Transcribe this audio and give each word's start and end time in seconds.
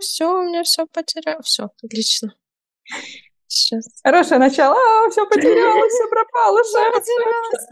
все, 0.00 0.26
у 0.26 0.42
меня 0.42 0.62
все 0.62 0.86
потерял. 0.86 1.40
Все, 1.42 1.70
отлично. 1.82 2.34
Сейчас. 3.46 3.86
Хорошее 4.04 4.40
начало. 4.40 4.76
А, 4.76 5.10
все 5.10 5.26
потерялось, 5.26 5.92
все 5.92 6.08
пропало. 6.08 6.62
Все 6.62 6.90
потерялось. 6.92 7.68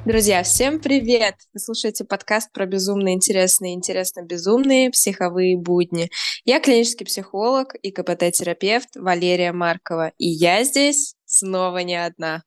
Друзья, 0.07 0.41
всем 0.41 0.79
привет! 0.79 1.35
Вы 1.53 1.59
слушаете 1.59 2.05
подкаст 2.05 2.53
про 2.53 2.65
безумно 2.65 3.13
интересные, 3.13 3.73
интересно-безумные 3.73 4.89
психовые 4.89 5.57
будни. 5.57 6.09
Я 6.45 6.61
клинический 6.61 7.05
психолог 7.05 7.75
и 7.75 7.91
КПТ-терапевт 7.91 8.95
Валерия 8.95 9.51
Маркова, 9.51 10.13
и 10.17 10.25
я 10.29 10.63
здесь 10.63 11.17
снова 11.25 11.79
не 11.79 11.97
одна. 11.97 12.43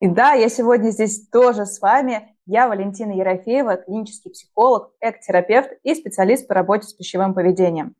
И 0.00 0.08
да, 0.08 0.32
я 0.32 0.48
сегодня 0.48 0.90
здесь 0.90 1.28
тоже 1.28 1.66
с 1.66 1.80
вами. 1.80 2.36
Я 2.46 2.66
Валентина 2.66 3.12
Ерофеева, 3.12 3.76
клинический 3.76 4.32
психолог, 4.32 4.92
эк-терапевт 5.00 5.70
и 5.84 5.94
специалист 5.94 6.48
по 6.48 6.54
работе 6.54 6.88
с 6.88 6.92
пищевым 6.92 7.32
поведением. 7.32 7.94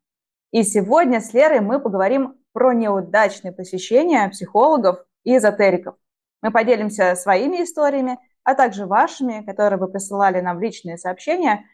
И 0.51 0.65
сегодня 0.65 1.21
с 1.21 1.33
Лерой 1.33 1.61
мы 1.61 1.79
поговорим 1.79 2.35
про 2.53 2.73
неудачные 2.73 3.53
посещения 3.53 4.29
психологов 4.29 5.05
и 5.23 5.37
эзотериков. 5.37 5.95
Мы 6.43 6.51
поделимся 6.51 7.15
своими 7.15 7.63
историями, 7.63 8.19
а 8.45 8.55
также 8.55 8.87
вашими, 8.87 9.45
которые 9.45 9.79
вы 9.79 9.89
присылали 9.89 10.41
нам 10.41 10.59
в 10.59 10.61
личные 10.61 10.97
сообщения, 10.97 11.65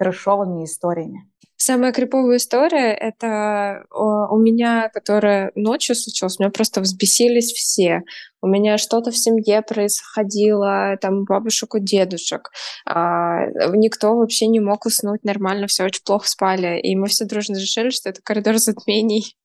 трешовыми 0.00 0.64
историями. 0.64 1.30
Самая 1.62 1.92
криповая 1.92 2.38
история— 2.38 2.94
это 3.00 3.84
у 3.90 4.38
меня, 4.38 4.88
которая 4.88 5.52
ночью 5.54 5.94
случилась, 5.94 6.36
у 6.38 6.42
меня 6.42 6.50
просто 6.50 6.80
взбесились 6.80 7.52
все. 7.52 8.00
У 8.40 8.46
меня 8.46 8.78
что-то 8.78 9.10
в 9.10 9.18
семье 9.18 9.60
происходило, 9.60 10.96
там, 11.02 11.24
бабушек, 11.24 11.74
у 11.74 11.78
дедушек. 11.78 12.50
А, 12.86 13.44
никто 13.74 14.16
вообще 14.16 14.46
не 14.46 14.58
мог 14.58 14.86
уснуть 14.86 15.22
нормально, 15.22 15.66
все 15.66 15.84
очень 15.84 16.02
плохо 16.02 16.26
спали. 16.26 16.80
И 16.80 16.96
мы 16.96 17.08
все 17.08 17.26
дружно 17.26 17.56
решили, 17.56 17.90
что 17.90 18.08
это 18.08 18.22
коридор 18.22 18.56
затмений 18.56 19.36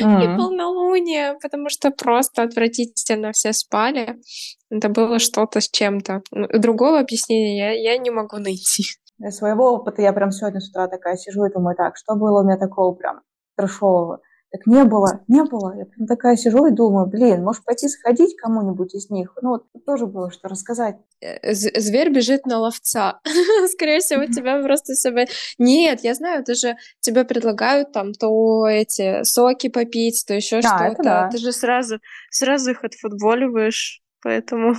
mm-hmm. 0.00 0.22
и 0.34 0.36
полнолуние, 0.36 1.36
потому 1.42 1.70
что 1.70 1.90
просто 1.90 2.44
отвратительно 2.44 3.32
все 3.32 3.52
спали. 3.52 4.14
Это 4.70 4.88
было 4.88 5.18
что-то 5.18 5.60
с 5.60 5.68
чем-то. 5.68 6.22
Другого 6.56 7.00
объяснения 7.00 7.58
я, 7.58 7.94
я 7.94 7.98
не 7.98 8.10
могу 8.10 8.36
найти. 8.36 8.84
Из 9.18 9.36
своего 9.36 9.72
опыта 9.72 10.02
я 10.02 10.12
прям 10.12 10.30
сегодня 10.30 10.60
с 10.60 10.68
утра 10.68 10.88
такая 10.88 11.16
сижу 11.16 11.44
и 11.44 11.52
думаю, 11.52 11.76
так, 11.76 11.96
что 11.96 12.16
было 12.16 12.40
у 12.40 12.44
меня 12.44 12.56
такого 12.56 12.94
прям 12.94 13.20
трешового? 13.56 14.20
Так 14.54 14.68
не 14.68 14.84
было, 14.84 15.24
не 15.26 15.42
было. 15.42 15.76
Я 15.76 15.84
прям 15.84 16.06
такая 16.06 16.36
сижу 16.36 16.66
и 16.66 16.70
думаю, 16.70 17.08
блин, 17.08 17.42
может 17.42 17.64
пойти 17.64 17.88
сходить 17.88 18.36
кому-нибудь 18.36 18.94
из 18.94 19.10
них? 19.10 19.36
Ну, 19.42 19.50
вот 19.50 19.64
тоже 19.84 20.06
было 20.06 20.30
что 20.30 20.46
рассказать. 20.46 20.94
Э, 21.20 21.52
зверь 21.54 22.10
бежит 22.10 22.46
на 22.46 22.60
ловца. 22.60 23.18
Скорее 23.72 23.98
всего, 23.98 24.26
тебя 24.26 24.62
просто 24.62 24.94
себе... 24.94 25.26
Нет, 25.58 26.04
я 26.04 26.14
знаю, 26.14 26.42
это 26.42 26.54
же 26.54 26.76
тебе 27.00 27.24
предлагают 27.24 27.90
там 27.90 28.12
то 28.12 28.68
эти 28.68 29.24
соки 29.24 29.68
попить, 29.68 30.24
то 30.24 30.34
еще 30.34 30.60
что-то. 30.60 31.02
Да. 31.02 31.28
Ты 31.32 31.38
же 31.38 31.50
сразу, 31.50 31.98
сразу 32.30 32.70
их 32.70 32.84
отфутболиваешь, 32.84 34.02
поэтому... 34.22 34.74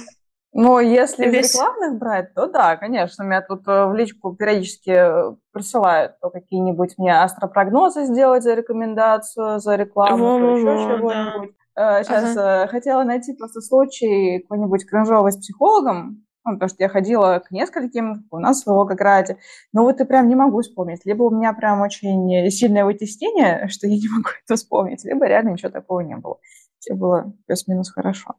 Но 0.58 0.80
если 0.80 1.26
из 1.26 1.54
рекламных 1.54 2.00
брать, 2.00 2.34
то 2.34 2.48
да, 2.48 2.78
конечно, 2.78 3.24
меня 3.24 3.42
тут 3.42 3.68
э, 3.68 3.88
в 3.88 3.94
личку 3.94 4.34
периодически 4.34 4.90
э, 4.90 5.36
присылают 5.52 6.18
то 6.22 6.30
какие-нибудь 6.30 6.98
мне 6.98 7.14
астропрогнозы 7.14 8.06
сделать 8.06 8.44
за 8.44 8.54
рекомендацию, 8.54 9.60
за 9.60 9.76
рекламу, 9.76 10.40
то 10.40 10.56
еще 10.56 10.98
чего-нибудь. 10.98 11.56
Да. 11.76 12.04
Сейчас 12.04 12.38
ага. 12.38 12.64
Э, 12.64 12.68
хотела 12.68 13.04
найти 13.04 13.34
просто 13.34 13.60
случай 13.60 14.40
какой-нибудь 14.44 14.90
кринжовый 14.90 15.34
с 15.34 15.38
психологом, 15.38 16.26
ну, 16.46 16.54
потому 16.54 16.70
что 16.70 16.84
я 16.84 16.88
ходила 16.88 17.44
к 17.46 17.52
нескольким 17.52 18.26
у 18.32 18.40
нас 18.40 18.64
в 18.64 18.68
Волгограде, 18.68 19.40
но 19.74 19.84
вот 19.84 20.00
и 20.00 20.06
прям 20.06 20.30
не 20.30 20.36
могу 20.36 20.62
вспомнить. 20.62 21.02
Либо 21.04 21.24
у 21.24 21.36
меня 21.36 21.52
прям 21.52 21.82
очень 21.82 22.50
сильное 22.50 22.86
вытеснение, 22.86 23.68
что 23.68 23.88
я 23.88 23.98
не 23.98 24.08
могу 24.08 24.30
это 24.46 24.56
вспомнить, 24.56 25.04
либо 25.04 25.26
реально 25.26 25.50
ничего 25.50 25.70
такого 25.70 26.00
не 26.00 26.16
было. 26.16 26.38
Все 26.80 26.94
было 26.94 27.34
плюс-минус 27.46 27.92
хорошо. 27.92 28.36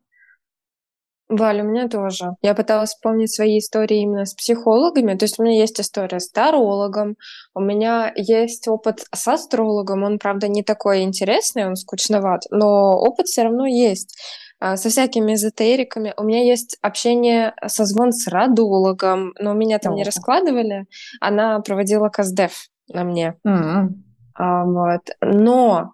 Валя, 1.29 1.65
у 1.65 1.67
меня 1.67 1.89
тоже. 1.89 2.37
Я 2.41 2.55
пыталась 2.55 2.91
вспомнить 2.91 3.35
свои 3.35 3.59
истории 3.59 4.03
именно 4.03 4.27
с 4.27 4.35
психологами. 4.35 5.15
То 5.15 5.25
есть 5.25 5.39
у 5.39 5.43
меня 5.43 5.59
есть 5.61 5.81
история 5.81 6.21
с 6.21 6.31
тарологом, 6.31 7.17
у 7.55 7.61
меня 7.61 8.13
есть 8.15 8.69
опыт 8.69 9.05
с 9.13 9.27
астрологом. 9.27 10.05
Он, 10.05 10.19
правда, 10.19 10.47
не 10.47 10.63
такой 10.63 11.03
интересный, 11.03 11.67
он 11.67 11.75
скучноват, 11.75 12.43
но 12.51 12.97
опыт 12.97 13.27
все 13.27 13.43
равно 13.43 13.67
есть 13.67 14.17
а, 14.61 14.77
со 14.77 14.89
всякими 14.89 15.35
эзотериками. 15.35 16.15
У 16.17 16.23
меня 16.23 16.45
есть 16.45 16.79
общение, 16.81 17.55
созвон 17.67 18.13
с 18.13 18.29
радологом, 18.29 19.35
но 19.41 19.53
меня 19.53 19.81
там 19.81 19.97
не 19.97 20.05
раскладывали. 20.05 20.87
Она 21.21 21.59
проводила 21.61 22.09
КАЗДЕФ 22.09 22.69
на 22.89 23.03
мне. 23.03 23.35
Mm-hmm. 23.45 23.89
А, 24.37 24.65
вот. 24.65 25.03
Но 25.21 25.93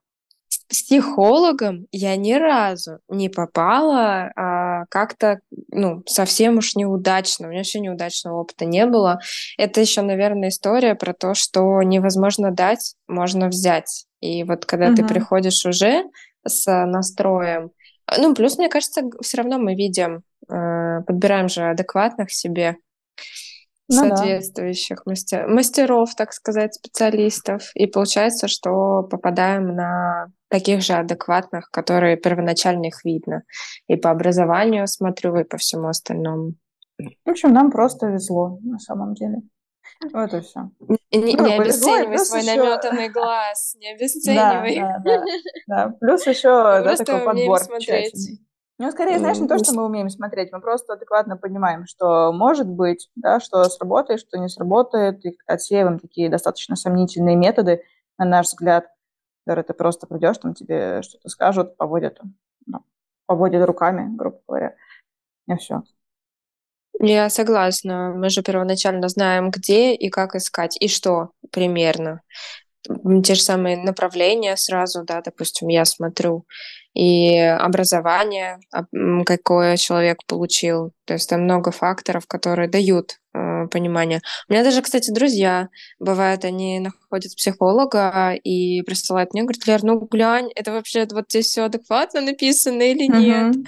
психологом 0.73 1.87
я 1.93 2.17
ни 2.17 2.33
разу 2.33 2.99
не 3.09 3.29
попала 3.29 4.33
а, 4.35 4.87
как-то, 4.89 5.41
ну, 5.69 6.03
совсем 6.07 6.57
уж 6.57 6.75
неудачно. 6.75 7.47
У 7.47 7.51
меня 7.51 7.61
вообще 7.61 7.81
неудачного 7.81 8.41
опыта 8.41 8.65
не 8.65 8.87
было. 8.87 9.21
Это 9.59 9.83
еще, 9.83 10.01
наверное, 10.01 10.49
история 10.49 10.95
про 10.95 11.13
то, 11.13 11.35
что 11.35 11.83
невозможно 11.83 12.51
дать, 12.51 12.95
можно 13.07 13.49
взять. 13.49 14.07
И 14.21 14.45
вот 14.45 14.65
когда 14.65 14.89
угу. 14.89 14.97
ты 14.97 15.07
приходишь 15.07 15.67
уже 15.67 16.05
с 16.47 16.67
настроем, 16.87 17.71
ну, 18.19 18.35
плюс, 18.35 18.57
мне 18.57 18.71
кажется, 18.71 19.03
все 19.21 19.37
равно 19.37 19.59
мы 19.59 19.75
видим, 19.75 20.23
э, 20.51 21.03
подбираем 21.07 21.49
же 21.49 21.65
адекватных 21.65 22.33
себе 22.33 22.77
ну, 23.93 24.09
соответствующих 24.09 25.03
да. 25.05 25.11
мастер, 25.11 25.49
мастеров, 25.49 26.15
так 26.15 26.33
сказать, 26.33 26.75
специалистов. 26.75 27.71
И 27.75 27.87
получается, 27.87 28.49
что 28.49 29.03
попадаем 29.03 29.75
на 29.75 30.27
таких 30.49 30.83
же 30.83 30.95
адекватных, 30.95 31.71
которые 31.71 32.17
первоначально 32.17 32.87
их 32.87 33.05
видно. 33.05 33.43
И 33.89 33.97
по 33.97 34.11
образованию 34.11 34.87
смотрю, 34.87 35.37
и 35.37 35.45
по 35.45 35.57
всему 35.57 35.89
остальному. 35.89 36.55
В 36.99 37.31
общем, 37.31 37.53
нам 37.53 37.71
просто 37.71 38.07
везло 38.07 38.59
на 38.63 38.79
самом 38.79 39.15
деле. 39.15 39.43
Вот 40.13 40.35
и 40.35 40.41
все. 40.41 40.71
Не, 41.13 41.37
ну, 41.37 41.47
не 41.47 41.55
обесценивай 41.55 42.19
свой 42.19 42.43
еще... 42.43 42.57
наметанный 42.57 43.09
глаз, 43.13 43.77
не 43.79 43.93
обесценивай. 43.93 44.77
Да, 44.77 44.99
да, 45.05 45.19
да, 45.19 45.25
да. 45.69 45.95
Плюс 46.01 46.27
еще 46.27 46.49
да, 46.49 46.97
такой 46.97 47.25
подбор 47.25 47.61
тщательный. 47.79 48.41
Ну, 48.79 48.91
скорее, 48.91 49.19
знаешь, 49.19 49.39
не 49.39 49.47
то, 49.47 49.59
что 49.59 49.75
мы 49.75 49.85
умеем 49.85 50.11
смотреть, 50.11 50.51
мы 50.53 50.61
просто 50.61 50.95
адекватно 50.95 51.37
понимаем, 51.37 51.87
что 51.87 52.33
может 52.33 52.67
быть, 52.67 53.11
да, 53.15 53.39
что 53.39 53.65
сработает, 53.65 54.21
что 54.21 54.39
не 54.39 54.49
сработает, 54.49 55.25
и 55.25 55.37
отсеиваем 55.47 55.99
такие 55.99 56.29
достаточно 56.29 56.75
сомнительные 56.75 57.37
методы, 57.37 57.83
на 58.19 58.25
наш 58.25 58.47
взгляд, 58.47 58.87
которые 59.45 59.65
ты 59.65 59.75
просто 59.75 60.07
придешь, 60.07 60.39
там 60.39 60.55
тебе 60.55 61.03
что-то 61.03 61.29
скажут, 61.29 61.77
поводят, 61.77 62.21
ну, 62.67 62.81
поводят 63.27 63.65
руками, 63.67 64.09
грубо 64.17 64.41
говоря, 64.49 64.75
и 65.47 65.57
все. 65.57 65.83
Я 67.01 67.31
согласна. 67.31 68.13
Мы 68.15 68.31
же 68.31 68.43
первоначально 68.43 69.09
знаем, 69.09 69.51
где 69.51 69.95
и 69.95 70.09
как 70.09 70.35
искать, 70.35 70.77
и 70.81 70.89
что 70.89 71.31
примерно. 71.51 72.23
Те 73.25 73.35
же 73.35 73.43
самые 73.43 73.77
направления 73.77 74.57
сразу, 74.57 75.05
да, 75.05 75.21
допустим, 75.21 75.69
я 75.69 75.85
смотрю, 75.85 76.47
и 76.95 77.37
образование, 77.39 78.61
какое 79.25 79.77
человек 79.77 80.19
получил. 80.27 80.93
То 81.05 81.15
есть 81.15 81.29
там 81.29 81.43
много 81.43 81.71
факторов, 81.71 82.27
которые 82.27 82.69
дают 82.69 83.19
э, 83.35 83.67
понимание. 83.69 84.21
У 84.49 84.53
меня 84.53 84.63
даже, 84.63 84.83
кстати, 84.83 85.11
друзья, 85.11 85.69
бывает, 85.99 86.45
они 86.45 86.81
находят 86.81 87.35
психолога 87.35 88.35
и 88.35 88.83
присылают 88.83 89.33
мне, 89.33 89.43
говорят, 89.43 89.67
Лер, 89.67 89.83
ну 89.83 90.01
глянь, 90.01 90.51
это 90.55 90.73
вообще 90.73 91.07
вот 91.11 91.27
здесь 91.29 91.47
все 91.47 91.65
адекватно 91.65 92.21
написано 92.21 92.83
или 92.83 93.07
нет? 93.07 93.57
Uh-huh. 93.57 93.67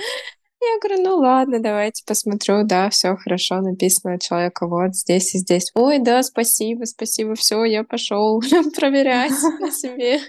Я 0.66 0.78
говорю, 0.80 1.02
ну 1.02 1.16
ладно, 1.18 1.60
давайте 1.60 2.02
посмотрю, 2.06 2.64
да, 2.64 2.88
все 2.88 3.16
хорошо 3.16 3.60
написано 3.60 4.18
человека 4.18 4.66
вот 4.66 4.94
здесь 4.94 5.34
и 5.34 5.38
здесь. 5.38 5.70
Ой, 5.74 5.98
да, 5.98 6.22
спасибо, 6.22 6.84
спасибо, 6.84 7.34
все, 7.34 7.64
я 7.64 7.84
пошел 7.84 8.40
проверять 8.76 9.32
на 9.60 9.70
себе. 9.70 10.20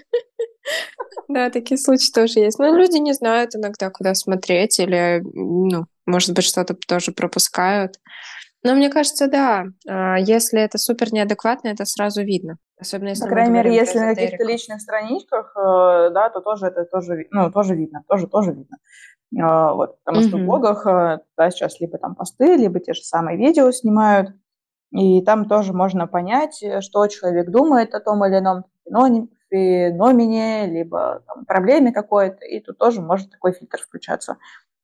Да, 1.28 1.50
такие 1.50 1.78
случаи 1.78 2.12
тоже 2.12 2.40
есть. 2.40 2.58
Но 2.58 2.74
люди 2.76 2.98
не 2.98 3.12
знают 3.12 3.54
иногда, 3.54 3.90
куда 3.90 4.14
смотреть, 4.14 4.78
или, 4.78 5.22
ну, 5.34 5.86
может 6.06 6.34
быть, 6.34 6.44
что-то 6.44 6.74
тоже 6.74 7.12
пропускают. 7.12 7.96
Но 8.62 8.74
мне 8.74 8.90
кажется, 8.90 9.28
да, 9.28 9.66
а, 9.88 10.18
если 10.18 10.60
это 10.60 10.78
супер 10.78 11.12
неадекватно, 11.12 11.68
это 11.68 11.84
сразу 11.84 12.22
видно. 12.22 12.56
Особенно 12.78 13.10
если 13.10 13.22
По 13.22 13.28
крайней 13.28 13.52
мере, 13.52 13.74
если 13.74 13.98
на 13.98 14.14
каких-то 14.14 14.44
личных 14.44 14.80
страничках, 14.80 15.54
э, 15.56 16.10
да, 16.10 16.30
то 16.30 16.40
тоже 16.40 16.66
это 16.66 16.84
тоже, 16.84 17.26
ну, 17.30 17.50
тоже 17.50 17.74
видно, 17.74 18.02
тоже, 18.08 18.26
тоже 18.26 18.52
видно. 18.52 18.76
А, 19.40 19.72
вот, 19.72 19.96
потому 20.04 20.24
mm-hmm. 20.24 20.28
что 20.28 20.36
в 20.38 20.44
блогах 20.44 20.86
э, 20.86 21.18
да, 21.36 21.50
сейчас 21.50 21.80
либо 21.80 21.98
там 21.98 22.14
посты, 22.14 22.56
либо 22.56 22.80
те 22.80 22.92
же 22.92 23.02
самые 23.02 23.38
видео 23.38 23.70
снимают, 23.70 24.30
и 24.90 25.22
там 25.22 25.46
тоже 25.46 25.72
можно 25.72 26.06
понять, 26.06 26.62
э, 26.62 26.80
что 26.80 27.06
человек 27.06 27.50
думает 27.50 27.94
о 27.94 28.00
том 28.00 28.24
или 28.24 28.38
ином 28.38 28.64
феномене, 29.56 30.66
либо 30.66 31.22
там, 31.26 31.44
проблеме 31.44 31.92
какой-то, 31.92 32.44
и 32.44 32.60
тут 32.60 32.78
тоже 32.78 33.00
может 33.00 33.30
такой 33.30 33.52
фильтр 33.52 33.78
включаться. 33.78 34.36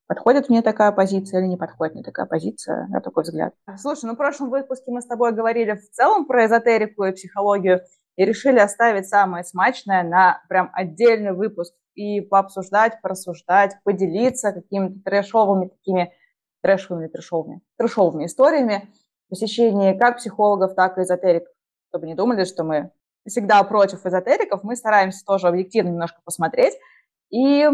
Подходит 0.06 0.48
мне 0.48 0.62
такая 0.62 0.92
позиция 0.92 1.40
или 1.40 1.46
не 1.46 1.56
подходит 1.56 1.94
мне 1.94 2.02
такая 2.02 2.26
позиция, 2.26 2.86
на 2.88 3.00
такой 3.00 3.22
взгляд. 3.22 3.54
Слушай, 3.78 4.06
ну 4.06 4.14
в 4.14 4.16
прошлом 4.16 4.50
выпуске 4.50 4.90
мы 4.90 5.00
с 5.00 5.06
тобой 5.06 5.32
говорили 5.32 5.74
в 5.74 5.90
целом 5.90 6.26
про 6.26 6.46
эзотерику 6.46 7.04
и 7.04 7.12
психологию, 7.12 7.80
и 8.16 8.24
решили 8.24 8.58
оставить 8.58 9.08
самое 9.08 9.42
смачное 9.44 10.02
на 10.02 10.42
прям 10.48 10.70
отдельный 10.74 11.32
выпуск 11.32 11.74
и 11.94 12.20
пообсуждать, 12.20 13.00
порассуждать, 13.00 13.76
поделиться 13.84 14.52
какими-то 14.52 15.00
трэшовыми 15.02 15.68
такими 15.68 16.12
трэшовыми, 16.62 17.08
трэшовыми, 17.08 17.62
трэшовыми 17.76 18.26
историями 18.26 18.88
посещения 19.28 19.94
как 19.94 20.18
психологов, 20.18 20.74
так 20.74 20.98
и 20.98 21.02
эзотериков. 21.02 21.52
Чтобы 21.88 22.06
не 22.06 22.14
думали, 22.14 22.44
что 22.44 22.64
мы 22.64 22.90
всегда 23.26 23.62
против 23.64 24.04
эзотериков, 24.04 24.62
мы 24.62 24.76
стараемся 24.76 25.24
тоже 25.24 25.48
объективно 25.48 25.90
немножко 25.90 26.20
посмотреть 26.24 26.74
и 27.30 27.66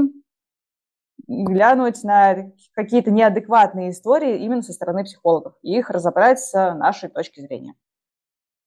глянуть 1.27 2.03
на 2.05 2.53
какие-то 2.75 3.11
неадекватные 3.11 3.91
истории 3.91 4.39
именно 4.45 4.63
со 4.63 4.73
стороны 4.73 5.05
психологов 5.05 5.55
и 5.63 5.79
их 5.79 5.91
разобрать 5.91 6.41
с 6.41 6.53
нашей 6.75 7.09
точки 7.09 7.41
зрения. 7.41 7.75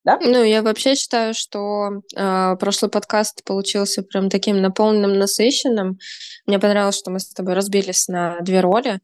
Да? 0.03 0.17
Ну, 0.19 0.43
я 0.43 0.63
вообще 0.63 0.95
считаю, 0.95 1.35
что 1.35 2.01
э, 2.15 2.55
прошлый 2.55 2.89
подкаст 2.89 3.43
получился 3.43 4.01
прям 4.01 4.29
таким 4.29 4.59
наполненным, 4.59 5.13
насыщенным. 5.13 5.99
Мне 6.47 6.57
понравилось, 6.57 6.97
что 6.97 7.11
мы 7.11 7.19
с 7.19 7.31
тобой 7.31 7.53
разбились 7.53 8.07
на 8.07 8.39
две 8.41 8.61
роли. 8.61 8.99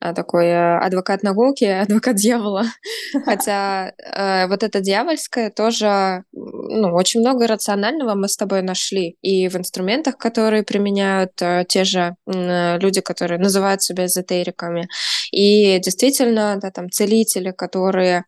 А, 0.00 0.12
такой 0.12 0.46
э, 0.46 0.78
адвокат 0.78 1.22
науки, 1.22 1.64
адвокат 1.82 2.16
дьявола. 2.16 2.64
Хотя 3.24 3.92
э, 3.98 4.46
вот 4.48 4.62
это 4.62 4.80
дьявольское 4.80 5.50
тоже, 5.50 6.24
ну, 6.32 6.94
очень 6.94 7.20
много 7.20 7.46
рационального 7.46 8.14
мы 8.14 8.28
с 8.28 8.36
тобой 8.36 8.62
нашли. 8.62 9.16
И 9.22 9.48
в 9.48 9.56
инструментах, 9.56 10.18
которые 10.18 10.62
применяют 10.62 11.40
э, 11.40 11.64
те 11.68 11.84
же 11.84 12.16
э, 12.26 12.78
люди, 12.78 13.00
которые 13.00 13.38
называют 13.38 13.82
себя 13.82 14.06
эзотериками. 14.06 14.88
И 15.32 15.78
действительно, 15.78 16.58
да, 16.60 16.70
там 16.70 16.90
целители, 16.90 17.52
которые 17.52 18.24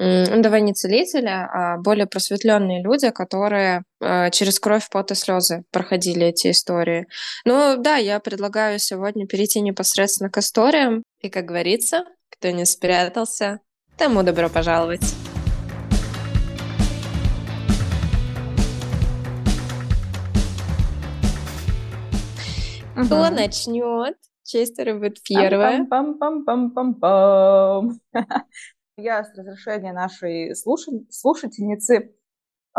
ну, 0.00 0.42
давай 0.42 0.60
не 0.60 0.74
целители, 0.74 1.26
а 1.26 1.76
более 1.78 2.06
просветленные 2.06 2.82
люди, 2.84 3.10
которые 3.10 3.82
э, 4.00 4.30
через 4.30 4.60
кровь, 4.60 4.88
пот 4.88 5.10
и 5.10 5.16
слезы 5.16 5.64
проходили 5.72 6.28
эти 6.28 6.52
истории. 6.52 7.08
Ну 7.44 7.74
да, 7.76 7.96
я 7.96 8.20
предлагаю 8.20 8.78
сегодня 8.78 9.26
перейти 9.26 9.60
непосредственно 9.60 10.30
к 10.30 10.38
историям. 10.38 11.02
И, 11.20 11.30
как 11.30 11.46
говорится, 11.46 12.04
кто 12.30 12.50
не 12.50 12.64
спрятался, 12.64 13.60
тому 13.96 14.22
добро 14.22 14.48
пожаловать. 14.48 15.02
Угу. 22.96 23.06
Кто 23.06 23.30
начнет? 23.30 24.16
Честер 24.44 24.94
будет 24.94 25.20
первая. 25.24 25.84
Я 28.96 29.24
с 29.24 29.36
разрешения 29.36 29.92
нашей 29.92 30.54
слушательницы 30.54 31.96
а, 31.96 32.08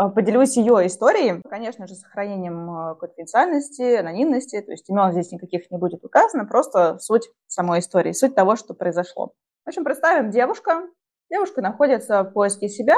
поделюсь 0.08 0.56
ее 0.56 0.86
историей, 0.86 1.42
конечно 1.48 1.86
же, 1.86 1.94
сохранением 1.94 2.70
а, 2.70 2.94
конфиденциальности, 2.94 3.96
анонимности, 3.96 4.60
то 4.60 4.70
есть 4.70 4.88
имен 4.88 5.12
здесь 5.12 5.32
никаких 5.32 5.70
не 5.70 5.78
будет 5.78 6.04
указано, 6.04 6.44
просто 6.46 6.98
суть 6.98 7.28
самой 7.46 7.80
истории, 7.80 8.12
суть 8.12 8.34
того, 8.34 8.56
что 8.56 8.74
произошло. 8.74 9.32
В 9.64 9.68
общем, 9.68 9.84
представим 9.84 10.30
девушка. 10.30 10.88
Девушка 11.30 11.60
находится 11.60 12.22
в 12.22 12.32
поиске 12.32 12.68
себя 12.68 12.96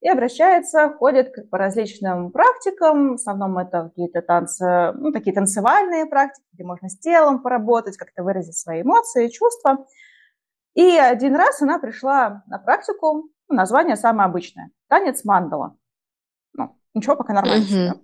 и 0.00 0.08
обращается, 0.08 0.90
ходит 0.90 1.50
по 1.50 1.56
различным 1.56 2.30
практикам. 2.30 3.12
В 3.12 3.14
основном 3.14 3.56
это 3.58 3.84
какие-то 3.88 4.20
танцы, 4.20 4.92
ну, 4.92 5.12
такие 5.12 5.34
танцевальные 5.34 6.06
практики, 6.06 6.44
где 6.52 6.64
можно 6.64 6.88
с 6.88 6.98
телом 6.98 7.42
поработать, 7.42 7.96
как-то 7.96 8.22
выразить 8.22 8.58
свои 8.58 8.82
эмоции, 8.82 9.28
чувства. 9.28 9.86
И 10.74 10.98
один 10.98 11.34
раз 11.36 11.62
она 11.62 11.78
пришла 11.78 12.42
на 12.46 12.58
практику, 12.58 13.30
ну, 13.48 13.56
название 13.56 13.96
самое 13.96 14.28
обычное– 14.28 14.70
танец 14.88 15.24
мандала. 15.24 15.76
Ничего, 16.94 17.16
пока 17.16 17.32
нормально. 17.32 17.92
Угу. 17.92 18.00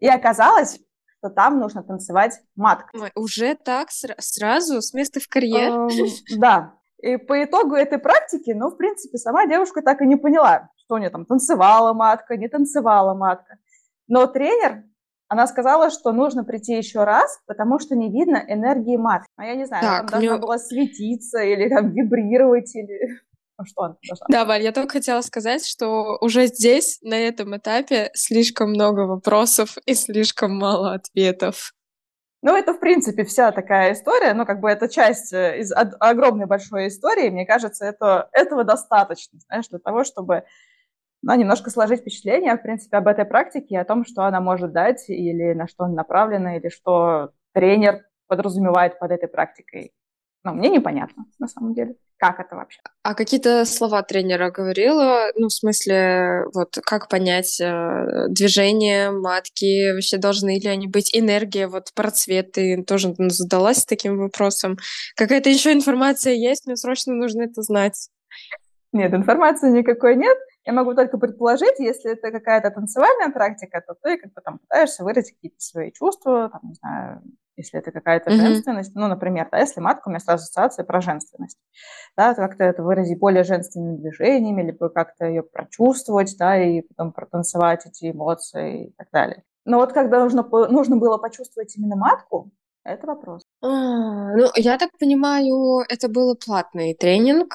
И 0.00 0.08
оказалось, 0.08 0.80
что 1.18 1.30
там 1.30 1.58
нужно 1.58 1.82
танцевать 1.82 2.40
маткой. 2.56 3.00
Ой, 3.00 3.10
уже 3.14 3.54
так 3.54 3.88
сразу 3.90 4.80
с 4.80 4.94
места 4.94 5.20
в 5.20 5.28
карьер? 5.28 5.72
Эм, 5.72 5.88
да. 6.38 6.74
И 7.02 7.16
по 7.16 7.42
итогу 7.44 7.74
этой 7.74 7.98
практики, 7.98 8.50
ну, 8.50 8.70
в 8.70 8.76
принципе, 8.76 9.18
сама 9.18 9.46
девушка 9.46 9.82
так 9.82 10.02
и 10.02 10.06
не 10.06 10.16
поняла, 10.16 10.68
что 10.76 10.96
у 10.96 10.98
нее 10.98 11.10
там 11.10 11.24
танцевала 11.24 11.92
матка, 11.94 12.36
не 12.36 12.48
танцевала 12.48 13.14
матка. 13.14 13.56
Но 14.08 14.26
тренер 14.26 14.84
она 15.28 15.46
сказала, 15.46 15.90
что 15.90 16.10
нужно 16.10 16.42
прийти 16.42 16.76
еще 16.76 17.04
раз, 17.04 17.40
потому 17.46 17.78
что 17.78 17.94
не 17.94 18.10
видно 18.10 18.42
энергии 18.48 18.96
матки. 18.96 19.28
А 19.36 19.46
я 19.46 19.54
не 19.54 19.64
знаю, 19.64 19.82
так, 19.82 20.00
она 20.00 20.08
там 20.08 20.20
должна 20.20 20.38
была 20.38 20.58
светиться 20.58 21.38
или 21.38 21.68
там 21.68 21.90
вибрировать, 21.92 22.74
или 22.74 23.20
что 23.64 23.82
она 23.82 23.96
должна 24.06 24.26
Да, 24.28 24.44
Валь, 24.44 24.62
я 24.62 24.72
только 24.72 24.94
хотела 24.94 25.20
сказать, 25.20 25.66
что 25.66 26.18
уже 26.20 26.46
здесь, 26.46 26.98
на 27.02 27.14
этом 27.14 27.56
этапе, 27.56 28.10
слишком 28.14 28.70
много 28.70 29.00
вопросов 29.00 29.76
и 29.86 29.94
слишком 29.94 30.56
мало 30.56 30.94
ответов. 30.94 31.72
Ну, 32.42 32.56
это, 32.56 32.72
в 32.72 32.80
принципе, 32.80 33.24
вся 33.24 33.52
такая 33.52 33.92
история, 33.92 34.32
ну, 34.32 34.46
как 34.46 34.60
бы 34.60 34.70
это 34.70 34.88
часть 34.88 35.32
э, 35.34 35.58
из 35.58 35.72
огромной 35.74 36.46
большой 36.46 36.88
истории, 36.88 37.28
мне 37.28 37.44
кажется, 37.44 37.84
это, 37.84 38.30
этого 38.32 38.64
достаточно, 38.64 39.38
знаешь, 39.40 39.68
для 39.68 39.78
того, 39.78 40.04
чтобы 40.04 40.44
но 41.22 41.34
немножко 41.34 41.70
сложить 41.70 42.00
впечатление, 42.00 42.56
в 42.56 42.62
принципе, 42.62 42.96
об 42.96 43.06
этой 43.06 43.24
практике, 43.24 43.78
о 43.78 43.84
том, 43.84 44.04
что 44.04 44.24
она 44.24 44.40
может 44.40 44.72
дать, 44.72 45.08
или 45.08 45.52
на 45.52 45.68
что 45.68 45.84
она 45.84 45.96
направлена, 45.96 46.56
или 46.56 46.68
что 46.68 47.32
тренер 47.52 48.06
подразумевает 48.26 48.98
под 48.98 49.10
этой 49.10 49.28
практикой. 49.28 49.92
Ну, 50.42 50.54
мне 50.54 50.70
непонятно, 50.70 51.26
на 51.38 51.48
самом 51.48 51.74
деле. 51.74 51.96
Как 52.16 52.38
это 52.40 52.54
вообще? 52.54 52.80
А 53.02 53.14
какие-то 53.14 53.64
слова 53.64 54.02
тренера 54.02 54.50
говорила? 54.50 55.30
Ну, 55.36 55.48
в 55.48 55.52
смысле, 55.52 56.44
вот 56.54 56.76
как 56.84 57.08
понять 57.08 57.60
э, 57.60 58.26
движение 58.28 59.10
матки? 59.10 59.92
Вообще 59.92 60.18
должны 60.18 60.58
ли 60.58 60.68
они 60.68 60.86
быть? 60.86 61.10
Энергия, 61.16 61.66
вот 61.66 61.92
про 61.94 62.10
цвет 62.10 62.52
ты 62.52 62.82
тоже 62.84 63.14
задалась 63.18 63.84
таким 63.84 64.18
вопросом. 64.18 64.76
Какая-то 65.16 65.48
еще 65.50 65.72
информация 65.72 66.34
есть? 66.34 66.66
Мне 66.66 66.76
срочно 66.76 67.14
нужно 67.14 67.42
это 67.42 67.62
знать. 67.62 68.08
Нет, 68.92 69.12
информации 69.14 69.70
никакой 69.70 70.16
нет. 70.16 70.36
Я 70.66 70.72
могу 70.72 70.94
только 70.94 71.16
предположить, 71.16 71.78
если 71.78 72.12
это 72.12 72.30
какая-то 72.30 72.70
танцевальная 72.70 73.30
практика, 73.30 73.82
то 73.86 73.94
ты 74.02 74.18
как 74.18 74.32
бы 74.32 74.40
там 74.42 74.58
пытаешься 74.58 75.04
выразить 75.04 75.34
какие-то 75.34 75.60
свои 75.60 75.90
чувства, 75.90 76.50
там, 76.50 76.60
не 76.64 76.74
знаю, 76.74 77.22
если 77.60 77.78
это 77.78 77.92
какая-то 77.92 78.30
mm-hmm. 78.30 78.36
женственность, 78.36 78.94
ну, 78.94 79.06
например, 79.06 79.48
да, 79.50 79.58
если 79.58 79.80
матка, 79.80 80.08
у 80.08 80.10
меня 80.10 80.20
сразу 80.20 80.42
ассоциация 80.42 80.84
про 80.84 81.00
женственность, 81.00 81.58
да, 82.16 82.34
как-то 82.34 82.64
это 82.64 82.82
выразить 82.82 83.18
более 83.18 83.44
женственными 83.44 83.96
движениями, 83.96 84.62
либо 84.62 84.88
как-то 84.88 85.26
ее 85.26 85.42
прочувствовать, 85.42 86.34
да, 86.38 86.62
и 86.62 86.82
потом 86.82 87.12
протанцевать 87.12 87.86
эти 87.86 88.10
эмоции 88.10 88.88
и 88.88 88.92
так 88.92 89.08
далее. 89.12 89.44
Но 89.64 89.78
вот 89.78 89.92
когда 89.92 90.20
нужно, 90.20 90.42
нужно 90.42 90.96
было 90.96 91.18
почувствовать 91.18 91.76
именно 91.76 91.96
матку, 91.96 92.50
это 92.82 93.06
вопрос. 93.06 93.42
А, 93.62 94.36
ну, 94.36 94.48
я 94.56 94.78
так 94.78 94.90
понимаю, 94.98 95.84
это 95.88 96.08
был 96.08 96.34
платный 96.36 96.94
тренинг. 96.94 97.54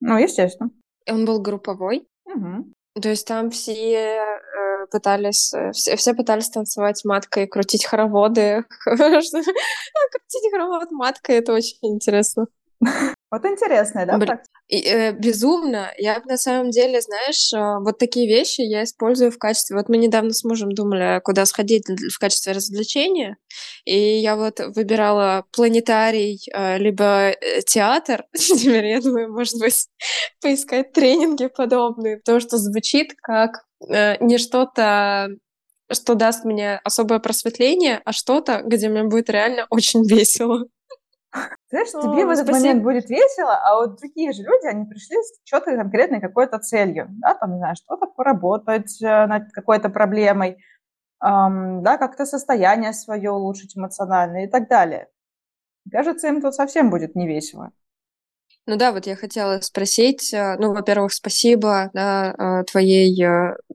Ну, 0.00 0.16
естественно. 0.16 0.70
Он 1.08 1.24
был 1.24 1.40
групповой. 1.40 2.06
Угу. 2.24 2.72
То 2.94 3.08
есть 3.08 3.26
там 3.26 3.50
все 3.50 4.18
э, 4.18 4.86
пытались, 4.90 5.52
э, 5.54 5.70
все, 5.72 5.96
все 5.96 6.14
пытались 6.14 6.50
танцевать 6.50 7.04
маткой, 7.04 7.46
крутить 7.46 7.84
хороводы. 7.84 8.64
Крутить 8.84 10.50
хоровод 10.52 10.90
маткой, 10.90 11.36
это 11.36 11.52
очень 11.52 11.78
интересно. 11.82 12.46
Вот 13.32 13.44
интересная, 13.44 14.06
да, 14.06 14.18
Блин, 14.18 14.40
и, 14.66 14.82
э, 14.82 15.12
Безумно. 15.12 15.92
Я 15.98 16.20
на 16.24 16.36
самом 16.36 16.70
деле, 16.70 17.00
знаешь, 17.00 17.52
э, 17.52 17.78
вот 17.84 17.98
такие 17.98 18.26
вещи 18.26 18.60
я 18.60 18.82
использую 18.82 19.30
в 19.30 19.38
качестве... 19.38 19.76
Вот 19.76 19.88
мы 19.88 19.98
недавно 19.98 20.32
с 20.32 20.42
мужем 20.42 20.72
думали, 20.72 21.20
куда 21.22 21.46
сходить 21.46 21.84
в 21.88 22.18
качестве 22.18 22.52
развлечения, 22.54 23.36
и 23.84 23.96
я 23.96 24.34
вот 24.34 24.58
выбирала 24.74 25.44
планетарий, 25.52 26.40
э, 26.52 26.78
либо 26.78 27.30
э, 27.30 27.62
театр. 27.64 28.24
Теперь 28.36 28.86
я 28.86 29.00
думаю, 29.00 29.32
может 29.32 29.60
быть, 29.60 29.86
поискать 30.42 30.92
тренинги 30.92 31.46
подобные, 31.46 32.16
потому 32.16 32.40
что 32.40 32.58
звучит 32.58 33.14
как 33.22 33.64
э, 33.88 34.16
не 34.24 34.38
что-то 34.38 35.28
что 35.92 36.14
даст 36.14 36.44
мне 36.44 36.80
особое 36.84 37.18
просветление, 37.18 38.00
а 38.04 38.12
что-то, 38.12 38.62
где 38.64 38.88
мне 38.88 39.02
будет 39.04 39.28
реально 39.28 39.66
очень 39.70 40.06
весело. 40.06 40.66
Знаешь, 41.70 41.88
О, 41.94 42.02
тебе 42.02 42.26
в 42.26 42.30
этот 42.30 42.46
спасибо. 42.46 42.58
момент 42.58 42.82
будет 42.82 43.10
весело, 43.10 43.54
а 43.54 43.76
вот 43.76 43.96
другие 44.00 44.32
же 44.32 44.42
люди, 44.42 44.66
они 44.66 44.86
пришли 44.86 45.16
с 45.16 45.40
четкой 45.44 45.76
конкретной 45.76 46.20
какой-то 46.20 46.58
целью, 46.58 47.06
да, 47.20 47.34
там, 47.34 47.52
не 47.52 47.58
знаю, 47.58 47.76
что-то 47.76 48.06
поработать 48.06 49.00
э, 49.00 49.26
над 49.26 49.52
какой-то 49.52 49.88
проблемой, 49.88 50.58
эм, 51.24 51.82
да, 51.84 51.96
как-то 51.96 52.26
состояние 52.26 52.92
свое 52.92 53.30
улучшить 53.30 53.76
эмоциональное 53.76 54.46
и 54.46 54.50
так 54.50 54.68
далее. 54.68 55.08
Кажется, 55.90 56.26
им 56.26 56.42
тут 56.42 56.54
совсем 56.56 56.90
будет 56.90 57.14
не 57.14 57.28
весело. 57.28 57.70
Ну 58.66 58.76
да, 58.76 58.90
вот 58.92 59.06
я 59.06 59.14
хотела 59.14 59.60
спросить, 59.60 60.34
э, 60.34 60.56
ну, 60.58 60.74
во-первых, 60.74 61.12
спасибо 61.12 61.90
да, 61.94 62.34
э, 62.36 62.64
твоей 62.64 63.16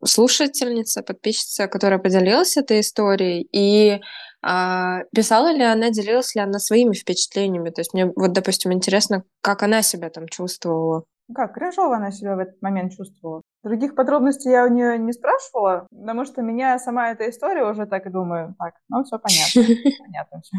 слушательнице, 0.04 1.02
подписчице, 1.02 1.70
которая 1.70 2.00
поделилась 2.00 2.58
этой 2.58 2.82
историей, 2.82 3.48
и 3.54 4.02
писала 4.46 5.52
ли 5.52 5.64
она, 5.64 5.90
делилась 5.90 6.36
ли 6.36 6.42
она 6.42 6.60
своими 6.60 6.94
впечатлениями? 6.94 7.72
То 7.72 7.82
есть 7.82 7.94
мне 7.94 8.12
вот, 8.16 8.32
допустим, 8.32 8.74
интересно, 8.74 9.24
как 9.42 9.64
она 9.64 9.82
себя 9.82 10.10
там 10.10 10.28
чувствовала. 10.28 11.04
Как, 11.34 11.56
кринжово 11.56 11.96
она 11.96 12.12
себя 12.12 12.36
в 12.36 12.40
этот 12.40 12.62
момент 12.62 12.94
чувствовала. 12.94 13.42
Других 13.64 13.96
подробностей 13.96 14.52
я 14.52 14.66
у 14.66 14.68
нее 14.68 15.00
не 15.00 15.12
спрашивала, 15.12 15.88
потому 15.90 16.26
что 16.26 16.44
меня 16.44 16.78
сама 16.78 17.10
эта 17.10 17.28
история 17.28 17.66
уже 17.66 17.88
так 17.88 18.06
и 18.06 18.12
думаю, 18.12 18.54
так, 18.60 18.76
ну 18.90 19.04
все 19.04 19.18
понятно, 19.18 19.64
понятно 20.00 20.42
все. 20.42 20.58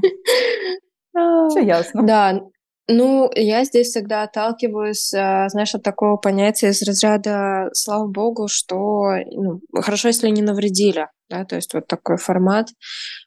Все 1.50 1.60
ясно. 1.60 2.02
Да, 2.02 2.40
ну, 2.88 3.30
я 3.34 3.64
здесь 3.64 3.88
всегда 3.88 4.22
отталкиваюсь, 4.22 5.12
э, 5.12 5.48
знаешь, 5.48 5.74
от 5.74 5.82
такого 5.82 6.16
понятия 6.16 6.68
из 6.68 6.82
разряда 6.82 7.68
«слава 7.72 8.06
богу, 8.06 8.46
что 8.48 9.16
ну, 9.32 9.60
хорошо, 9.74 10.08
если 10.08 10.28
не 10.28 10.42
навредили», 10.42 11.08
да, 11.28 11.44
то 11.44 11.56
есть 11.56 11.74
вот 11.74 11.88
такой 11.88 12.16
формат. 12.16 12.68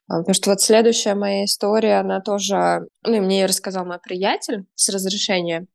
А, 0.08 0.20
потому 0.20 0.34
что 0.34 0.52
вот 0.52 0.62
следующая 0.62 1.14
моя 1.14 1.44
история, 1.44 2.00
она 2.00 2.22
тоже, 2.22 2.88
ну, 3.04 3.22
мне 3.22 3.42
ее 3.42 3.48
рассказал 3.48 3.86
мой 3.86 4.00
приятель 4.00 4.64
с 4.76 4.88
разрешения, 4.90 5.66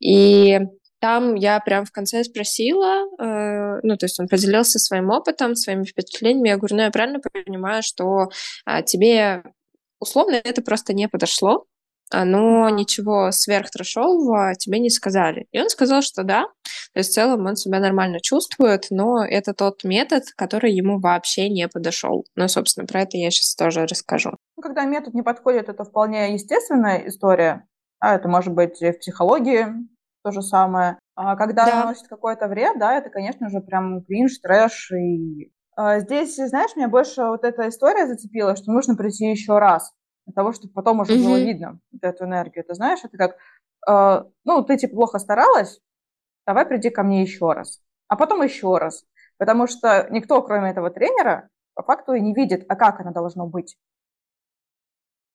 и 0.00 0.60
там 1.00 1.34
я 1.34 1.60
прям 1.60 1.84
в 1.84 1.92
конце 1.92 2.24
спросила, 2.24 3.04
э, 3.20 3.80
ну, 3.82 3.96
то 3.96 4.06
есть 4.06 4.18
он 4.18 4.26
поделился 4.26 4.78
своим 4.78 5.10
опытом, 5.10 5.54
своими 5.54 5.84
впечатлениями. 5.84 6.48
Я 6.48 6.56
говорю, 6.56 6.76
ну, 6.76 6.82
я 6.82 6.90
правильно 6.90 7.20
понимаю, 7.20 7.82
что 7.84 8.30
э, 8.66 8.82
тебе 8.82 9.42
условно 10.00 10.40
это 10.42 10.62
просто 10.62 10.94
не 10.94 11.08
подошло, 11.08 11.66
но 12.12 12.68
ничего 12.70 13.30
сверхтрешового 13.30 14.54
тебе 14.54 14.78
не 14.78 14.90
сказали. 14.90 15.46
И 15.52 15.60
он 15.60 15.68
сказал, 15.68 16.02
что 16.02 16.24
да, 16.24 16.44
то 16.92 17.00
есть 17.00 17.10
в 17.10 17.14
целом 17.14 17.46
он 17.46 17.56
себя 17.56 17.80
нормально 17.80 18.20
чувствует, 18.20 18.86
но 18.90 19.24
это 19.24 19.54
тот 19.54 19.84
метод, 19.84 20.24
который 20.36 20.72
ему 20.72 21.00
вообще 21.00 21.48
не 21.48 21.68
подошел. 21.68 22.24
Ну, 22.36 22.48
собственно, 22.48 22.86
про 22.86 23.02
это 23.02 23.16
я 23.16 23.30
сейчас 23.30 23.54
тоже 23.54 23.86
расскажу. 23.86 24.36
Ну, 24.56 24.62
когда 24.62 24.84
метод 24.84 25.14
не 25.14 25.22
подходит, 25.22 25.68
это 25.68 25.84
вполне 25.84 26.32
естественная 26.34 27.06
история. 27.08 27.66
А 28.00 28.14
это 28.14 28.28
может 28.28 28.54
быть 28.54 28.80
и 28.80 28.92
в 28.92 28.98
психологии 28.98 29.66
то 30.24 30.30
же 30.30 30.42
самое. 30.42 30.98
А 31.14 31.36
когда 31.36 31.66
да. 31.66 31.80
наносит 31.80 32.08
какой-то 32.08 32.48
вред, 32.48 32.78
да, 32.78 32.96
это, 32.96 33.10
конечно 33.10 33.48
же, 33.48 33.60
прям 33.60 34.04
кринж, 34.04 34.38
трэш. 34.38 34.92
И... 34.92 35.52
А 35.76 36.00
здесь, 36.00 36.36
знаешь, 36.36 36.76
меня 36.76 36.88
больше 36.88 37.24
вот 37.24 37.44
эта 37.44 37.68
история 37.68 38.06
зацепила, 38.06 38.56
что 38.56 38.72
нужно 38.72 38.94
прийти 38.94 39.30
еще 39.30 39.58
раз 39.58 39.92
для 40.28 40.34
того, 40.34 40.52
чтобы 40.52 40.74
потом 40.74 41.00
уже 41.00 41.14
mm-hmm. 41.14 41.24
было 41.24 41.40
видно 41.40 41.80
вот 41.90 42.04
эту 42.04 42.24
энергию. 42.24 42.64
Ты 42.64 42.74
знаешь, 42.74 43.00
это 43.02 43.16
как, 43.16 43.36
э, 43.88 44.24
ну, 44.44 44.62
ты 44.62 44.76
типа 44.76 44.94
плохо 44.94 45.18
старалась, 45.18 45.80
давай 46.46 46.66
приди 46.66 46.90
ко 46.90 47.02
мне 47.02 47.22
еще 47.22 47.52
раз, 47.52 47.80
а 48.08 48.16
потом 48.16 48.42
еще 48.42 48.76
раз. 48.76 49.04
Потому 49.38 49.66
что 49.66 50.06
никто, 50.10 50.42
кроме 50.42 50.70
этого 50.70 50.90
тренера, 50.90 51.48
по 51.74 51.82
факту 51.82 52.12
и 52.12 52.20
не 52.20 52.34
видит, 52.34 52.66
а 52.68 52.76
как 52.76 53.00
оно 53.00 53.12
должно 53.12 53.46
быть. 53.46 53.78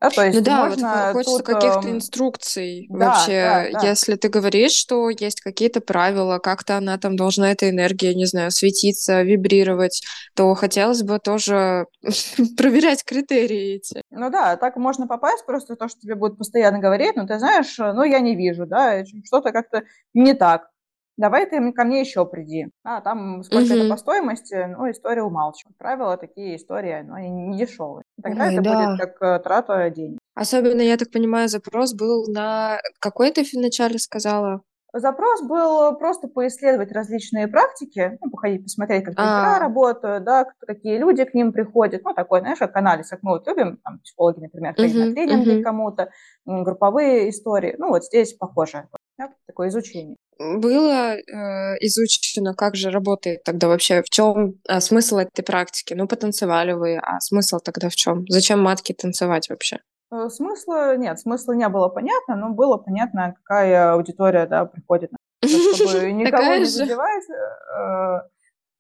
Да, 0.04 0.10
то 0.10 0.26
есть 0.26 0.38
ну 0.38 0.44
да, 0.44 0.66
можно 0.66 0.92
вот 1.06 1.14
хочется 1.14 1.38
тут, 1.38 1.46
каких-то 1.46 1.88
эм, 1.88 1.96
инструкций 1.96 2.88
да, 2.90 3.06
вообще. 3.06 3.70
Да, 3.72 3.80
да. 3.80 3.88
Если 3.88 4.16
ты 4.16 4.28
говоришь, 4.28 4.74
что 4.74 5.10
есть 5.10 5.40
какие-то 5.40 5.80
правила, 5.80 6.40
как-то 6.40 6.76
она 6.76 6.98
там 6.98 7.16
должна, 7.16 7.50
эта 7.50 7.70
энергия, 7.70 8.14
не 8.14 8.26
знаю, 8.26 8.52
светиться, 8.52 9.22
вибрировать, 9.22 10.02
то 10.36 10.54
хотелось 10.56 11.04
бы 11.04 11.20
тоже 11.20 11.86
проверять 12.58 13.06
критерии 13.06 13.76
эти. 13.76 14.02
Ну 14.12 14.30
да, 14.30 14.58
так 14.58 14.76
можно 14.76 15.08
попасть, 15.08 15.46
просто 15.46 15.78
то, 15.78 15.88
что 15.88 16.02
тебе 16.02 16.16
будут 16.16 16.38
постоянно 16.38 16.80
говорить, 16.80 17.16
ну 17.16 17.26
ты 17.26 17.40
знаешь, 17.40 17.74
ну 17.78 18.04
я 18.04 18.20
не 18.20 18.36
вижу, 18.36 18.66
да, 18.66 19.06
что-то 19.06 19.54
как-то 19.54 19.84
не 20.14 20.34
так 20.34 20.73
давай 21.18 21.46
ты 21.46 21.72
ко 21.72 21.84
мне 21.84 22.02
еще 22.02 22.26
приди. 22.26 22.68
А 22.84 23.02
там 23.02 23.44
сколько 23.44 23.74
это 23.74 23.90
по 23.90 23.98
стоимости, 23.98 24.68
ну, 24.78 24.90
история 24.90 25.24
умалчивает. 25.24 25.78
Правила 25.78 26.18
такие 26.18 26.56
истории, 26.56 27.02
но 27.02 27.16
они 27.16 27.30
не 27.30 27.58
дешевые. 27.58 28.04
Тогда 28.22 28.46
Ой, 28.46 28.54
это 28.54 28.62
да. 28.64 28.88
будет 28.88 29.00
как 29.00 29.22
э, 29.22 29.40
трата 29.44 29.90
денег. 29.90 30.20
Особенно, 30.36 30.82
я 30.82 30.98
так 30.98 31.12
понимаю, 31.12 31.48
запрос 31.48 31.94
был 31.94 32.26
на... 32.28 32.80
Какой 33.00 33.32
ты 33.32 33.44
вначале 33.54 34.00
сказала? 34.00 34.62
Запрос 34.96 35.42
был 35.42 35.96
просто 35.98 36.28
поисследовать 36.28 36.92
различные 36.92 37.48
практики, 37.48 38.16
ну, 38.22 38.30
походить, 38.30 38.64
посмотреть, 38.64 39.04
как 39.04 39.16
тренера 39.16 39.56
а. 39.56 39.60
работают, 39.60 40.24
да, 40.24 40.46
какие 40.60 41.00
люди 41.00 41.24
к 41.24 41.34
ним 41.34 41.52
приходят. 41.52 42.04
Ну, 42.04 42.14
такой, 42.14 42.42
знаешь, 42.42 42.60
как 42.60 42.76
анализ, 42.76 43.10
как 43.10 43.24
мы 43.24 43.32
вот 43.32 43.48
любим, 43.48 43.80
там, 43.84 44.00
психологи, 44.02 44.42
например, 44.42 44.74
uh-huh, 44.74 45.14
тренинги 45.14 45.60
uh-huh. 45.60 45.64
кому-то, 45.64 46.12
групповые 46.46 47.30
истории. 47.32 47.76
Ну, 47.80 47.90
вот 47.90 48.04
здесь 48.04 48.34
похоже. 48.34 48.88
Да, 49.18 49.32
такое 49.48 49.70
изучение 49.70 50.18
было 50.40 51.16
э, 51.16 51.78
изучено, 51.82 52.54
как 52.54 52.76
же 52.76 52.90
работает 52.90 53.44
тогда 53.44 53.68
вообще, 53.68 54.02
в 54.02 54.10
чем 54.10 54.56
э, 54.68 54.80
смысл 54.80 55.18
этой 55.18 55.44
практики? 55.44 55.94
Ну, 55.94 56.08
потанцевали 56.08 56.74
вы, 56.74 56.98
а 56.98 57.20
смысл 57.20 57.60
тогда 57.60 57.90
в 57.90 57.96
чем? 57.96 58.26
Зачем 58.28 58.62
матки 58.62 58.94
танцевать 58.94 59.50
вообще? 59.50 59.80
Э, 60.12 60.30
смысла 60.30 60.96
нет, 60.98 61.20
смысла 61.20 61.54
не 61.54 61.68
было 61.70 61.90
понятно, 61.90 62.36
но 62.36 62.50
было 62.50 62.78
понятно, 62.78 63.36
какая 63.44 63.94
аудитория 63.94 64.46
да, 64.46 64.66
приходит, 64.66 65.12
чтобы 65.44 66.12
никого 66.12 66.56
не 66.56 66.66
задевать. 66.66 67.24
Э, 67.30 68.28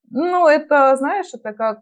ну, 0.09 0.47
это, 0.47 0.95
знаешь, 0.97 1.33
это 1.33 1.53
как 1.53 1.79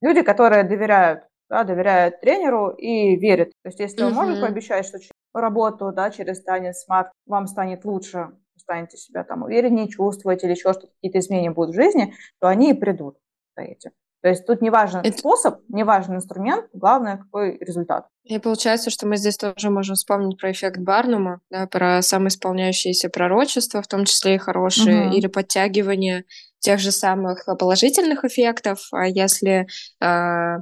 люди, 0.00 0.22
которые 0.22 0.64
доверяют, 0.64 1.24
да, 1.50 1.64
доверяют 1.64 2.20
тренеру 2.20 2.70
и 2.70 3.16
верят. 3.16 3.50
То 3.62 3.68
есть, 3.68 3.80
если 3.80 4.04
он 4.04 4.14
может 4.14 4.40
пообещать, 4.40 4.86
что 4.86 4.98
работу, 5.34 5.92
да, 5.92 6.10
через 6.10 6.42
танец 6.42 6.86
мат 6.88 7.10
вам 7.26 7.46
станет 7.46 7.84
лучше, 7.84 8.30
станете 8.66 8.96
себя 8.96 9.22
там 9.22 9.44
увереннее 9.44 9.88
чувствовать 9.88 10.42
или 10.42 10.50
еще 10.50 10.72
что-то, 10.72 10.88
какие-то 10.88 11.20
изменения 11.20 11.52
будут 11.52 11.70
в 11.70 11.76
жизни, 11.78 12.14
то 12.40 12.48
они 12.48 12.70
и 12.70 12.74
придут 12.74 13.16
за 13.56 13.62
этим. 13.62 13.92
То 14.22 14.30
есть 14.30 14.44
тут 14.44 14.60
не 14.60 14.70
важен 14.70 15.00
Это... 15.04 15.16
способ, 15.16 15.60
не 15.68 15.84
важен 15.84 16.16
инструмент, 16.16 16.66
главное, 16.72 17.18
какой 17.18 17.58
результат. 17.58 18.06
И 18.24 18.40
получается, 18.40 18.90
что 18.90 19.06
мы 19.06 19.18
здесь 19.18 19.36
тоже 19.36 19.70
можем 19.70 19.94
вспомнить 19.94 20.40
про 20.40 20.50
эффект 20.50 20.78
Барнума, 20.78 21.40
да, 21.48 21.68
про 21.68 22.02
самоисполняющиеся 22.02 23.08
пророчества, 23.08 23.82
в 23.82 23.86
том 23.86 24.04
числе 24.04 24.34
и 24.34 24.38
хорошие, 24.38 25.06
угу. 25.06 25.16
или 25.16 25.28
подтягивание 25.28 26.24
тех 26.58 26.80
же 26.80 26.90
самых 26.90 27.46
положительных 27.58 28.24
эффектов. 28.24 28.88
А 28.90 29.06
если 29.06 29.68
э, 30.02 30.56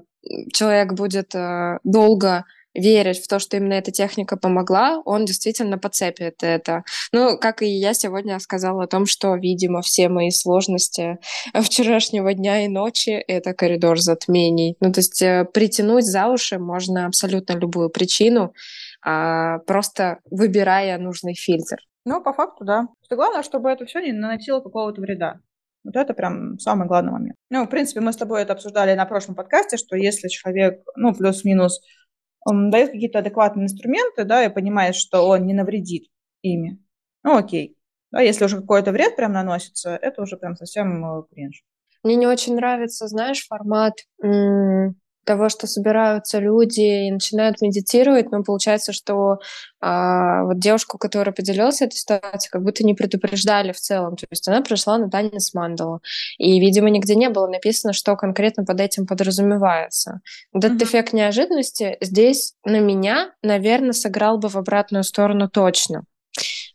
человек 0.52 0.92
будет 0.92 1.34
э, 1.34 1.78
долго 1.84 2.44
верить 2.74 3.22
в 3.22 3.28
то, 3.28 3.38
что 3.38 3.56
именно 3.56 3.74
эта 3.74 3.90
техника 3.92 4.36
помогла, 4.36 5.00
он 5.04 5.24
действительно 5.24 5.78
подцепит 5.78 6.42
это. 6.42 6.84
Ну, 7.12 7.38
как 7.38 7.62
и 7.62 7.66
я 7.66 7.94
сегодня 7.94 8.38
сказала 8.40 8.84
о 8.84 8.86
том, 8.86 9.06
что, 9.06 9.34
видимо, 9.36 9.82
все 9.82 10.08
мои 10.08 10.30
сложности 10.30 11.18
вчерашнего 11.54 12.34
дня 12.34 12.64
и 12.64 12.68
ночи— 12.68 13.10
это 13.28 13.54
коридор 13.54 13.98
затмений. 13.98 14.76
Ну, 14.80 14.92
то 14.92 15.00
есть 15.00 15.22
э, 15.22 15.44
притянуть 15.52 16.04
за 16.04 16.28
уши 16.28 16.58
можно 16.58 17.06
абсолютно 17.06 17.54
любую 17.54 17.90
причину, 17.90 18.52
а, 19.02 19.58
просто 19.60 20.18
выбирая 20.30 20.98
нужный 20.98 21.34
фильтр. 21.34 21.76
Ну, 22.04 22.22
по 22.22 22.32
факту, 22.32 22.64
да. 22.64 22.88
Что 23.04 23.16
главное, 23.16 23.42
чтобы 23.42 23.70
это 23.70 23.86
все 23.86 24.00
не 24.00 24.12
наносило 24.12 24.60
какого-то 24.60 25.00
вреда. 25.00 25.40
Вот 25.84 25.96
это 25.96 26.14
прям 26.14 26.58
самый 26.58 26.88
главный 26.88 27.12
момент. 27.12 27.36
Ну, 27.50 27.64
в 27.64 27.68
принципе, 27.68 28.00
мы 28.00 28.12
с 28.12 28.16
тобой 28.16 28.42
это 28.42 28.54
обсуждали 28.54 28.94
на 28.94 29.04
прошлом 29.04 29.34
подкасте, 29.34 29.76
что 29.76 29.96
если 29.96 30.28
человек, 30.28 30.82
ну, 30.96 31.14
плюс-минус 31.14 31.80
он 32.44 32.70
дает 32.70 32.90
какие-то 32.92 33.20
адекватные 33.20 33.64
инструменты, 33.64 34.24
да, 34.24 34.44
и 34.44 34.52
понимает, 34.52 34.94
что 34.96 35.26
он 35.26 35.46
не 35.46 35.54
навредит 35.54 36.08
ими, 36.42 36.78
ну 37.22 37.36
окей. 37.36 37.76
Да, 38.10 38.20
если 38.20 38.44
уже 38.44 38.60
какой-то 38.60 38.92
вред 38.92 39.16
прям 39.16 39.32
наносится, 39.32 39.96
это 39.96 40.22
уже 40.22 40.36
прям 40.36 40.54
совсем 40.54 41.04
э, 41.04 41.22
кринж. 41.32 41.64
Мне 42.04 42.14
не 42.14 42.28
очень 42.28 42.54
нравится, 42.54 43.08
знаешь, 43.08 43.44
формат 43.44 43.94
того, 45.24 45.48
что 45.48 45.66
собираются 45.66 46.38
люди 46.38 47.06
и 47.06 47.10
начинают 47.10 47.60
медитировать, 47.60 48.30
но 48.30 48.42
получается, 48.42 48.92
что 48.92 49.38
а, 49.80 50.44
вот 50.44 50.58
девушку, 50.58 50.98
которая 50.98 51.34
поделилась 51.34 51.82
этой 51.82 51.96
ситуацией, 51.96 52.50
как 52.50 52.62
будто 52.62 52.84
не 52.84 52.94
предупреждали 52.94 53.72
в 53.72 53.80
целом. 53.80 54.16
То 54.16 54.26
есть 54.30 54.48
она 54.48 54.62
пришла 54.62 54.98
на 54.98 55.10
танец 55.10 55.52
мандала. 55.54 56.00
И, 56.38 56.58
видимо, 56.60 56.90
нигде 56.90 57.14
не 57.14 57.28
было 57.28 57.46
написано, 57.46 57.92
что 57.92 58.16
конкретно 58.16 58.64
под 58.64 58.80
этим 58.80 59.06
подразумевается. 59.06 60.20
Вот 60.52 60.64
этот 60.64 60.80
mm-hmm. 60.80 60.84
эффект 60.84 61.12
неожиданности 61.12 61.96
здесь 62.00 62.54
на 62.64 62.80
меня, 62.80 63.32
наверное, 63.42 63.92
сыграл 63.92 64.38
бы 64.38 64.48
в 64.48 64.56
обратную 64.56 65.04
сторону 65.04 65.48
точно. 65.48 66.04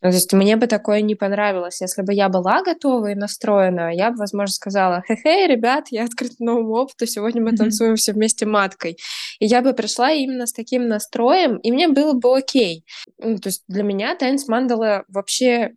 Ну, 0.02 0.10
то 0.10 0.16
есть 0.16 0.32
мне 0.34 0.56
бы 0.56 0.68
такое 0.68 1.02
не 1.02 1.16
понравилось. 1.16 1.82
Если 1.82 2.02
бы 2.02 2.14
я 2.14 2.30
была 2.30 2.62
готова 2.64 3.12
и 3.12 3.16
настроена, 3.16 3.94
я 3.94 4.12
бы, 4.12 4.18
возможно, 4.18 4.54
сказала, 4.54 5.04
хе-хей, 5.08 5.48
ребят, 5.48 5.88
я 5.92 6.06
открыта 6.06 6.36
новому 6.40 6.76
опыту, 6.76 7.06
сегодня 7.06 7.42
мы 7.42 7.52
танцуем 7.56 7.96
все 7.96 8.14
вместе 8.14 8.46
маткой. 8.46 8.98
И 9.40 9.46
я 9.46 9.62
бы 9.62 9.74
пришла 9.74 10.12
именно 10.12 10.46
с 10.46 10.54
таким 10.54 10.88
настроем, 10.88 11.58
и 11.58 11.72
мне 11.72 11.88
было 11.88 12.14
бы 12.14 12.38
окей. 12.38 12.86
Ну, 13.18 13.38
то 13.38 13.50
есть 13.50 13.64
для 13.68 13.84
меня 13.84 14.16
танец 14.16 14.48
мандала 14.48 15.04
вообще 15.10 15.72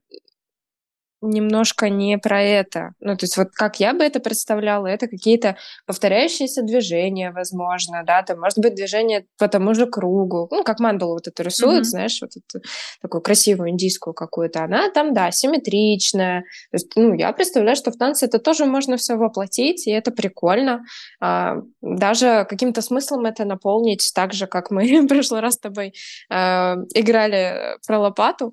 немножко 1.22 1.88
не 1.88 2.18
про 2.18 2.42
это. 2.42 2.92
Ну, 3.00 3.16
то 3.16 3.24
есть 3.24 3.36
вот 3.36 3.48
как 3.52 3.80
я 3.80 3.94
бы 3.94 4.04
это 4.04 4.20
представляла, 4.20 4.88
это 4.88 5.06
какие-то 5.06 5.56
повторяющиеся 5.86 6.62
движения, 6.62 7.30
возможно, 7.30 8.02
да, 8.04 8.22
там 8.22 8.40
может 8.40 8.58
быть 8.58 8.74
движение 8.74 9.24
по 9.38 9.48
тому 9.48 9.74
же 9.74 9.86
кругу, 9.86 10.48
ну, 10.50 10.64
как 10.64 10.80
мандалу 10.80 11.14
вот 11.14 11.28
это 11.28 11.42
рисует, 11.42 11.82
mm-hmm. 11.82 11.84
знаешь, 11.84 12.18
вот 12.20 12.30
эту 12.36 12.64
такую 13.00 13.22
красивую 13.22 13.70
индийскую 13.70 14.14
какую-то, 14.14 14.64
она 14.64 14.90
там, 14.90 15.14
да, 15.14 15.30
симметричная. 15.30 16.40
То 16.70 16.74
есть, 16.74 16.92
ну, 16.96 17.14
я 17.14 17.32
представляю, 17.32 17.76
что 17.76 17.92
в 17.92 17.96
танце 17.96 18.26
это 18.26 18.38
тоже 18.38 18.66
можно 18.66 18.96
все 18.96 19.16
воплотить, 19.16 19.86
и 19.86 19.90
это 19.90 20.10
прикольно. 20.10 20.84
А, 21.20 21.56
даже 21.80 22.46
каким-то 22.48 22.82
смыслом 22.82 23.26
это 23.26 23.44
наполнить 23.44 24.10
так 24.14 24.32
же, 24.32 24.46
как 24.46 24.70
мы 24.70 25.00
в 25.02 25.06
прошлый 25.06 25.40
раз 25.40 25.54
с 25.54 25.58
тобой 25.58 25.94
а, 26.28 26.76
играли 26.94 27.78
про 27.86 28.00
лопату, 28.00 28.52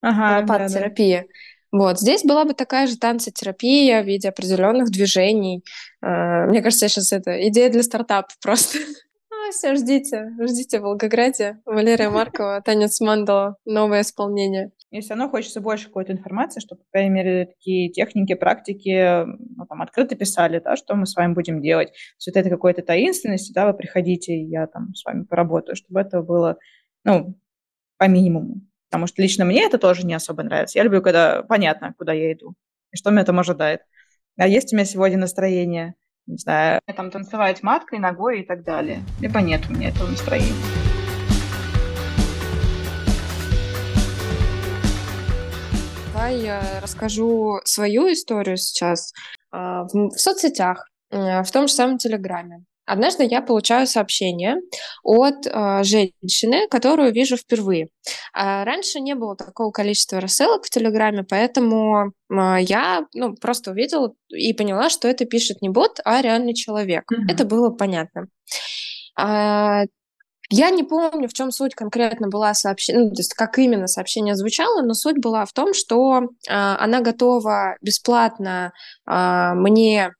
ага, 0.00 0.40
лопат-терапия. 0.40 1.22
Да, 1.22 1.26
да. 1.26 1.55
Вот, 1.72 1.98
здесь 1.98 2.22
была 2.22 2.44
бы 2.44 2.54
такая 2.54 2.86
же 2.86 2.96
танцотерапия 2.96 4.02
в 4.02 4.06
виде 4.06 4.28
определенных 4.28 4.90
движений. 4.90 5.64
А, 6.00 6.46
мне 6.46 6.62
кажется, 6.62 6.88
сейчас 6.88 7.12
это 7.12 7.48
идея 7.48 7.70
для 7.70 7.82
стартапа 7.82 8.28
просто. 8.42 8.78
А, 9.30 9.50
все, 9.50 9.74
ждите, 9.74 10.30
ждите 10.40 10.78
в 10.78 10.82
Волгограде. 10.82 11.60
Валерия 11.66 12.10
Маркова, 12.10 12.62
танец 12.64 13.00
мандала, 13.00 13.56
новое 13.64 14.02
исполнение. 14.02 14.70
Если 14.90 15.12
оно 15.12 15.28
хочется 15.28 15.60
больше 15.60 15.88
какой-то 15.88 16.12
информации, 16.12 16.60
чтобы, 16.60 16.82
по 16.82 16.90
крайней 16.92 17.10
мере, 17.10 17.46
такие 17.46 17.90
техники, 17.90 18.34
практики 18.34 19.24
ну, 19.24 19.66
там, 19.68 19.82
открыто 19.82 20.14
писали, 20.14 20.60
да, 20.60 20.76
что 20.76 20.94
мы 20.94 21.06
с 21.06 21.16
вами 21.16 21.34
будем 21.34 21.60
делать. 21.60 21.92
С 22.18 22.28
вот 22.28 22.36
этой 22.36 22.48
какой-то 22.50 22.82
таинственности, 22.82 23.52
да, 23.52 23.66
вы 23.66 23.74
приходите, 23.76 24.32
и 24.32 24.46
я 24.46 24.66
там 24.68 24.94
с 24.94 25.04
вами 25.04 25.24
поработаю, 25.24 25.74
чтобы 25.74 26.00
это 26.00 26.22
было, 26.22 26.56
ну, 27.04 27.34
по 27.98 28.08
минимуму. 28.08 28.65
Потому 28.88 29.06
что 29.06 29.20
лично 29.20 29.44
мне 29.44 29.64
это 29.64 29.78
тоже 29.78 30.06
не 30.06 30.14
особо 30.14 30.42
нравится. 30.42 30.78
Я 30.78 30.84
люблю, 30.84 31.02
когда 31.02 31.42
понятно, 31.42 31.94
куда 31.98 32.12
я 32.12 32.32
иду 32.32 32.54
и 32.92 32.96
что 32.96 33.10
меня 33.10 33.24
там 33.24 33.38
ожидает. 33.38 33.80
А 34.38 34.46
есть 34.46 34.72
у 34.72 34.76
меня 34.76 34.84
сегодня 34.84 35.18
настроение, 35.18 35.94
не 36.26 36.36
знаю, 36.36 36.80
там 36.94 37.10
танцевать 37.10 37.62
маткой, 37.62 37.98
ногой 37.98 38.40
и 38.40 38.46
так 38.46 38.64
далее. 38.64 39.02
Либо 39.20 39.40
нет 39.40 39.62
у 39.68 39.72
меня 39.72 39.88
этого 39.88 40.08
настроения. 40.08 40.52
Давай 46.12 46.38
я 46.38 46.80
расскажу 46.82 47.60
свою 47.64 48.12
историю 48.12 48.56
сейчас 48.56 49.12
а, 49.50 49.84
в 49.84 50.10
соцсетях, 50.16 50.88
э, 51.10 51.42
в 51.42 51.50
том 51.50 51.68
же 51.68 51.74
самом 51.74 51.98
Телеграме. 51.98 52.64
Однажды 52.86 53.24
я 53.24 53.42
получаю 53.42 53.86
сообщение 53.86 54.56
от 55.02 55.46
э, 55.46 55.82
женщины, 55.82 56.68
которую 56.68 57.12
вижу 57.12 57.36
впервые. 57.36 57.88
А 58.32 58.64
раньше 58.64 59.00
не 59.00 59.14
было 59.14 59.36
такого 59.36 59.70
количества 59.72 60.20
рассылок 60.20 60.64
в 60.64 60.70
Телеграме, 60.70 61.24
поэтому 61.28 62.12
э, 62.30 62.56
я 62.60 63.06
ну, 63.12 63.34
просто 63.34 63.72
увидела 63.72 64.14
и 64.28 64.52
поняла, 64.54 64.88
что 64.88 65.08
это 65.08 65.24
пишет 65.24 65.62
не 65.62 65.68
бот, 65.68 65.98
а 66.04 66.22
реальный 66.22 66.54
человек. 66.54 67.10
Mm-hmm. 67.10 67.32
Это 67.32 67.44
было 67.44 67.70
понятно. 67.70 68.28
А, 69.18 69.82
я 70.48 70.70
не 70.70 70.84
помню, 70.84 71.28
в 71.28 71.32
чем 71.32 71.50
суть 71.50 71.74
конкретно 71.74 72.28
была 72.28 72.54
сообщение, 72.54 73.04
ну, 73.04 73.10
то 73.10 73.20
есть 73.20 73.34
как 73.34 73.58
именно 73.58 73.88
сообщение 73.88 74.36
звучало, 74.36 74.82
но 74.82 74.94
суть 74.94 75.18
была 75.18 75.44
в 75.44 75.52
том, 75.52 75.74
что 75.74 76.20
э, 76.20 76.26
она 76.48 77.00
готова 77.00 77.76
бесплатно 77.82 78.72
э, 79.08 79.52
мне 79.54 80.12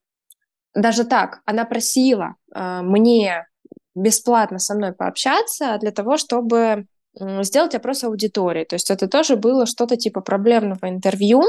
даже 0.76 1.04
так, 1.04 1.40
она 1.44 1.64
просила 1.64 2.36
э, 2.54 2.80
мне 2.82 3.46
бесплатно 3.94 4.58
со 4.58 4.74
мной 4.74 4.92
пообщаться 4.92 5.78
для 5.80 5.90
того, 5.90 6.18
чтобы 6.18 6.86
сделать 7.18 7.74
опрос 7.74 8.04
аудитории. 8.04 8.64
То 8.64 8.74
есть 8.76 8.90
это 8.90 9.08
тоже 9.08 9.36
было 9.36 9.64
что-то 9.66 9.96
типа 9.96 10.20
проблемного 10.20 10.88
интервью. 10.88 11.42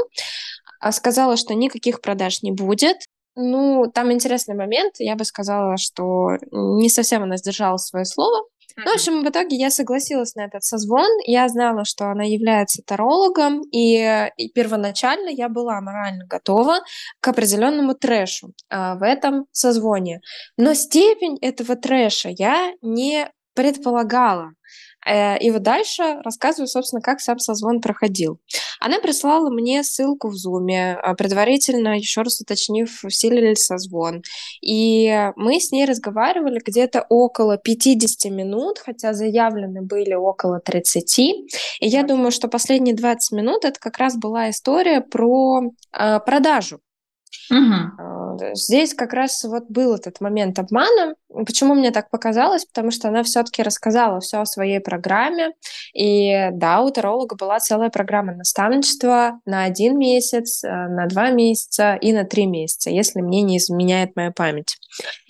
А 0.80 0.92
сказала, 0.92 1.36
что 1.36 1.54
никаких 1.54 2.00
продаж 2.00 2.42
не 2.42 2.52
будет. 2.52 2.96
Ну, 3.36 3.90
там 3.92 4.12
интересный 4.12 4.54
момент. 4.54 4.94
Я 4.98 5.16
бы 5.16 5.24
сказала, 5.24 5.76
что 5.76 6.38
не 6.50 6.88
совсем 6.88 7.22
она 7.22 7.36
сдержала 7.36 7.76
свое 7.76 8.04
слово. 8.04 8.46
Ну, 8.84 8.92
в 8.92 8.94
общем, 8.94 9.24
в 9.24 9.28
итоге 9.28 9.56
я 9.56 9.70
согласилась 9.70 10.34
на 10.36 10.44
этот 10.44 10.62
созвон. 10.62 11.08
Я 11.26 11.48
знала, 11.48 11.84
что 11.84 12.10
она 12.10 12.22
является 12.24 12.82
тарологом, 12.86 13.62
и, 13.72 14.30
и 14.36 14.50
первоначально 14.52 15.28
я 15.30 15.48
была 15.48 15.80
морально 15.80 16.26
готова 16.26 16.80
к 17.20 17.28
определенному 17.28 17.94
трэшу 17.94 18.52
э, 18.70 18.94
в 18.94 19.02
этом 19.02 19.46
созвоне. 19.52 20.20
Но 20.56 20.74
степень 20.74 21.38
этого 21.40 21.74
трэша 21.74 22.28
я 22.30 22.72
не 22.80 23.28
предполагала. 23.54 24.52
Э, 25.06 25.38
и 25.38 25.50
вот 25.50 25.62
дальше 25.62 26.20
рассказываю, 26.24 26.68
собственно, 26.68 27.00
как 27.00 27.20
сам 27.20 27.38
созвон 27.38 27.80
проходил. 27.80 28.40
Она 28.80 29.00
прислала 29.00 29.50
мне 29.50 29.82
ссылку 29.82 30.28
в 30.28 30.34
Zoom, 30.34 30.70
э, 30.70 31.14
предварительно 31.14 31.96
еще 31.96 32.22
раз 32.22 32.40
уточнив, 32.40 33.04
сильный 33.08 33.50
ли 33.50 33.54
созвон. 33.54 34.22
И 34.60 35.30
мы 35.36 35.60
с 35.60 35.72
ней 35.72 35.84
разговаривали 35.84 36.60
где-то 36.64 37.06
около 37.08 37.56
50 37.56 38.30
минут, 38.30 38.78
хотя 38.78 39.12
заявлены 39.12 39.82
были 39.82 40.14
около 40.14 40.60
30. 40.60 41.18
И 41.80 41.86
я 41.86 42.02
думаю, 42.02 42.30
что 42.30 42.48
последние 42.48 42.94
20 42.94 43.32
минут 43.32 43.64
это 43.64 43.78
как 43.80 43.98
раз 43.98 44.16
была 44.16 44.50
история 44.50 45.00
про 45.00 45.62
э, 45.92 46.20
продажу. 46.20 46.80
Угу. 47.50 48.54
Здесь 48.54 48.94
как 48.94 49.12
раз 49.12 49.42
вот 49.44 49.64
был 49.68 49.94
этот 49.94 50.20
момент 50.20 50.58
обмана. 50.58 51.14
Почему 51.28 51.74
мне 51.74 51.90
так 51.90 52.10
показалось? 52.10 52.64
Потому 52.64 52.90
что 52.90 53.08
она 53.08 53.22
все-таки 53.22 53.62
рассказала 53.62 54.20
все 54.20 54.40
о 54.40 54.46
своей 54.46 54.80
программе. 54.80 55.50
И 55.94 56.48
да, 56.52 56.82
у 56.82 56.90
таролога 56.90 57.36
была 57.36 57.58
целая 57.58 57.90
программа 57.90 58.34
наставничества 58.34 59.40
на 59.44 59.64
один 59.64 59.98
месяц, 59.98 60.64
э, 60.64 60.68
на 60.68 61.06
два 61.06 61.30
месяца 61.30 61.94
и 61.94 62.12
на 62.12 62.24
три 62.24 62.46
месяца, 62.46 62.90
если 62.90 63.20
мне 63.20 63.42
не 63.42 63.58
изменяет 63.58 64.16
моя 64.16 64.30
память. 64.30 64.76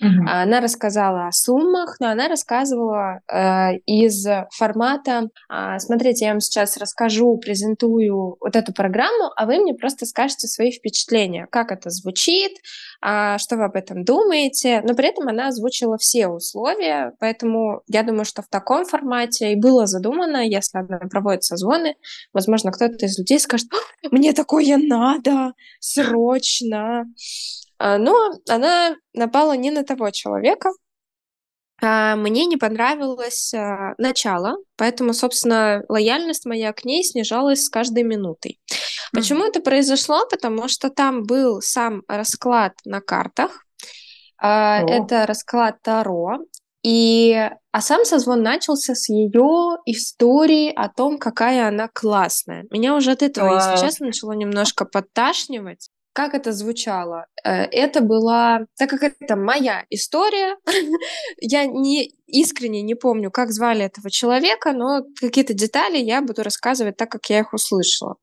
Угу. 0.01 0.27
Она 0.27 0.61
рассказала 0.61 1.27
о 1.27 1.31
суммах, 1.31 1.97
но 1.99 2.09
она 2.09 2.27
рассказывала 2.27 3.19
э, 3.27 3.77
из 3.85 4.25
формата 4.51 5.29
э, 5.51 5.79
«Смотрите, 5.79 6.25
я 6.25 6.31
вам 6.31 6.39
сейчас 6.39 6.77
расскажу, 6.77 7.37
презентую 7.37 8.37
вот 8.39 8.55
эту 8.55 8.73
программу, 8.73 9.31
а 9.35 9.45
вы 9.45 9.57
мне 9.59 9.73
просто 9.73 10.05
скажете 10.05 10.47
свои 10.47 10.71
впечатления, 10.71 11.47
как 11.49 11.71
это 11.71 11.88
звучит, 11.89 12.51
э, 13.05 13.37
что 13.37 13.57
вы 13.57 13.65
об 13.65 13.75
этом 13.75 14.03
думаете». 14.03 14.81
Но 14.83 14.93
при 14.95 15.07
этом 15.09 15.27
она 15.27 15.47
озвучила 15.47 15.97
все 15.97 16.27
условия, 16.27 17.13
поэтому 17.19 17.81
я 17.87 18.03
думаю, 18.03 18.25
что 18.25 18.41
в 18.41 18.47
таком 18.47 18.85
формате 18.85 19.53
и 19.53 19.55
было 19.55 19.85
задумано, 19.85 20.45
если 20.45 20.79
она 20.79 20.99
проводит 21.09 21.43
созвоны, 21.43 21.95
возможно, 22.33 22.71
кто-то 22.71 23.05
из 23.05 23.17
людей 23.17 23.39
скажет 23.39 23.67
«Мне 24.11 24.33
такое 24.33 24.77
надо, 24.77 25.53
срочно!» 25.79 27.05
А, 27.79 27.97
но 27.97 28.13
она 28.47 28.95
напала 29.13 29.53
не 29.53 29.71
на 29.71 29.83
того 29.83 30.11
человека. 30.11 30.69
А, 31.81 32.15
мне 32.17 32.45
не 32.45 32.57
понравилось 32.57 33.53
а, 33.53 33.93
начало, 33.97 34.57
поэтому, 34.75 35.13
собственно, 35.13 35.83
лояльность 35.87 36.45
моя 36.45 36.73
к 36.73 36.83
ней 36.83 37.03
снижалась 37.03 37.63
с 37.63 37.69
каждой 37.69 38.03
минутой. 38.03 38.59
Почему 39.11 39.45
это 39.45 39.61
произошло? 39.61 40.25
Потому 40.29 40.67
что 40.67 40.89
там 40.89 41.23
был 41.23 41.61
сам 41.61 42.03
расклад 42.07 42.73
на 42.85 43.01
картах. 43.01 43.65
О. 44.37 44.81
Это 44.87 45.25
расклад 45.25 45.81
Таро. 45.81 46.39
И, 46.81 47.35
а 47.71 47.81
сам 47.81 48.05
созвон 48.05 48.41
начался 48.41 48.95
с 48.95 49.09
ее 49.09 49.77
истории 49.85 50.71
о 50.73 50.87
том, 50.87 51.17
какая 51.17 51.67
она 51.67 51.89
классная. 51.89 52.65
Меня 52.71 52.95
уже 52.95 53.11
от 53.11 53.21
этого, 53.21 53.49
Класс. 53.49 53.71
если 53.71 53.85
честно, 53.85 54.05
начало 54.07 54.31
немножко 54.31 54.85
подташнивать. 54.85 55.89
Как 56.19 56.33
это 56.33 56.51
звучало? 56.51 57.27
Э, 57.45 57.63
это 57.63 58.01
была, 58.01 58.65
так 58.77 58.89
как 58.89 59.03
это 59.03 59.37
моя 59.37 59.85
история, 59.89 60.57
я 61.39 61.65
не 61.65 62.11
искренне 62.31 62.81
не 62.81 62.95
помню, 62.95 63.31
как 63.31 63.51
звали 63.51 63.85
этого 63.85 64.09
человека, 64.09 64.71
но 64.73 65.01
какие-то 65.19 65.53
детали 65.53 65.97
я 65.97 66.21
буду 66.21 66.43
рассказывать 66.43 66.97
так, 66.97 67.09
как 67.09 67.25
я 67.29 67.39
их 67.39 67.53
услышала. 67.53 68.15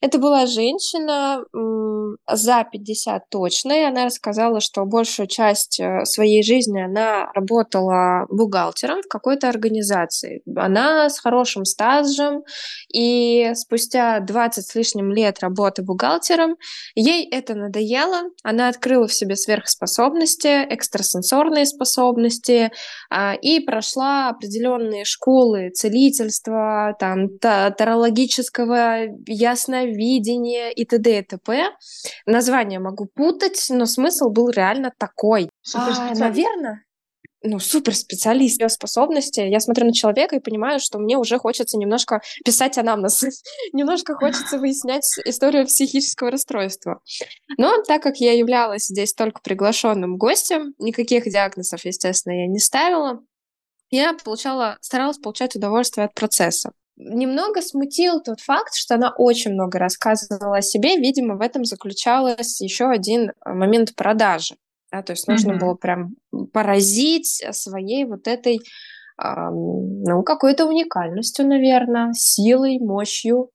Это 0.00 0.18
была 0.18 0.46
женщина 0.46 1.44
за 2.30 2.64
50 2.70 3.28
точно, 3.30 3.72
и 3.72 3.84
она 3.84 4.06
рассказала, 4.06 4.60
что 4.60 4.84
большую 4.84 5.26
часть 5.26 5.80
э, 5.80 6.04
своей 6.04 6.42
жизни 6.42 6.80
она 6.80 7.30
работала 7.34 8.26
бухгалтером 8.30 9.02
в 9.02 9.08
какой-то 9.08 9.48
организации. 9.48 10.42
Она 10.56 11.08
с 11.08 11.18
хорошим 11.18 11.64
стажем, 11.64 12.42
и 12.92 13.52
спустя 13.54 14.20
20 14.20 14.66
с 14.66 14.74
лишним 14.74 15.12
лет 15.12 15.40
работы 15.40 15.82
бухгалтером 15.82 16.56
ей 16.94 17.28
это 17.38 17.54
надоело, 17.54 18.30
она 18.42 18.68
открыла 18.68 19.06
в 19.06 19.14
себе 19.14 19.36
сверхспособности, 19.36 20.64
экстрасенсорные 20.72 21.66
способности 21.66 22.70
а, 23.10 23.34
и 23.34 23.60
прошла 23.60 24.28
определенные 24.28 25.04
школы 25.04 25.70
целительства, 25.70 26.96
там, 26.98 27.38
тарологического 27.38 29.06
ясновидения 29.26 30.70
и 30.70 30.84
т.д. 30.84 31.18
и 31.18 31.22
т.п. 31.22 31.70
Название 32.26 32.78
могу 32.78 33.06
путать, 33.06 33.66
но 33.70 33.86
смысл 33.86 34.30
был 34.30 34.50
реально 34.50 34.92
такой. 34.98 35.48
А, 35.74 36.14
наверное, 36.14 36.85
ну, 37.46 37.58
суперспециалист 37.58 38.60
ее 38.60 38.68
способности. 38.68 39.40
Я 39.40 39.60
смотрю 39.60 39.86
на 39.86 39.92
человека 39.92 40.36
и 40.36 40.40
понимаю, 40.40 40.80
что 40.80 40.98
мне 40.98 41.16
уже 41.16 41.38
хочется 41.38 41.78
немножко 41.78 42.20
писать 42.44 42.78
анамнез, 42.78 43.24
немножко 43.72 44.14
хочется 44.14 44.58
выяснять 44.58 45.04
историю 45.24 45.66
психического 45.66 46.30
расстройства. 46.30 47.00
Но 47.58 47.82
так 47.82 48.02
как 48.02 48.16
я 48.16 48.32
являлась 48.32 48.86
здесь 48.86 49.14
только 49.14 49.40
приглашенным 49.42 50.16
гостем, 50.16 50.74
никаких 50.78 51.24
диагнозов, 51.24 51.84
естественно, 51.84 52.32
я 52.32 52.46
не 52.46 52.58
ставила, 52.58 53.20
я 53.90 54.14
получала, 54.14 54.78
старалась 54.80 55.18
получать 55.18 55.54
удовольствие 55.54 56.06
от 56.06 56.14
процесса. 56.14 56.72
Немного 56.96 57.60
смутил 57.60 58.22
тот 58.22 58.40
факт, 58.40 58.74
что 58.74 58.94
она 58.94 59.12
очень 59.16 59.52
много 59.52 59.78
рассказывала 59.78 60.56
о 60.56 60.62
себе. 60.62 60.96
Видимо, 60.96 61.36
в 61.36 61.42
этом 61.42 61.64
заключалась 61.64 62.60
еще 62.60 62.86
один 62.86 63.32
момент 63.44 63.94
продажи. 63.94 64.56
Да, 64.92 65.02
то 65.02 65.12
есть 65.12 65.26
нужно 65.26 65.52
mm-hmm. 65.52 65.58
было 65.58 65.74
прям 65.74 66.14
поразить 66.52 67.44
своей 67.52 68.04
вот 68.04 68.28
этой, 68.28 68.60
ну, 69.18 70.22
какой-то 70.24 70.66
уникальностью, 70.66 71.46
наверное, 71.46 72.12
силой, 72.12 72.78
мощью. 72.78 73.50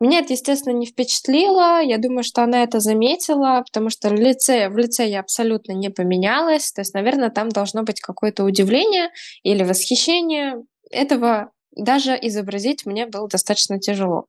Меня 0.00 0.18
это, 0.18 0.32
естественно, 0.32 0.74
не 0.76 0.86
впечатлило. 0.86 1.80
Я 1.80 1.98
думаю, 1.98 2.24
что 2.24 2.42
она 2.42 2.64
это 2.64 2.80
заметила, 2.80 3.62
потому 3.64 3.90
что 3.90 4.08
в 4.08 4.14
лице, 4.14 4.68
в 4.68 4.76
лице 4.76 5.08
я 5.08 5.20
абсолютно 5.20 5.72
не 5.72 5.88
поменялась. 5.88 6.72
То 6.72 6.80
есть, 6.80 6.94
наверное, 6.94 7.30
там 7.30 7.48
должно 7.48 7.84
быть 7.84 8.00
какое-то 8.00 8.42
удивление 8.44 9.10
или 9.44 9.62
восхищение. 9.62 10.64
Этого 10.90 11.52
даже 11.76 12.18
изобразить 12.20 12.84
мне 12.86 13.06
было 13.06 13.28
достаточно 13.28 13.78
тяжело. 13.78 14.26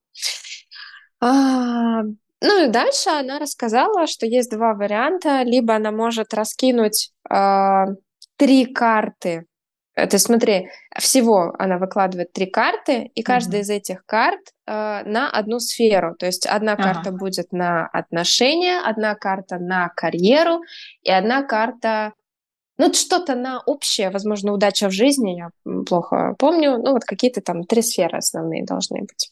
Ну 2.46 2.66
и 2.66 2.68
дальше 2.68 3.10
она 3.10 3.40
рассказала, 3.40 4.06
что 4.06 4.28
есть 4.28 4.52
два 4.52 4.76
варианта. 4.76 5.42
Либо 5.42 5.74
она 5.76 5.92
может 5.92 6.32
раскинуть 6.34 7.12
э, 7.28 7.86
три 8.38 8.66
карты. 8.66 9.46
Это 9.96 10.20
смотри, 10.20 10.70
всего 11.00 11.56
она 11.58 11.78
выкладывает 11.80 12.34
три 12.34 12.46
карты, 12.46 13.10
и 13.16 13.24
каждая 13.24 13.62
mm-hmm. 13.62 13.64
из 13.64 13.70
этих 13.70 14.06
карт 14.06 14.42
э, 14.68 14.72
на 15.06 15.32
одну 15.32 15.60
сферу. 15.60 16.16
То 16.20 16.28
есть 16.28 16.46
одна 16.46 16.74
ага. 16.74 16.84
карта 16.84 17.12
будет 17.12 17.52
на 17.52 17.88
отношения, 17.88 18.80
одна 18.80 19.16
карта 19.16 19.58
на 19.58 19.90
карьеру, 19.90 20.62
и 21.02 21.10
одна 21.10 21.44
карта 21.44 22.14
ну, 22.78 22.94
что-то 22.94 23.36
на 23.36 23.62
общее, 23.62 24.10
возможно, 24.10 24.52
удача 24.52 24.90
в 24.90 24.92
жизни, 24.92 25.38
я 25.38 25.50
плохо 25.86 26.36
помню. 26.38 26.78
Ну, 26.78 26.92
вот 26.92 27.06
какие-то 27.06 27.42
там 27.42 27.64
три 27.64 27.82
сферы 27.82 28.18
основные 28.18 28.66
должны 28.66 29.00
быть. 29.00 29.32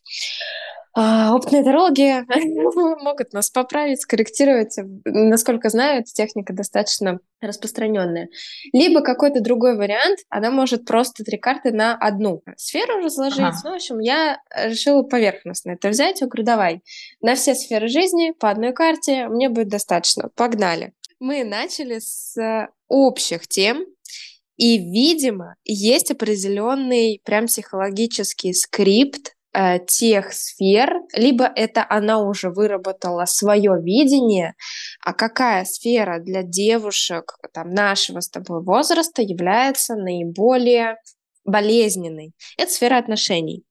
А, 0.95 1.35
опытные 1.35 1.63
тарологи 1.63 2.23
могут 3.03 3.33
нас 3.33 3.49
поправить, 3.49 4.01
скорректировать. 4.01 4.75
Насколько 5.05 5.69
знаю, 5.69 6.01
эта 6.01 6.11
техника 6.11 6.53
достаточно 6.53 7.19
распространенная. 7.41 8.29
Либо 8.73 9.01
какой-то 9.01 9.41
другой 9.41 9.75
вариант, 9.75 10.19
она 10.29 10.51
может 10.51 10.85
просто 10.85 11.23
три 11.23 11.37
карты 11.37 11.71
на 11.71 11.95
одну 11.95 12.43
сферу 12.57 12.99
разложить. 13.03 13.39
Ага. 13.39 13.59
Ну, 13.63 13.71
в 13.71 13.75
общем, 13.75 13.99
я 13.99 14.39
решила 14.55 15.01
поверхностно 15.01 15.71
это 15.71 15.89
взять. 15.89 16.21
Я 16.21 16.27
говорю, 16.27 16.43
давай, 16.43 16.83
на 17.21 17.33
все 17.33 17.55
сферы 17.55 17.87
жизни 17.87 18.31
по 18.31 18.51
одной 18.51 18.71
карте 18.73 19.27
мне 19.29 19.49
будет 19.49 19.69
достаточно. 19.69 20.29
Погнали. 20.35 20.93
Мы 21.19 21.43
начали 21.43 21.99
с 21.99 22.69
общих 22.87 23.47
тем, 23.47 23.85
и, 24.57 24.77
видимо, 24.77 25.55
есть 25.63 26.11
определенный 26.11 27.21
прям 27.25 27.47
психологический 27.47 28.53
скрипт, 28.53 29.32
э, 29.53 29.79
тех 29.85 30.33
сфер, 30.33 31.01
либо 31.13 31.45
это 31.45 31.85
она 31.87 32.19
уже 32.19 32.49
выработала 32.49 33.25
свое 33.25 33.79
видение, 33.81 34.55
а 35.01 35.13
какая 35.13 35.65
сфера 35.65 36.19
для 36.19 36.43
девушек 36.43 37.37
там, 37.53 37.69
нашего 37.69 38.19
с 38.19 38.29
тобой 38.29 38.63
возраста 38.63 39.21
является 39.21 39.95
наиболее 39.95 40.97
болезненной. 41.45 42.33
Это 42.57 42.71
сфера 42.71 42.97
отношений. 42.97 43.63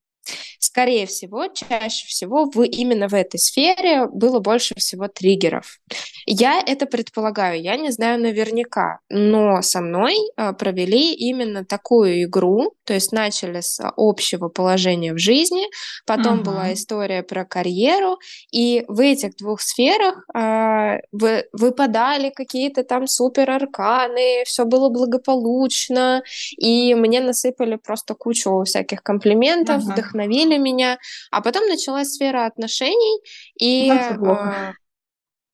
Скорее 0.58 1.06
всего, 1.06 1.48
чаще 1.48 2.06
всего 2.06 2.44
в, 2.44 2.62
именно 2.62 3.08
в 3.08 3.14
этой 3.14 3.38
сфере 3.38 4.06
было 4.06 4.38
больше 4.38 4.74
всего 4.76 5.08
триггеров. 5.08 5.80
Я 6.26 6.62
это 6.64 6.86
предполагаю, 6.86 7.60
я 7.60 7.76
не 7.76 7.90
знаю 7.90 8.20
наверняка, 8.20 9.00
но 9.08 9.60
со 9.62 9.80
мной 9.80 10.16
а, 10.36 10.52
провели 10.52 11.12
именно 11.12 11.64
такую 11.64 12.22
игру, 12.22 12.74
то 12.84 12.94
есть 12.94 13.12
начали 13.12 13.60
с 13.60 13.80
общего 13.96 14.48
положения 14.48 15.12
в 15.12 15.18
жизни, 15.18 15.66
потом 16.06 16.40
uh-huh. 16.40 16.44
была 16.44 16.72
история 16.72 17.22
про 17.22 17.44
карьеру, 17.44 18.18
и 18.50 18.84
в 18.88 19.00
этих 19.00 19.36
двух 19.36 19.60
сферах 19.60 20.24
э, 20.34 21.00
вы, 21.12 21.46
выпадали 21.52 22.30
какие-то 22.30 22.82
там 22.82 23.06
супер 23.06 23.50
арканы, 23.50 24.44
все 24.44 24.64
было 24.64 24.88
благополучно, 24.88 26.22
и 26.56 26.94
мне 26.94 27.20
насыпали 27.20 27.76
просто 27.76 28.14
кучу 28.14 28.62
всяких 28.64 29.02
комплиментов, 29.02 29.82
uh-huh. 29.82 29.92
вдохновили 29.92 30.58
меня, 30.58 30.98
а 31.30 31.40
потом 31.40 31.68
началась 31.68 32.12
сфера 32.14 32.46
отношений, 32.46 33.20
и... 33.58 33.90
Э, 33.90 34.72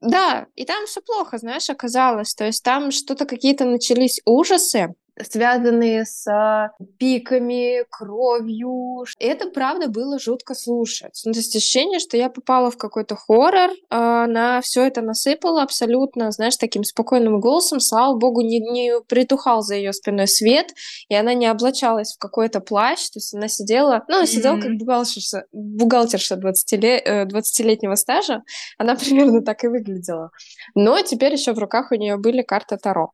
да, 0.00 0.46
и 0.54 0.64
там 0.64 0.86
все 0.86 1.00
плохо, 1.00 1.38
знаешь, 1.38 1.68
оказалось. 1.70 2.32
То 2.34 2.44
есть 2.44 2.62
там 2.62 2.92
что-то 2.92 3.26
какие-то 3.26 3.64
начались 3.64 4.20
ужасы, 4.24 4.94
связанные 5.24 6.04
с 6.04 6.26
а, 6.26 6.70
пиками, 6.98 7.84
кровью. 7.90 9.04
Это, 9.18 9.48
правда, 9.50 9.88
было 9.88 10.18
жутко 10.18 10.54
слушать. 10.54 11.20
Ну, 11.24 11.32
то 11.32 11.38
есть 11.38 11.54
ощущение, 11.54 11.98
что 11.98 12.16
я 12.16 12.28
попала 12.28 12.70
в 12.70 12.76
какой-то 12.76 13.16
хоррор, 13.16 13.70
она 13.88 14.60
все 14.60 14.86
это 14.86 15.02
насыпала 15.02 15.62
абсолютно, 15.62 16.30
знаешь, 16.30 16.56
таким 16.56 16.84
спокойным 16.84 17.40
голосом. 17.40 17.80
Слава 17.80 18.16
богу, 18.16 18.40
не, 18.42 18.60
не 18.60 19.00
притухал 19.00 19.62
за 19.62 19.76
ее 19.76 19.92
спиной 19.92 20.28
свет, 20.28 20.68
и 21.08 21.14
она 21.14 21.34
не 21.34 21.46
облачалась 21.46 22.14
в 22.14 22.18
какой-то 22.18 22.60
плащ. 22.60 23.10
То 23.10 23.18
есть 23.18 23.34
она 23.34 23.48
сидела, 23.48 24.04
ну, 24.08 24.18
она 24.18 24.26
сидела 24.26 24.56
mm-hmm. 24.56 24.62
как 24.62 24.72
бухгалтерша, 24.78 25.44
бухгалтерша 25.52 26.34
20-летнего 26.36 27.94
стажа. 27.94 28.42
Она 28.78 28.94
примерно 28.96 29.42
так 29.42 29.64
и 29.64 29.68
выглядела. 29.68 30.30
Но 30.74 31.00
теперь 31.02 31.32
еще 31.32 31.52
в 31.52 31.58
руках 31.58 31.92
у 31.92 31.94
нее 31.94 32.16
были 32.16 32.42
карты 32.42 32.76
Таро. 32.76 33.12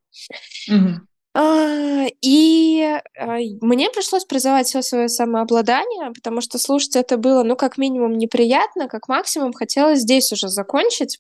Mm-hmm. 0.71 0.95
А, 1.37 2.05
и 2.23 2.83
а, 3.19 3.39
мне 3.61 3.91
пришлось 3.91 4.25
призывать 4.25 4.69
все 4.69 4.83
свое 4.83 5.09
самообладание, 5.09 6.13
потому 6.15 6.41
что 6.41 6.59
слушать 6.59 6.95
это 6.95 7.17
было, 7.17 7.43
ну, 7.43 7.57
как 7.57 7.77
минимум, 7.77 8.17
неприятно, 8.17 8.89
как 8.89 9.09
максимум 9.09 9.53
хотелось 9.53 10.01
здесь 10.01 10.31
уже 10.31 10.49
закончить. 10.49 11.19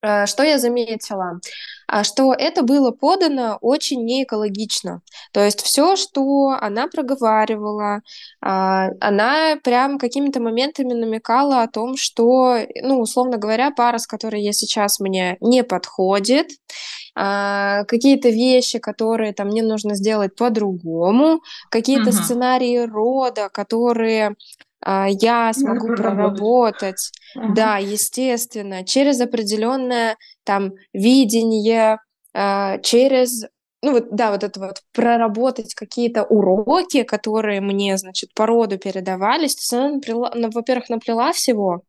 А, 0.00 0.26
что 0.26 0.42
я 0.42 0.58
заметила? 0.58 1.38
Что 2.02 2.32
это 2.32 2.62
было 2.62 2.92
подано 2.92 3.58
очень 3.60 4.06
неэкологично. 4.06 5.02
То 5.32 5.44
есть 5.44 5.60
все, 5.60 5.96
что 5.96 6.56
она 6.58 6.88
проговаривала, 6.88 8.00
она 8.40 9.56
прям 9.62 9.98
какими-то 9.98 10.40
моментами 10.40 10.94
намекала 10.94 11.62
о 11.62 11.68
том, 11.68 11.98
что, 11.98 12.58
ну, 12.82 13.00
условно 13.00 13.36
говоря, 13.36 13.70
пара, 13.70 13.98
с 13.98 14.06
которой 14.06 14.42
я 14.42 14.52
сейчас 14.54 14.98
мне 14.98 15.36
не 15.42 15.62
подходит, 15.62 16.48
а, 17.14 17.84
какие-то 17.84 18.28
вещи, 18.28 18.78
которые 18.78 19.32
там 19.32 19.48
мне 19.48 19.62
нужно 19.62 19.94
сделать 19.94 20.34
по-другому, 20.34 21.40
какие-то 21.70 22.10
uh-huh. 22.10 22.22
сценарии 22.22 22.78
рода, 22.78 23.48
которые 23.48 24.34
а, 24.80 25.06
я 25.08 25.52
смогу 25.52 25.88
ну, 25.88 25.96
проработать, 25.96 27.12
uh-huh. 27.36 27.54
да, 27.54 27.78
естественно, 27.78 28.84
через 28.84 29.20
определенное 29.20 30.16
там 30.44 30.72
видение, 30.92 31.98
а, 32.34 32.78
через 32.78 33.44
ну 33.84 33.92
вот, 33.92 34.10
да, 34.12 34.30
вот 34.30 34.42
это 34.42 34.58
вот 34.60 34.78
проработать 34.92 35.74
какие-то 35.74 36.24
уроки, 36.24 37.02
которые 37.02 37.60
мне, 37.60 37.98
значит, 37.98 38.32
по 38.32 38.46
роду 38.46 38.78
передавались. 38.78 39.56
То 39.56 39.60
есть 39.60 39.72
она, 39.74 39.88
наплела, 39.90 40.32
ну, 40.34 40.50
во-первых, 40.50 40.88
наплела 40.88 41.32
всего, 41.32 41.82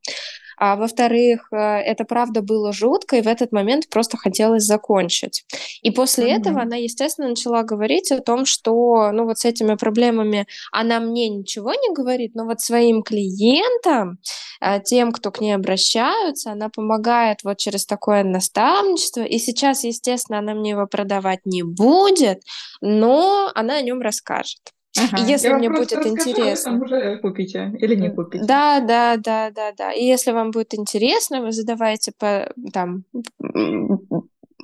а 0.57 0.75
во-вторых, 0.75 1.47
э, 1.51 1.57
это 1.57 2.05
правда 2.05 2.41
было 2.41 2.71
жутко, 2.71 3.17
и 3.17 3.21
в 3.21 3.27
этот 3.27 3.51
момент 3.51 3.89
просто 3.89 4.17
хотелось 4.17 4.63
закончить. 4.63 5.45
И 5.81 5.91
после 5.91 6.25
mm-hmm. 6.25 6.39
этого 6.39 6.61
она, 6.61 6.75
естественно, 6.75 7.29
начала 7.29 7.63
говорить 7.63 8.11
о 8.11 8.21
том, 8.21 8.45
что, 8.45 9.11
ну, 9.11 9.25
вот 9.25 9.39
с 9.39 9.45
этими 9.45 9.75
проблемами 9.75 10.47
она 10.71 10.99
мне 10.99 11.29
ничего 11.29 11.71
не 11.73 11.93
говорит, 11.93 12.35
но 12.35 12.45
вот 12.45 12.61
своим 12.61 13.03
клиентам, 13.03 14.19
э, 14.61 14.81
тем, 14.83 15.11
кто 15.11 15.31
к 15.31 15.41
ней 15.41 15.53
обращаются, 15.53 16.51
она 16.51 16.69
помогает 16.69 17.43
вот 17.43 17.57
через 17.57 17.85
такое 17.85 18.23
наставничество. 18.23 19.21
И 19.21 19.37
сейчас, 19.39 19.83
естественно, 19.83 20.39
она 20.39 20.53
мне 20.53 20.71
его 20.71 20.87
продавать 20.87 21.45
не 21.45 21.63
будет, 21.63 22.41
но 22.81 23.51
она 23.53 23.75
о 23.75 23.81
нем 23.81 24.01
расскажет. 24.01 24.59
Ага. 24.97 25.21
И 25.21 25.25
если 25.31 25.49
мне 25.49 25.69
будет 25.69 25.91
расскажу, 25.91 26.15
интересно... 26.15 26.71
Там 26.71 26.81
уже 26.81 27.17
купите 27.17 27.73
или 27.79 27.95
не 27.95 28.09
купите. 28.09 28.45
Да, 28.45 28.79
да, 28.79 29.17
да, 29.17 29.51
да, 29.51 29.71
да. 29.77 29.91
И 29.91 30.03
если 30.03 30.31
вам 30.31 30.51
будет 30.51 30.73
интересно, 30.73 31.41
вы 31.41 31.51
задавайте 31.51 32.11
по, 32.17 32.51
там, 32.73 33.03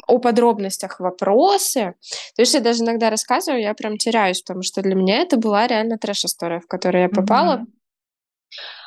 о 0.08 0.20
подробностях 0.20 1.00
вопросы. 1.00 1.96
То 2.36 2.42
есть 2.42 2.54
я 2.54 2.60
даже 2.62 2.84
иногда 2.84 3.10
рассказываю, 3.10 3.62
я 3.62 3.74
прям 3.74 3.98
теряюсь, 3.98 4.42
потому 4.42 4.64
что 4.64 4.82
для 4.82 4.96
меня 4.96 5.18
это 5.22 5.38
была 5.38 5.68
реально 5.68 5.98
трэш-история, 5.98 6.60
в 6.60 6.68
которую 6.68 7.04
я 7.04 7.10
попала. 7.10 7.66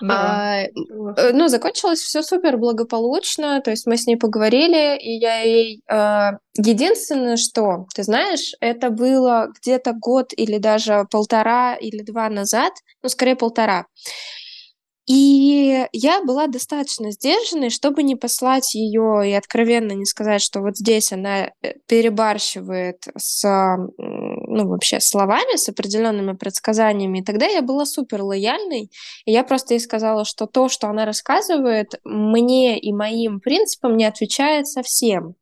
Да. 0.01 0.15
А, 0.15 0.63
э, 0.63 1.33
ну, 1.33 1.49
закончилось 1.49 2.01
все 2.01 2.23
супер 2.23 2.57
благополучно, 2.59 3.61
то 3.61 3.71
есть 3.71 3.87
мы 3.87 3.97
с 3.97 4.07
ней 4.07 4.17
поговорили, 4.17 4.99
и 4.99 5.19
я 5.19 5.41
ей... 5.41 5.83
А, 5.89 6.33
единственное, 6.57 7.37
что, 7.37 7.87
ты 7.95 8.03
знаешь, 8.03 8.53
это 8.61 8.91
было 8.91 9.49
где-то 9.61 9.93
год 9.93 10.33
или 10.37 10.59
даже 10.59 11.07
полтора 11.11 11.75
или 11.75 12.03
два 12.03 12.29
назад, 12.29 12.73
ну, 13.03 13.09
скорее 13.09 13.37
полтора. 13.37 13.87
И 15.07 15.87
я 15.93 16.23
была 16.25 16.47
достаточно 16.47 17.11
сдержанной, 17.11 17.69
чтобы 17.69 18.03
не 18.03 18.17
послать 18.17 18.75
ее 18.75 19.29
и 19.29 19.33
откровенно 19.33 19.93
не 19.93 20.07
сказать, 20.07 20.41
что 20.41 20.61
вот 20.61 20.79
здесь 20.79 21.13
она 21.13 21.51
э, 21.63 21.75
перебарщивает 21.87 23.05
с, 23.15 23.45
ну, 24.55 24.69
вообще 24.69 25.01
словами, 25.01 25.57
с 25.57 25.69
определенными 25.69 26.33
предсказаниями. 26.37 27.19
И 27.19 27.25
тогда 27.25 27.47
я 27.47 27.61
была 27.61 27.85
супер 27.85 28.23
лояльной, 28.23 28.91
и 29.25 29.33
я 29.33 29.43
просто 29.43 29.75
ей 29.75 29.81
сказала, 29.81 30.25
что 30.25 30.47
то, 30.47 30.69
что 30.69 30.87
она 30.87 31.05
рассказывает, 31.05 32.01
мне 32.05 32.79
и 32.79 32.93
моим 32.93 33.41
принципам 33.41 33.97
не 33.97 34.05
отвечает 34.05 34.69
совсем. 34.69 35.35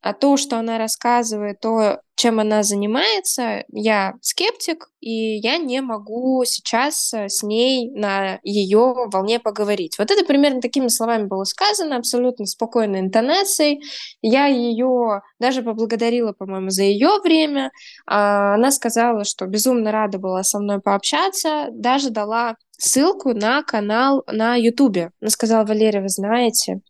А 0.00 0.14
то, 0.14 0.36
что 0.36 0.58
она 0.58 0.78
рассказывает, 0.78 1.60
то, 1.60 2.00
чем 2.16 2.40
она 2.40 2.62
занимается, 2.62 3.64
я 3.68 4.14
скептик, 4.22 4.88
и 5.00 5.36
я 5.36 5.58
не 5.58 5.82
могу 5.82 6.42
сейчас 6.46 7.12
э, 7.12 7.28
с 7.28 7.42
ней 7.42 7.90
на 7.90 8.40
ее 8.42 9.06
волне 9.12 9.38
поговорить. 9.38 9.98
Вот 9.98 10.10
это 10.10 10.24
примерно 10.24 10.62
такими 10.62 10.88
словами 10.88 11.24
было 11.26 11.44
сказано, 11.44 11.96
абсолютно 11.96 12.46
спокойной 12.46 13.00
интонацией. 13.00 13.82
Я 14.22 14.46
ее 14.46 15.20
даже 15.38 15.62
поблагодарила, 15.62 16.32
по-моему, 16.32 16.70
за 16.70 16.84
ее 16.84 17.20
время. 17.22 17.70
А, 18.06 18.54
она 18.54 18.70
сказала, 18.72 19.24
что 19.24 19.46
безумно 19.46 19.92
рада 19.92 20.18
была 20.18 20.42
со 20.42 20.58
мной 20.58 20.80
пообщаться, 20.80 21.68
даже 21.70 22.08
дала 22.08 22.56
ссылку 22.78 23.34
на 23.34 23.62
канал 23.62 24.24
на 24.26 24.56
Ютубе. 24.56 25.10
Она 25.20 25.30
сказала, 25.30 25.66
Валерия, 25.66 26.00
вы 26.00 26.08
знаете, 26.08 26.80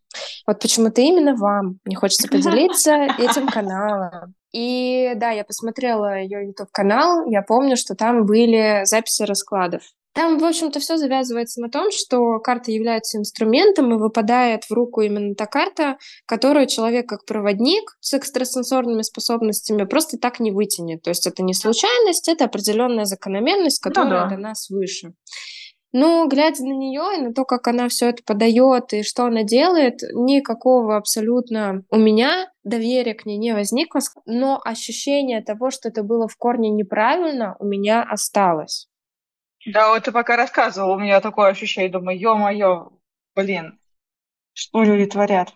вот 0.47 0.61
почему-то 0.61 1.01
именно 1.01 1.35
вам 1.35 1.81
мне 1.85 1.97
хочется 1.97 2.29
поделиться 2.31 2.95
этим 3.19 3.49
каналом. 3.49 4.35
И 4.53 5.13
да, 5.17 5.31
я 5.31 5.45
посмотрела 5.45 6.19
ее 6.19 6.47
YouTube-канал, 6.47 7.29
я 7.29 7.43
помню, 7.43 7.77
что 7.77 7.95
там 7.95 8.25
были 8.25 8.83
записи 8.85 9.23
раскладов. 9.23 9.83
Там, 10.17 10.39
в 10.39 10.45
общем-то, 10.47 10.81
все 10.81 10.97
завязывается 10.97 11.61
на 11.61 11.69
том, 11.69 11.91
что 11.91 12.39
карта 12.39 12.71
является 12.71 13.19
инструментом, 13.19 13.93
и 13.93 13.99
выпадает 13.99 14.65
в 14.65 14.73
руку 14.73 15.03
именно 15.03 15.35
та 15.35 15.45
карта, 15.45 15.99
которую 16.25 16.69
человек 16.69 17.07
как 17.07 17.27
проводник 17.27 17.99
с 18.01 18.15
экстрасенсорными 18.15 19.03
способностями 19.03 19.85
просто 19.85 20.17
так 20.17 20.41
не 20.41 20.53
вытянет. 20.53 21.03
То 21.03 21.11
есть 21.11 21.27
это 21.27 21.43
не 21.43 21.53
случайность, 21.53 22.29
это 22.29 22.47
определенная 22.47 23.05
закономерность, 23.05 23.79
которая 23.83 24.25
ну, 24.25 24.31
да. 24.31 24.37
дана 24.37 24.55
свыше. 24.55 25.13
Но 25.92 26.27
глядя 26.27 26.62
на 26.64 26.72
нее 26.75 27.18
и 27.18 27.22
на 27.22 27.33
то, 27.33 27.44
как 27.44 27.68
она 27.68 27.88
все 27.88 28.09
это 28.11 28.22
подает 28.25 28.92
и 28.92 29.03
что 29.03 29.25
она 29.27 29.44
делает, 29.44 30.01
никакого 30.12 30.96
абсолютно 30.96 31.85
у 31.90 31.96
меня 31.96 32.51
доверия 32.64 33.14
к 33.14 33.25
ней 33.25 33.37
не 33.38 33.53
возникло, 33.55 34.01
но 34.27 34.61
ощущение 34.64 35.42
того, 35.42 35.70
что 35.70 35.88
это 35.88 36.03
было 36.03 36.29
в 36.29 36.37
корне 36.37 36.70
неправильно, 36.70 37.57
у 37.61 37.64
меня 37.64 38.03
осталось. 38.03 38.88
Да, 39.66 39.90
вот 39.90 40.05
ты 40.05 40.12
пока 40.12 40.37
рассказывала, 40.37 40.94
у 40.96 40.99
меня 40.99 41.20
такое 41.20 41.49
ощущение, 41.51 41.90
думаю, 41.90 42.18
ё-моё, 42.18 42.90
блин, 43.35 43.79
что 44.55 44.85
люди 44.85 45.07
творят? 45.07 45.55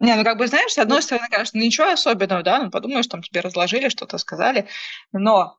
Не, 0.00 0.16
ну 0.16 0.24
как 0.24 0.38
бы, 0.38 0.46
знаешь, 0.48 0.72
с 0.72 0.78
одной 0.78 1.02
стороны, 1.02 1.28
конечно, 1.30 1.58
ничего 1.58 1.88
особенного, 1.88 2.42
да, 2.42 2.62
ну 2.64 2.70
подумаешь, 2.70 3.06
там 3.06 3.22
тебе 3.22 3.40
разложили, 3.40 3.88
что-то 3.88 4.18
сказали, 4.18 4.66
но 5.12 5.56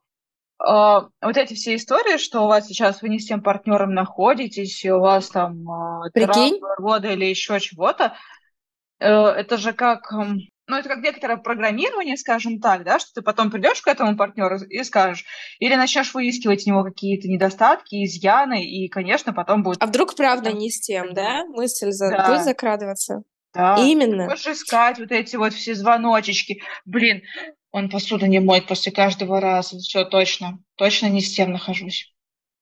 вот 0.58 1.36
эти 1.36 1.54
все 1.54 1.74
истории, 1.74 2.16
что 2.16 2.44
у 2.44 2.48
вас 2.48 2.66
сейчас 2.66 3.02
вы 3.02 3.08
не 3.08 3.18
с 3.18 3.26
тем 3.26 3.42
партнером 3.42 3.92
находитесь, 3.92 4.84
и 4.84 4.90
у 4.90 5.00
вас 5.00 5.28
там 5.28 5.68
э, 5.68 6.10
Прикинь? 6.12 6.60
года 6.78 7.12
или 7.12 7.24
еще 7.24 7.58
чего-то, 7.60 8.14
э, 9.00 9.06
это 9.06 9.56
же 9.56 9.72
как, 9.72 10.10
ну, 10.12 10.76
это 10.76 10.88
как 10.88 11.02
некоторое 11.02 11.36
программирование, 11.36 12.16
скажем 12.16 12.60
так, 12.60 12.84
да, 12.84 12.98
что 12.98 13.10
ты 13.14 13.22
потом 13.22 13.50
придешь 13.50 13.82
к 13.82 13.88
этому 13.88 14.16
партнеру 14.16 14.58
и 14.58 14.82
скажешь, 14.84 15.24
или 15.58 15.74
начнешь 15.74 16.14
выискивать 16.14 16.66
у 16.66 16.70
него 16.70 16.84
какие-то 16.84 17.28
недостатки, 17.28 18.04
изъяны, 18.04 18.64
и, 18.64 18.88
конечно, 18.88 19.32
потом 19.32 19.62
будет... 19.62 19.82
А 19.82 19.86
вдруг 19.86 20.14
правда 20.14 20.52
не 20.52 20.70
с 20.70 20.80
тем, 20.80 21.12
да? 21.12 21.44
Мысль 21.46 21.90
за... 21.90 22.10
да. 22.10 22.28
будет 22.28 22.44
закрадываться? 22.44 23.22
Да. 23.52 23.76
Именно. 23.78 24.24
Ты 24.24 24.30
можешь 24.30 24.46
искать 24.46 24.98
вот 24.98 25.12
эти 25.12 25.36
вот 25.36 25.52
все 25.52 25.74
звоночечки. 25.74 26.62
Блин, 26.84 27.22
он 27.74 27.90
посуду 27.90 28.26
не 28.26 28.38
моет 28.38 28.68
после 28.68 28.92
каждого 28.92 29.40
раза. 29.40 29.78
Все, 29.78 30.04
точно. 30.04 30.60
Точно 30.76 31.06
не 31.08 31.20
с 31.20 31.34
тем 31.34 31.50
нахожусь. 31.50 32.14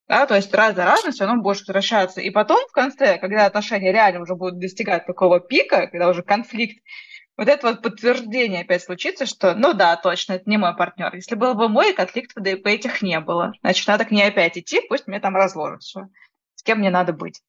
Да, 0.09 0.25
то 0.25 0.35
есть 0.37 0.55
раз 0.55 0.75
за 0.75 0.87
разом 0.87 1.13
все 1.13 1.27
равно 1.27 1.43
будешь 1.43 1.61
возвращаться. 1.61 2.23
И 2.23 2.31
потом 2.31 2.67
в 2.67 2.73
конце, 2.73 3.19
когда 3.19 3.45
отношения 3.45 3.93
реально 3.93 4.23
уже 4.23 4.35
будут 4.35 4.59
достигать 4.59 5.05
такого 5.05 5.39
пика, 5.39 5.87
когда 5.89 6.09
уже 6.09 6.23
конфликт, 6.23 6.83
вот 7.37 7.49
это 7.49 7.67
вот 7.67 7.83
подтверждение 7.83 8.63
опять 8.63 8.85
случится, 8.85 9.27
что 9.27 9.55
ну 9.55 9.75
да, 9.75 9.97
точно, 9.97 10.33
это 10.33 10.49
не 10.49 10.57
мой 10.57 10.75
партнер. 10.75 11.15
Если 11.15 11.35
был 11.35 11.53
бы 11.55 11.69
мой, 11.69 11.93
конфликтов 11.93 12.43
бы 12.43 12.71
этих 12.71 13.03
не 13.03 13.21
было. 13.21 13.53
Значит, 13.61 13.87
надо 13.89 14.07
к 14.07 14.13
ней 14.13 14.27
опять 14.27 14.57
идти, 14.57 14.81
пусть 14.89 15.07
мне 15.09 15.21
там 15.21 15.37
разложат 15.37 15.83
все. 15.83 16.09
С 16.55 16.63
кем 16.63 16.79
мне 16.79 16.89
надо 16.89 17.13
быть. 17.13 17.43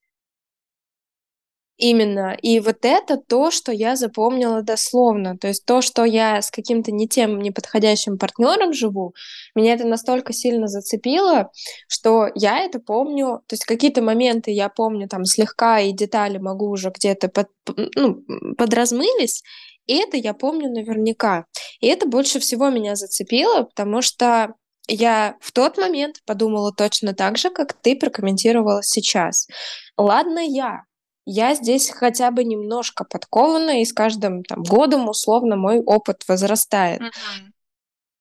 Именно. 1.78 2.38
И 2.40 2.60
вот 2.60 2.78
это 2.84 3.18
то, 3.18 3.50
что 3.50 3.72
я 3.72 3.96
запомнила 3.96 4.62
дословно. 4.62 5.38
То 5.38 5.48
есть 5.48 5.66
то, 5.66 5.82
что 5.82 6.06
я 6.06 6.42
с 6.42 6.52
каким-то 6.52 6.92
не 6.92 7.08
тем 7.08 7.40
неподходящим 7.40 8.20
партнером 8.20 8.74
живу, 8.74 9.14
меня 9.56 9.74
это 9.74 9.88
настолько 9.88 10.34
сильно 10.34 10.68
зацепило, 10.68 11.50
что 11.88 12.28
я 12.36 12.60
это 12.60 12.80
помню. 12.80 13.42
То 13.48 13.54
есть 13.54 13.66
какие-то 13.66 14.04
моменты 14.04 14.52
я 14.52 14.70
помню 14.70 15.08
там 15.10 15.26
слегка, 15.26 15.80
и 15.80 15.94
детали 15.94 16.38
могу 16.38 16.70
уже 16.70 16.92
где-то 16.92 17.30
под, 17.30 17.48
ну, 17.96 18.24
подразмылись, 18.56 19.42
и 19.88 19.98
это 19.98 20.16
я 20.18 20.34
помню 20.34 20.70
наверняка. 20.70 21.46
И 21.80 21.88
это 21.88 22.08
больше 22.08 22.40
всего 22.40 22.70
меня 22.70 22.96
зацепило, 22.96 23.64
потому 23.64 24.02
что 24.02 24.54
я 24.88 25.38
в 25.42 25.52
тот 25.52 25.78
момент 25.78 26.18
подумала 26.26 26.72
точно 26.72 27.14
так 27.14 27.38
же, 27.38 27.50
как 27.50 27.74
ты 27.74 27.96
прокомментировала 27.96 28.84
сейчас. 28.84 29.48
Ладно 29.98 30.40
я, 30.40 30.84
я 31.26 31.56
здесь 31.56 31.90
хотя 31.90 32.32
бы 32.32 32.44
немножко 32.44 33.06
подкована, 33.06 33.82
и 33.82 33.86
с 33.86 33.94
каждым 33.94 34.44
там, 34.44 34.64
годом 34.64 35.08
условно 35.10 35.56
мой 35.56 35.80
опыт 35.80 36.24
возрастает. 36.28 37.02
Mm-hmm. 37.02 37.52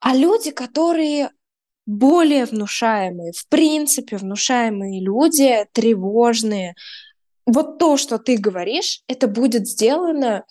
А 0.01 0.17
люди, 0.17 0.51
которые 0.51 1.31
более 1.87 2.45
внушаемые, 2.45 3.33
в 3.33 3.49
принципе, 3.49 4.17
внушаемые 4.17 5.01
люди, 5.01 5.67
тревожные, 5.73 6.75
вот 7.45 7.79
то, 7.79 7.97
что 7.97 8.19
ты 8.19 8.37
говоришь, 8.37 9.03
это 9.09 9.27
будет 9.27 9.67
сделано 9.67 10.45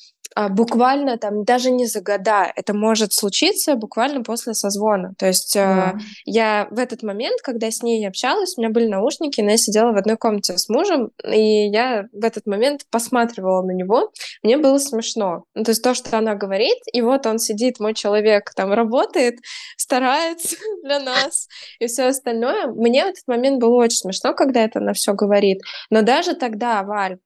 буквально 0.50 1.18
там 1.18 1.44
даже 1.44 1.72
не 1.72 1.86
за 1.86 2.02
года. 2.02 2.52
Это 2.56 2.74
может 2.74 3.14
случиться 3.14 3.76
буквально 3.76 4.24
после 4.24 4.54
созвона. 4.54 5.14
То 5.18 5.28
есть 5.28 5.56
mm. 5.56 6.00
я 6.26 6.68
в 6.72 6.80
этот 6.80 7.04
момент, 7.04 7.42
когда 7.42 7.70
с 7.70 7.82
ней 7.84 8.08
общалась, 8.08 8.58
у 8.58 8.62
меня 8.62 8.70
были 8.70 8.88
наушники, 8.88 9.42
но 9.42 9.52
я 9.52 9.58
сидела 9.58 9.92
в 9.92 9.98
одной 9.98 10.18
комнате 10.18 10.58
с 10.58 10.70
мужем, 10.70 11.12
и 11.26 11.68
я 11.68 12.06
в 12.12 12.24
этот 12.24 12.46
момент 12.46 12.86
посматривала 12.90 13.62
на 13.64 13.72
него. 13.72 14.12
Мне 14.44 14.58
было 14.58 14.78
смешно. 14.78 15.44
Ну, 15.54 15.64
то 15.64 15.72
есть 15.72 15.84
то, 15.84 15.94
что 15.94 16.18
она 16.18 16.36
говорит, 16.36 16.78
и 16.94 17.02
вот 17.02 17.26
он 17.26 17.40
сидит, 17.40 17.80
мой 17.80 17.94
человек 17.94 18.52
там 18.56 18.74
работает, 18.74 19.36
старается 19.78 20.56
для 20.84 21.00
нас 21.00 21.48
и 21.80 21.88
все 21.88 22.08
остальное. 22.08 22.68
Мне 22.68 23.06
в 23.06 23.10
этот 23.10 23.28
момент 23.28 23.60
было 23.60 23.76
очень 23.76 23.98
смешно, 23.98 24.34
когда 24.34 24.64
это 24.64 24.80
она 24.80 24.94
все 24.94 25.14
говорит. 25.14 25.62
Но 25.90 26.02
даже 26.02 26.36
тогда, 26.36 26.84
Валь, 26.84 27.14
а, 27.14 27.18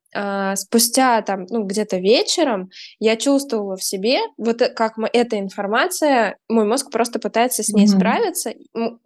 спустя 0.55 1.21
там, 1.21 1.45
ну, 1.49 1.63
где-то 1.63 1.97
вечером 1.97 2.69
я 2.99 3.17
чувствовала 3.17 3.75
в 3.75 3.83
себе, 3.83 4.19
вот 4.37 4.61
э, 4.61 4.69
как 4.69 4.97
мы, 4.97 5.09
эта 5.11 5.39
информация, 5.39 6.37
мой 6.49 6.65
мозг 6.65 6.89
просто 6.91 7.19
пытается 7.19 7.63
с 7.63 7.69
ней 7.69 7.85
mm-hmm. 7.85 7.97
справиться, 7.97 8.53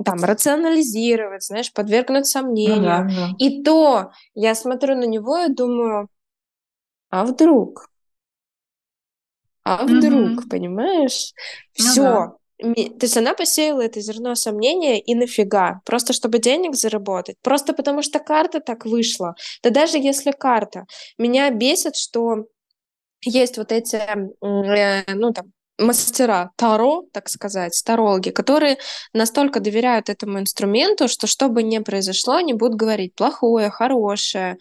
там, 0.04 0.24
рационализировать, 0.24 1.43
знаешь, 1.43 1.74
подвергнуть 1.74 2.28
сомнению. 2.28 2.78
Ну, 2.78 2.86
да, 2.86 3.04
да. 3.04 3.30
И 3.39 3.63
то 3.63 4.12
я 4.36 4.54
смотрю 4.56 4.95
на 4.95 5.06
него 5.06 5.38
и 5.38 5.54
думаю, 5.54 6.10
а 7.10 7.26
вдруг? 7.26 7.89
А 9.63 9.84
вдруг, 9.84 10.43
mm-hmm. 10.43 10.50
понимаешь? 10.50 11.34
Все, 11.74 12.02
ну, 12.02 12.04
да. 12.04 12.38
То 12.60 13.06
есть 13.06 13.15
она 13.15 13.34
посеяла 13.34 13.82
это 13.82 14.02
зерно 14.02 14.36
сомнения 14.36 15.00
и 15.00 15.15
нафига? 15.15 15.82
Просто 15.86 16.12
чтобы 16.12 16.39
денег 16.39 16.76
заработать? 16.76 17.38
Просто 17.41 17.74
потому 17.74 18.02
что 18.02 18.19
карта 18.19 18.60
так 18.60 18.86
вышла? 18.86 19.36
Да 19.63 19.69
даже 19.69 19.98
если 19.98 20.32
карта. 20.32 20.86
Меня 21.17 21.50
бесит, 21.52 21.95
что 21.95 22.45
есть 23.24 23.58
вот 23.58 23.72
эти, 23.72 23.95
э, 23.95 25.04
ну 25.13 25.32
там, 25.32 25.54
мастера 25.78 26.52
Таро, 26.58 27.06
так 27.13 27.30
сказать, 27.30 27.82
тарологи, 27.86 28.30
которые 28.32 28.78
настолько 29.13 29.60
доверяют 29.60 30.10
этому 30.10 30.39
инструменту, 30.39 31.08
что 31.08 31.28
что 31.28 31.48
бы 31.48 31.63
ни 31.63 31.80
произошло, 31.80 32.36
они 32.36 32.54
будут 32.54 32.76
говорить 32.76 33.15
плохое, 33.15 33.69
хорошее, 33.69 34.58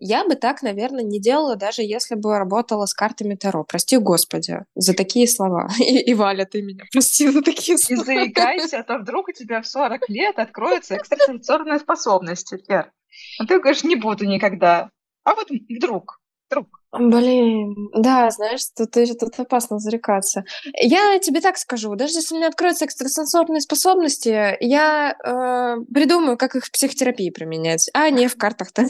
я 0.00 0.24
бы 0.24 0.34
так, 0.34 0.62
наверное, 0.62 1.04
не 1.04 1.20
делала, 1.20 1.56
даже 1.56 1.82
если 1.82 2.14
бы 2.14 2.38
работала 2.38 2.86
с 2.86 2.94
картами 2.94 3.34
Таро. 3.34 3.64
Прости, 3.64 3.98
Господи, 3.98 4.64
за 4.74 4.94
такие 4.94 5.28
слова. 5.28 5.68
И, 5.78 6.10
и 6.10 6.14
Валя, 6.14 6.46
ты 6.46 6.62
меня 6.62 6.84
прости 6.92 7.28
за 7.28 7.42
такие 7.42 7.78
слова. 7.78 8.00
Не 8.00 8.04
заикайся, 8.04 8.78
а 8.78 8.82
то 8.82 8.98
вдруг 8.98 9.28
у 9.28 9.32
тебя 9.32 9.60
в 9.60 9.66
40 9.66 10.08
лет 10.08 10.38
откроются 10.38 10.96
экстрасенсорные 10.96 11.78
способности, 11.78 12.58
Фер. 12.66 12.90
А 13.38 13.46
ты 13.46 13.58
говоришь, 13.58 13.84
не 13.84 13.96
буду 13.96 14.24
никогда. 14.24 14.90
А 15.24 15.34
вот 15.34 15.48
вдруг, 15.68 16.20
вдруг. 16.48 16.80
Блин, 16.92 17.90
да, 17.94 18.30
знаешь, 18.30 18.62
тут, 18.76 18.90
тут 18.92 19.38
опасно 19.38 19.78
зарекаться. 19.78 20.44
Я 20.74 21.18
тебе 21.20 21.40
так 21.40 21.56
скажу, 21.56 21.94
даже 21.94 22.14
если 22.14 22.34
у 22.34 22.38
меня 22.38 22.48
откроются 22.48 22.84
экстрасенсорные 22.84 23.60
способности, 23.60 24.56
я 24.60 25.12
э, 25.12 25.76
придумаю, 25.92 26.36
как 26.36 26.56
их 26.56 26.64
в 26.64 26.72
психотерапии 26.72 27.30
применять, 27.30 27.90
а 27.94 28.10
не 28.10 28.26
в 28.26 28.36
картах-то. 28.36 28.86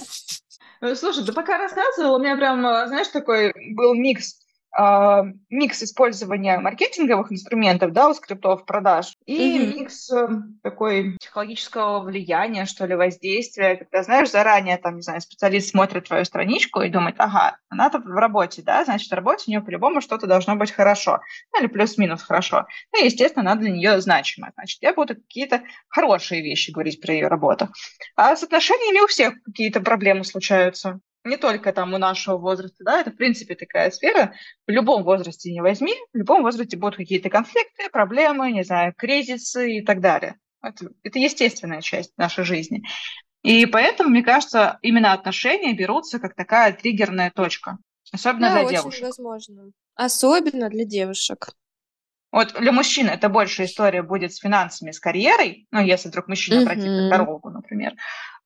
Ну, 0.81 0.95
слушай, 0.95 1.25
ты 1.25 1.33
пока 1.33 1.59
рассказывал, 1.59 2.15
у 2.15 2.19
меня 2.19 2.37
прям, 2.37 2.61
знаешь, 2.63 3.09
такой 3.09 3.53
был 3.75 3.95
микс 3.95 4.39
э, 4.79 5.23
микс 5.49 5.83
использования 5.83 6.59
маркетинговых 6.59 7.33
инструментов, 7.33 7.93
да, 7.93 8.09
у 8.09 8.15
скриптов 8.15 8.65
продаж, 8.65 9.15
и 9.27 9.59
mm-hmm. 9.59 9.75
микс 9.75 10.11
э, 10.11 10.29
такой 10.63 11.17
психологического 11.19 12.01
влияния, 12.01 12.67
что 12.67 12.87
ли, 12.87 12.95
воздействия, 12.95 13.77
когда, 13.77 14.03
знаешь, 14.03 14.31
заранее, 14.31 14.79
там, 14.79 14.97
не 14.97 15.03
знаю, 15.03 15.21
специалист 15.21 15.71
смотрит 15.71 16.07
твою 16.09 16.25
страничку 16.25 16.81
и 16.83 16.91
думает, 16.91 17.17
ага, 17.19 17.57
она 17.69 17.91
тут 17.91 18.05
в 18.05 18.15
работе, 18.15 18.63
да, 18.63 18.85
значит, 18.85 19.11
в 19.11 19.15
работе 19.15 19.45
у 19.47 19.51
нее 19.51 19.61
по-любому 19.61 20.01
что-то 20.01 20.27
должно 20.27 20.57
быть 20.57 20.73
хорошо, 20.73 21.21
ну, 21.53 21.61
или 21.61 21.67
плюс-минус 21.69 22.23
хорошо. 22.23 22.67
Ну, 22.93 23.05
естественно, 23.05 23.51
она 23.51 23.61
для 23.61 23.71
нее 23.71 24.01
значима. 24.01 24.51
Значит, 24.55 24.79
я 24.83 24.95
буду 24.95 25.15
какие-то 25.15 25.63
хорошие 25.89 26.43
вещи 26.43 26.71
говорить 26.71 27.01
про 27.01 27.15
ее 27.15 27.29
работу. 27.29 27.69
А 28.17 28.37
с 28.37 28.43
отношениями 28.43 29.05
у 29.05 29.07
всех 29.07 29.35
какие-то 29.45 29.81
проблемы 29.81 30.25
случаются 30.25 31.01
не 31.25 31.37
только 31.37 31.73
там 31.73 31.93
у 31.93 31.99
нашего 31.99 32.39
возраста, 32.39 32.85
да, 32.85 33.01
это 33.01 33.11
в 33.11 33.17
принципе 33.17 33.55
такая 33.55 33.91
сфера. 33.91 34.35
В 34.67 34.71
любом 34.71 35.03
возрасте 35.03 35.53
не 35.53 35.61
возьми, 35.61 35.95
в 36.13 36.17
любом 36.17 36.43
возрасте 36.43 36.77
будут 36.77 36.97
какие-то 36.97 37.29
конфликты, 37.29 37.91
проблемы, 37.91 38.53
не 38.53 38.65
знаю, 38.65 38.95
кризисы 38.97 39.79
и 39.79 39.85
так 39.85 40.01
далее. 40.01 40.39
Это, 40.63 40.91
это 41.03 41.19
естественная 41.19 41.81
часть 41.81 42.17
нашей 42.17 42.45
жизни. 42.45 42.83
И 43.43 43.67
поэтому, 43.67 44.11
мне 44.11 44.23
кажется, 44.23 44.79
именно 44.83 45.13
отношения 45.13 45.75
берутся 45.75 46.19
как 46.19 46.35
такая 46.35 46.73
триггерная 46.73 47.31
точка. 47.31 47.79
Особенно 48.13 48.49
да, 48.49 48.55
для 48.55 48.63
очень 48.65 48.77
девушек. 48.77 49.03
возможно. 49.03 49.73
Особенно 49.95 50.69
для 50.69 50.85
девушек. 50.85 51.51
Вот 52.33 52.55
для 52.55 52.73
мужчин 52.73 53.09
это 53.09 53.29
больше 53.29 53.65
история 53.65 54.03
будет 54.03 54.33
с 54.33 54.39
финансами, 54.39 54.93
с 54.93 55.01
карьерой, 55.01 55.67
ну, 55.73 55.81
если 55.81 56.09
вдруг 56.09 56.29
мужчина 56.29 56.63
обратится 56.63 57.09
к 57.09 57.11
дорогу, 57.11 57.51
например 57.51 57.95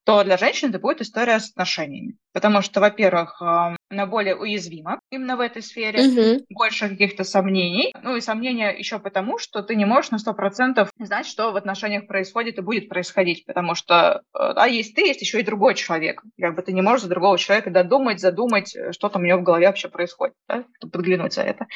то 0.05 0.23
для 0.23 0.37
женщин 0.37 0.71
это 0.71 0.79
будет 0.79 1.01
история 1.01 1.41
с 1.41 1.51
отношениями. 1.51 2.17
Потому 2.33 2.63
что, 2.63 2.81
во-первых, 2.81 3.41
она 3.41 4.07
более 4.07 4.37
уязвима 4.37 5.01
именно 5.11 5.37
в 5.37 5.41
этой 5.41 5.63
сфере, 5.63 6.09
угу. 6.09 6.45
больше 6.51 6.89
каких-то 6.89 7.25
сомнений. 7.25 7.95
Ну 8.03 8.17
и 8.17 8.21
сомнения 8.21 8.71
еще 8.71 8.99
потому, 8.99 9.39
что 9.39 9.63
ты 9.63 9.77
не 9.77 9.85
можешь 9.85 10.11
на 10.11 10.19
сто 10.19 10.35
процентов 10.35 10.91
знать, 10.99 11.27
что 11.27 11.53
в 11.53 11.57
отношениях 11.57 12.07
происходит 12.07 12.59
и 12.59 12.63
будет 12.63 12.89
происходить, 12.89 13.47
потому 13.47 13.75
что, 13.75 14.23
э, 14.35 14.39
а 14.39 14.69
есть 14.69 14.95
ты, 14.95 15.07
есть 15.07 15.21
еще 15.21 15.41
и 15.41 15.45
другой 15.45 15.75
человек. 15.75 16.23
Как 16.41 16.55
бы 16.55 16.63
ты 16.63 16.73
не 16.73 16.83
можешь 16.83 17.03
за 17.03 17.09
другого 17.09 17.39
человека 17.39 17.71
додумать, 17.71 18.21
задумать, 18.21 18.75
э, 18.75 18.93
что 18.93 19.09
там 19.09 19.23
у 19.23 19.27
него 19.27 19.39
в 19.39 19.45
голове 19.45 19.67
вообще 19.67 19.89
происходит, 19.89 20.35
да? 20.49 20.65
подглянуть 20.81 21.35
за 21.35 21.43
это. 21.43 21.67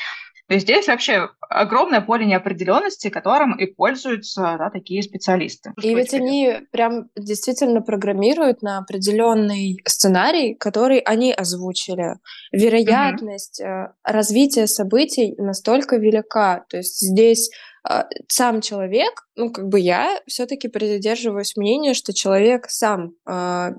То 0.49 0.55
есть 0.55 0.67
здесь 0.67 0.89
вообще 0.89 1.29
огромное 1.41 2.01
поле 2.01 2.25
неопределенности, 2.25 3.11
которым 3.11 3.59
и 3.59 3.67
пользуются 3.67 4.57
да, 4.59 4.71
такие 4.71 5.03
специалисты. 5.03 5.75
И 5.83 5.95
ведь 5.95 6.15
они 6.15 6.61
прям 6.73 7.11
действительно 7.17 7.83
программируют 7.83 8.63
на 8.63 8.79
определенный 8.79 9.79
сценарий, 9.87 10.55
который 10.55 11.01
они 11.01 11.33
озвучили. 11.33 12.15
Вероятность 12.51 13.61
угу. 13.61 13.93
развития 14.05 14.67
событий 14.67 15.35
настолько 15.37 15.97
велика. 15.97 16.65
То 16.71 16.79
есть 16.79 16.99
здесь 16.99 17.51
э, 17.89 18.05
сам 18.29 18.63
человек, 18.63 19.29
ну 19.37 19.53
как 19.53 19.69
бы 19.69 19.79
я 19.79 20.19
все-таки 20.27 20.69
придерживаюсь 20.69 21.57
мнения, 21.57 21.93
что 21.93 22.15
человек 22.15 22.71
сам 22.71 23.13
э, 23.29 23.73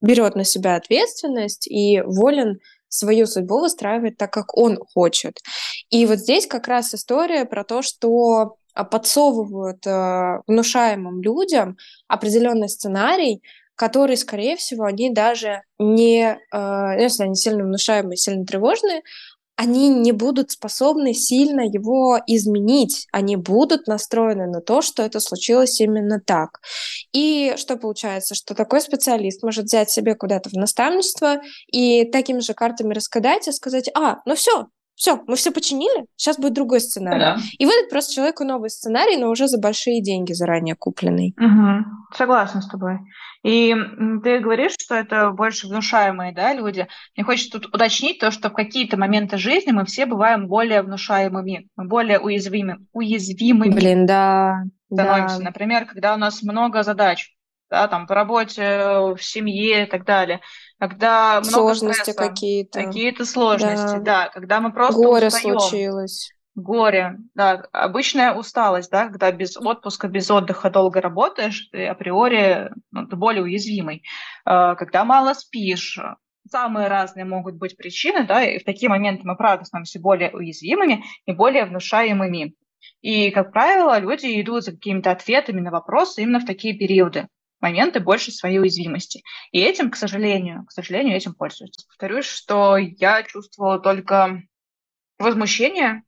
берет 0.00 0.36
на 0.36 0.44
себя 0.44 0.76
ответственность 0.76 1.66
и 1.66 2.00
волен 2.00 2.60
свою 2.88 3.26
судьбу 3.26 3.60
выстраивать 3.60 4.16
так, 4.16 4.32
как 4.32 4.56
он 4.56 4.78
хочет. 4.94 5.40
И 5.90 6.06
вот 6.06 6.18
здесь 6.18 6.46
как 6.46 6.68
раз 6.68 6.94
история 6.94 7.44
про 7.44 7.64
то, 7.64 7.82
что 7.82 8.56
а, 8.74 8.84
подсовывают 8.84 9.86
э, 9.86 10.40
внушаемым 10.46 11.20
людям 11.20 11.76
определенный 12.06 12.68
сценарий, 12.68 13.42
который, 13.74 14.16
скорее 14.16 14.56
всего, 14.56 14.84
они 14.84 15.10
даже 15.10 15.62
не, 15.78 16.38
э, 16.52 17.00
если 17.00 17.24
они 17.24 17.34
сильно 17.34 17.64
внушаемые, 17.64 18.16
сильно 18.16 18.44
тревожные, 18.44 19.02
они 19.58 19.88
не 19.88 20.12
будут 20.12 20.52
способны 20.52 21.12
сильно 21.14 21.62
его 21.62 22.20
изменить. 22.28 23.08
Они 23.12 23.34
будут 23.34 23.88
настроены 23.88 24.46
на 24.46 24.60
то, 24.60 24.82
что 24.82 25.02
это 25.02 25.18
случилось 25.18 25.80
именно 25.80 26.20
так. 26.24 26.60
И 27.12 27.54
что 27.56 27.76
получается? 27.76 28.36
Что 28.36 28.54
такой 28.54 28.80
специалист 28.80 29.42
может 29.42 29.64
взять 29.64 29.90
себе 29.90 30.14
куда-то 30.14 30.48
в 30.48 30.52
наставничество 30.52 31.40
и 31.72 32.04
такими 32.04 32.38
же 32.38 32.54
картами 32.54 32.94
раскидать 32.94 33.48
и 33.48 33.52
сказать, 33.52 33.90
а, 33.96 34.18
ну 34.26 34.36
все, 34.36 34.68
все, 34.98 35.22
мы 35.28 35.36
все 35.36 35.52
починили, 35.52 36.06
сейчас 36.16 36.38
будет 36.38 36.54
другой 36.54 36.80
сценарий. 36.80 37.20
Да. 37.20 37.36
И 37.56 37.64
выдать 37.64 37.88
просто 37.88 38.14
человеку 38.14 38.42
новый 38.42 38.68
сценарий, 38.68 39.16
но 39.16 39.30
уже 39.30 39.46
за 39.46 39.58
большие 39.58 40.02
деньги 40.02 40.32
заранее 40.32 40.74
купленный. 40.74 41.36
Угу. 41.38 42.16
Согласна 42.16 42.60
с 42.60 42.68
тобой. 42.68 42.98
И 43.44 43.72
ты 44.24 44.40
говоришь, 44.40 44.74
что 44.76 44.96
это 44.96 45.30
больше 45.30 45.68
внушаемые 45.68 46.34
да, 46.34 46.52
люди. 46.52 46.88
Мне 47.16 47.24
хочется 47.24 47.60
тут 47.60 47.72
уточнить 47.72 48.18
то, 48.18 48.32
что 48.32 48.50
в 48.50 48.54
какие-то 48.54 48.96
моменты 48.96 49.38
жизни 49.38 49.70
мы 49.70 49.84
все 49.84 50.04
бываем 50.04 50.48
более 50.48 50.82
внушаемыми, 50.82 51.68
более 51.76 52.18
уязвимыми. 52.18 52.84
уязвимыми 52.92 53.70
Блин, 53.72 54.04
да. 54.04 54.64
Становимся. 54.92 55.38
Да. 55.38 55.44
Например, 55.44 55.86
когда 55.86 56.14
у 56.14 56.16
нас 56.16 56.42
много 56.42 56.82
задач, 56.82 57.30
да, 57.70 57.88
там 57.88 58.06
по 58.06 58.14
работе, 58.14 59.14
в 59.14 59.18
семье 59.20 59.84
и 59.84 59.86
так 59.86 60.04
далее. 60.04 60.40
Когда 60.78 61.42
сложности 61.42 62.12
какие-то, 62.12 62.84
какие-то 62.84 63.24
сложности, 63.24 63.98
да. 63.98 64.24
да, 64.24 64.28
когда 64.28 64.60
мы 64.60 64.72
просто 64.72 65.00
горе 65.00 65.26
устаем. 65.26 65.58
случилось, 65.58 66.32
горе, 66.54 67.18
да, 67.34 67.64
обычная 67.72 68.34
усталость, 68.34 68.90
да, 68.90 69.08
когда 69.08 69.30
без 69.32 69.56
отпуска, 69.56 70.08
без 70.08 70.30
отдыха 70.30 70.70
долго 70.70 71.00
работаешь, 71.00 71.68
ты 71.72 71.86
априори 71.86 72.70
ну, 72.90 73.06
ты 73.06 73.16
более 73.16 73.42
уязвимый, 73.42 74.02
а, 74.44 74.74
когда 74.74 75.04
мало 75.04 75.34
спишь, 75.34 75.98
самые 76.50 76.88
разные 76.88 77.24
могут 77.24 77.56
быть 77.56 77.76
причины, 77.76 78.26
да, 78.26 78.42
и 78.42 78.58
в 78.58 78.64
такие 78.64 78.88
моменты 78.88 79.22
мы, 79.24 79.36
правда, 79.36 79.64
становимся 79.64 80.00
более 80.00 80.30
уязвимыми 80.30 81.04
и 81.26 81.32
более 81.32 81.66
внушаемыми. 81.66 82.54
И, 83.02 83.30
как 83.30 83.52
правило, 83.52 83.98
люди 83.98 84.40
идут 84.40 84.64
за 84.64 84.72
какими-то 84.72 85.10
ответами 85.10 85.60
на 85.60 85.70
вопросы 85.70 86.22
именно 86.22 86.40
в 86.40 86.46
такие 86.46 86.74
периоды 86.74 87.28
моменты 87.60 88.00
больше 88.00 88.30
своей 88.30 88.58
уязвимости. 88.58 89.22
И 89.52 89.60
этим, 89.60 89.90
к 89.90 89.96
сожалению, 89.96 90.64
к 90.66 90.72
сожалению, 90.72 91.16
этим 91.16 91.34
пользуются. 91.34 91.86
Повторюсь, 91.88 92.26
что 92.26 92.76
я 92.76 93.22
чувствовала 93.22 93.78
только 93.78 94.42
возмущение 95.18 96.02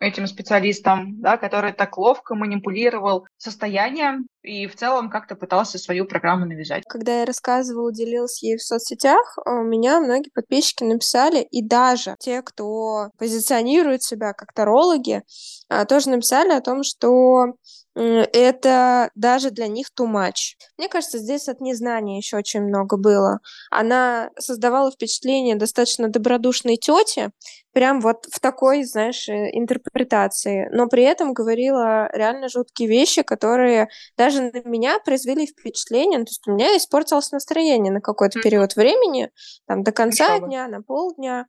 этим 0.00 0.26
специалистам, 0.26 1.20
да, 1.20 1.36
который 1.36 1.72
так 1.72 1.98
ловко 1.98 2.34
манипулировал 2.34 3.26
состоянием 3.36 4.28
и 4.42 4.66
в 4.66 4.76
целом 4.76 5.10
как-то 5.10 5.34
пытался 5.34 5.78
свою 5.78 6.06
программу 6.06 6.46
навязать. 6.46 6.84
Когда 6.88 7.20
я 7.20 7.24
рассказывала, 7.24 7.92
делилась 7.92 8.42
ей 8.42 8.56
в 8.56 8.62
соцсетях, 8.62 9.38
у 9.44 9.62
меня 9.62 10.00
многие 10.00 10.30
подписчики 10.30 10.84
написали, 10.84 11.42
и 11.42 11.62
даже 11.62 12.14
те, 12.20 12.42
кто 12.42 13.10
позиционирует 13.18 14.02
себя 14.02 14.32
как 14.32 14.52
тарологи, 14.52 15.22
а, 15.68 15.84
тоже 15.84 16.10
написали 16.10 16.52
о 16.52 16.60
том, 16.60 16.84
что 16.84 17.54
это 18.02 19.10
даже 19.14 19.50
для 19.50 19.66
них 19.68 19.88
too 19.98 20.06
much. 20.06 20.56
Мне 20.76 20.88
кажется, 20.88 21.18
здесь 21.18 21.48
от 21.48 21.60
незнания 21.60 22.18
еще 22.18 22.36
очень 22.36 22.62
много 22.62 22.96
было. 22.96 23.40
Она 23.70 24.30
создавала 24.38 24.90
впечатление 24.90 25.56
достаточно 25.56 26.08
добродушной 26.08 26.76
тети, 26.76 27.30
прям 27.72 28.00
вот 28.00 28.26
в 28.30 28.40
такой, 28.40 28.84
знаешь, 28.84 29.28
э, 29.28 29.50
интерпретации, 29.52 30.68
но 30.72 30.86
при 30.86 31.04
этом 31.04 31.32
говорила 31.32 32.08
реально 32.12 32.48
жуткие 32.48 32.88
вещи, 32.88 33.22
которые 33.22 33.88
даже 34.16 34.42
на 34.42 34.62
меня 34.64 34.98
произвели 35.00 35.46
впечатление, 35.46 36.18
ну, 36.18 36.24
то 36.24 36.30
есть 36.30 36.48
у 36.48 36.52
меня 36.52 36.76
испортилось 36.76 37.30
настроение 37.32 37.92
на 37.92 38.00
какой-то 38.00 38.40
период 38.40 38.76
времени, 38.76 39.30
там 39.66 39.82
до 39.82 39.92
конца 39.92 40.38
дня, 40.40 40.68
на 40.68 40.82
полдня. 40.82 41.46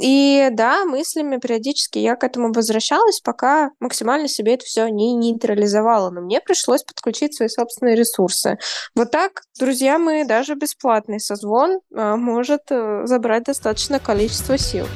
И 0.00 0.48
да, 0.52 0.84
мыслями 0.84 1.38
периодически 1.38 1.98
я 1.98 2.16
к 2.16 2.24
этому 2.24 2.52
возвращалась, 2.52 3.20
пока 3.20 3.70
максимально 3.80 4.28
себе 4.28 4.54
это 4.54 4.64
все 4.64 4.88
не 4.88 5.14
нейтрализовала. 5.14 6.10
Но 6.10 6.20
мне 6.20 6.40
пришлось 6.40 6.82
подключить 6.82 7.34
свои 7.34 7.48
собственные 7.48 7.96
ресурсы. 7.96 8.58
Вот 8.94 9.10
так, 9.10 9.42
друзья 9.58 9.98
мои, 9.98 10.24
даже 10.24 10.54
бесплатный 10.54 11.20
созвон 11.20 11.80
а, 11.94 12.16
может 12.16 12.62
э, 12.70 13.02
забрать 13.04 13.44
достаточное 13.44 13.98
количество 13.98 14.56
сил. 14.56 14.86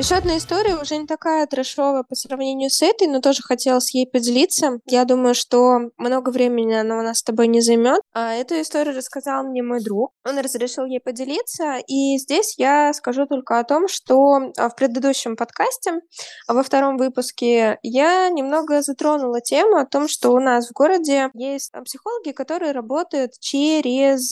Еще 0.00 0.14
одна 0.14 0.38
история, 0.38 0.76
уже 0.76 0.96
не 0.96 1.06
такая 1.06 1.46
трэшовая 1.46 2.04
по 2.04 2.14
сравнению 2.14 2.70
с 2.70 2.80
этой, 2.80 3.06
но 3.06 3.20
тоже 3.20 3.42
хотелось 3.42 3.92
ей 3.94 4.06
поделиться. 4.06 4.80
Я 4.86 5.04
думаю, 5.04 5.34
что 5.34 5.90
много 5.98 6.30
времени 6.30 6.72
она 6.72 6.98
у 6.98 7.02
нас 7.02 7.18
с 7.18 7.22
тобой 7.22 7.48
не 7.48 7.60
займет. 7.60 8.00
А 8.14 8.32
эту 8.32 8.58
историю 8.62 8.96
рассказал 8.96 9.44
мне 9.44 9.62
мой 9.62 9.84
друг. 9.84 10.12
Он 10.26 10.38
разрешил 10.38 10.86
ей 10.86 11.00
поделиться. 11.00 11.76
И 11.86 12.16
здесь 12.16 12.54
я 12.56 12.94
скажу 12.94 13.26
только 13.26 13.58
о 13.58 13.64
том, 13.64 13.88
что 13.88 14.38
а, 14.56 14.70
в 14.70 14.74
предыдущем 14.74 15.36
подкасте, 15.36 16.00
а, 16.46 16.54
во 16.54 16.62
втором 16.62 16.96
выпуске, 16.96 17.78
я 17.82 18.30
немного 18.30 18.80
затронула 18.80 19.42
тему 19.42 19.76
о 19.76 19.84
том, 19.84 20.08
что 20.08 20.30
у 20.30 20.40
нас 20.40 20.70
в 20.70 20.72
городе 20.72 21.28
есть 21.34 21.72
психологи, 21.84 22.32
которые 22.32 22.72
работают 22.72 23.32
через 23.38 24.30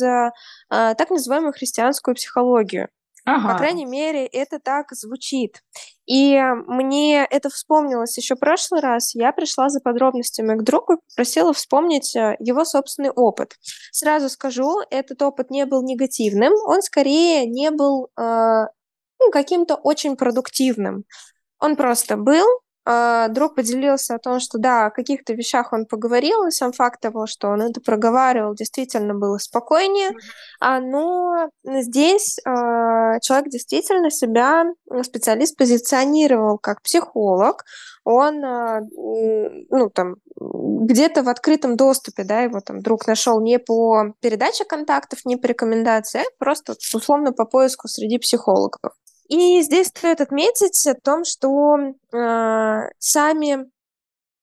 так 0.71 1.11
называемую 1.11 1.53
христианскую 1.53 2.15
психологию. 2.15 2.89
Ага. 3.29 3.53
По 3.53 3.59
крайней 3.59 3.85
мере, 3.85 4.27
это 4.27 4.59
так 4.59 4.87
звучит. 4.93 5.63
И 6.07 6.41
мне 6.67 7.27
это 7.29 7.51
вспомнилось 7.51 8.17
еще 8.17 8.37
в 8.37 8.39
прошлый 8.39 8.81
раз. 8.81 9.15
Я 9.15 9.33
пришла 9.33 9.69
за 9.69 9.81
подробностями 9.81 10.57
к 10.57 10.63
другу 10.63 10.95
и 10.95 10.97
попросила 11.11 11.53
вспомнить 11.53 12.17
э, 12.17 12.37
его 12.39 12.65
собственный 12.65 13.11
опыт. 13.11 13.57
Сразу 13.93 14.31
скажу, 14.31 14.81
этот 14.91 15.21
опыт 15.21 15.51
не 15.51 15.67
был 15.67 15.83
негативным, 15.83 16.55
он 16.67 16.81
скорее 16.81 17.45
не 17.45 17.71
был 17.71 18.09
э, 18.17 18.23
ну, 19.21 19.31
каким-то 19.31 19.75
очень 19.75 20.17
продуктивным. 20.17 21.05
Он 21.61 21.77
просто 21.77 22.17
был, 22.17 22.47
друг 23.31 23.55
поделился 23.55 24.15
о 24.15 24.19
том, 24.19 24.41
что 24.41 24.59
да, 24.59 24.87
о 24.87 24.91
каких-то 24.91 25.35
вещах 25.35 25.73
он 25.73 25.85
поговорил, 25.85 26.47
и 26.47 26.51
сам 26.51 26.73
факт 26.73 27.01
того, 27.01 27.27
что 27.27 27.49
он 27.49 27.61
это 27.63 27.81
проговаривал, 27.81 28.55
действительно 28.55 29.15
было 29.15 29.39
спокойнее, 29.39 30.11
а, 30.61 30.81
но 30.81 31.51
здесь 31.65 32.39
а, 32.47 33.21
человек 33.21 33.49
действительно 33.51 34.11
себя, 34.11 34.65
специалист, 35.03 35.57
позиционировал 35.57 36.59
как 36.59 36.83
психолог, 36.83 37.65
он, 38.05 38.41
ну, 38.41 39.91
там, 39.91 40.17
где-то 40.41 41.23
в 41.23 41.29
открытом 41.29 41.77
доступе, 41.77 42.25
да, 42.25 42.41
его 42.41 42.61
там 42.61 42.81
друг 42.81 43.07
нашел 43.07 43.39
не 43.43 43.59
по 43.59 44.15
передаче 44.21 44.65
контактов, 44.65 45.21
не 45.27 45.37
по 45.37 45.47
рекомендации, 45.47 46.21
а 46.21 46.31
просто 46.39 46.75
условно 46.95 47.33
по 47.33 47.45
поиску 47.45 47.87
среди 47.87 48.19
психологов. 48.19 48.93
И 49.29 49.61
здесь 49.63 49.89
стоит 49.89 50.21
отметить 50.21 50.87
о 50.87 50.95
том, 50.95 51.25
что 51.25 51.77
э, 52.13 52.81
сами 52.99 53.71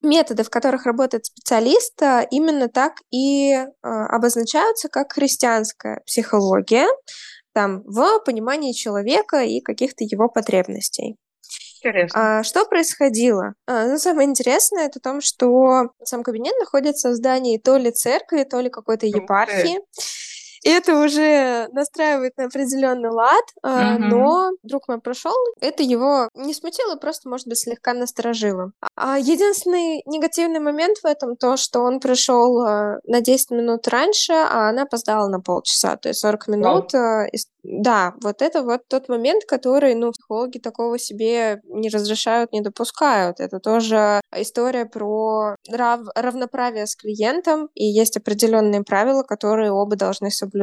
методы, 0.01 0.43
в 0.43 0.49
которых 0.49 0.85
работает 0.85 1.25
специалист, 1.25 1.99
а, 2.01 2.21
именно 2.29 2.69
так 2.69 2.93
и 3.11 3.51
э, 3.51 3.65
обозначаются 3.81 4.87
как 4.87 5.13
христианская 5.13 6.01
психология, 6.05 6.87
там, 7.53 7.81
в 7.85 8.19
понимании 8.19 8.73
человека 8.73 9.41
и 9.43 9.61
каких-то 9.61 10.03
его 10.03 10.29
потребностей. 10.29 11.17
Интересно. 11.79 12.39
А, 12.39 12.43
что 12.43 12.65
происходило? 12.65 13.53
А, 13.67 13.87
ну, 13.87 13.97
самое 13.97 14.27
интересное 14.27 14.85
это 14.87 14.99
том, 14.99 15.21
что 15.21 15.91
сам 16.03 16.23
кабинет 16.23 16.53
находится 16.59 17.09
в 17.09 17.13
здании 17.13 17.57
то 17.57 17.77
ли 17.77 17.91
церкви, 17.91 18.43
то 18.43 18.59
ли 18.59 18.69
какой-то 18.69 19.05
епархии. 19.05 19.77
И 19.77 19.79
это 20.69 20.99
уже 20.99 21.67
настраивает 21.71 22.37
на 22.37 22.45
определенный 22.45 23.09
лад, 23.09 23.45
mm-hmm. 23.63 23.97
но 23.99 24.49
друг 24.63 24.87
мой 24.87 24.99
прошел, 24.99 25.35
это 25.61 25.83
его 25.83 26.29
не 26.33 26.53
смутило, 26.53 26.95
просто, 26.95 27.29
может 27.29 27.47
быть, 27.47 27.59
слегка 27.59 27.93
насторожило. 27.93 28.71
А 28.95 29.19
единственный 29.19 30.01
негативный 30.05 30.59
момент 30.59 30.97
в 30.97 31.05
этом 31.05 31.35
то, 31.35 31.55
что 31.57 31.81
он 31.81 31.99
пришел 31.99 32.61
а, 32.61 32.97
на 33.05 33.21
10 33.21 33.51
минут 33.51 33.87
раньше, 33.87 34.33
а 34.33 34.69
она 34.69 34.83
опоздала 34.83 35.27
на 35.27 35.39
полчаса, 35.39 35.97
то 35.97 36.09
есть 36.09 36.19
40 36.21 36.47
минут. 36.47 36.93
Wow. 36.93 37.27
Да, 37.67 38.13
вот 38.21 38.43
это 38.43 38.61
вот 38.61 38.81
тот 38.87 39.09
момент, 39.09 39.43
который, 39.45 39.95
ну, 39.95 40.11
психологи 40.11 40.59
такого 40.59 40.99
себе 40.99 41.61
не 41.63 41.89
разрешают, 41.89 42.51
не 42.53 42.61
допускают. 42.61 43.39
Это 43.39 43.59
тоже 43.59 44.21
история 44.35 44.85
про 44.85 45.55
рав 45.71 46.01
равноправие 46.13 46.85
с 46.85 46.95
клиентом, 46.95 47.69
и 47.73 47.85
есть 47.85 48.17
определенные 48.17 48.83
правила, 48.83 49.23
которые 49.23 49.71
оба 49.71 49.95
должны 49.95 50.29
соблюдать. 50.29 50.54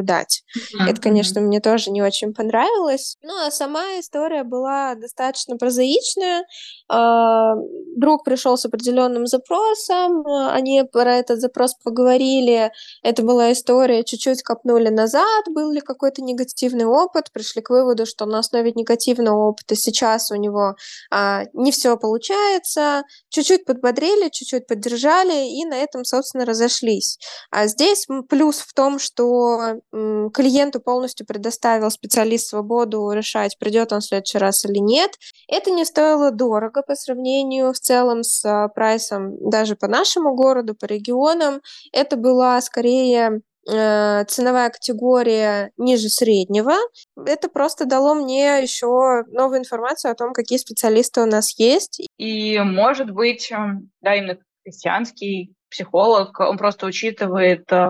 Mm-hmm. 0.57 0.91
Это, 0.91 1.01
конечно, 1.01 1.41
мне 1.41 1.61
тоже 1.61 1.91
не 1.91 2.03
очень 2.03 2.33
понравилось. 2.33 3.17
Ну, 3.23 3.35
а 3.47 3.51
сама 3.51 4.01
история 4.01 4.45
была 4.45 4.95
достаточно 4.95 5.57
прозаичная. 5.57 6.45
А, 6.89 7.55
друг 7.97 8.25
пришел 8.25 8.57
с 8.57 8.65
определенным 8.65 9.27
запросом, 9.27 10.27
они 10.27 10.83
про 10.91 11.17
этот 11.17 11.41
запрос 11.41 11.75
поговорили. 11.75 12.73
Это 13.03 13.23
была 13.23 13.53
история, 13.53 14.05
чуть-чуть 14.05 14.43
копнули 14.43 14.89
назад, 14.89 15.45
был 15.51 15.71
ли 15.71 15.81
какой-то 15.81 16.23
негативный 16.23 16.85
опыт, 16.85 17.31
пришли 17.33 17.63
к 17.63 17.71
выводу, 17.71 18.07
что 18.07 18.27
на 18.27 18.39
основе 18.39 18.73
негативного 18.73 19.49
опыта 19.49 19.77
сейчас 19.77 20.31
у 20.31 20.37
него 20.37 20.75
а, 21.11 21.45
не 21.53 21.73
все 21.73 21.97
получается, 21.97 23.05
чуть-чуть 23.29 23.65
подбодрили, 23.65 24.29
чуть-чуть 24.31 24.67
поддержали, 24.67 25.49
и 25.49 25.65
на 25.65 25.75
этом, 25.75 26.05
собственно, 26.05 26.45
разошлись. 26.45 27.19
А 27.51 27.67
здесь 27.67 28.07
плюс 28.29 28.59
в 28.59 28.73
том, 28.75 28.99
что 28.99 29.81
клиенту 29.91 30.81
полностью 30.81 31.27
предоставил 31.27 31.91
специалист 31.91 32.49
свободу 32.49 33.11
решать, 33.11 33.59
придет 33.59 33.93
он 33.93 34.01
в 34.01 34.05
следующий 34.05 34.39
раз 34.39 34.65
или 34.65 34.79
нет. 34.79 35.13
Это 35.49 35.71
не 35.71 35.85
стоило 35.85 36.31
дорого 36.31 36.83
по 36.83 36.95
сравнению 36.95 37.73
в 37.73 37.79
целом 37.79 38.23
с 38.23 38.45
а, 38.45 38.69
прайсом 38.69 39.37
даже 39.51 39.77
по 39.77 39.89
нашему 39.89 40.35
городу, 40.35 40.75
по 40.75 40.87
регионам. 40.87 41.61
Это 41.93 42.17
была 42.17 42.61
скорее 42.61 43.43
Э, 43.71 44.25
ценовая 44.27 44.71
категория 44.71 45.71
ниже 45.77 46.09
среднего. 46.09 46.73
Это 47.17 47.49
просто 47.49 47.85
дало 47.85 48.15
мне 48.15 48.61
еще 48.61 49.23
новую 49.29 49.61
информацию 49.61 50.11
о 50.11 50.17
том, 50.17 50.33
какие 50.33 50.59
специалисты 50.59 51.21
у 51.21 51.27
нас 51.27 51.57
есть. 51.59 52.03
И, 52.19 52.59
может 52.59 53.11
быть, 53.13 53.53
эм, 53.53 53.91
да, 54.01 54.17
именно 54.17 54.39
христианский 54.65 55.55
психолог, 55.71 56.39
он 56.41 56.59
просто 56.59 56.87
учитывает 56.87 57.71
э, 57.71 57.87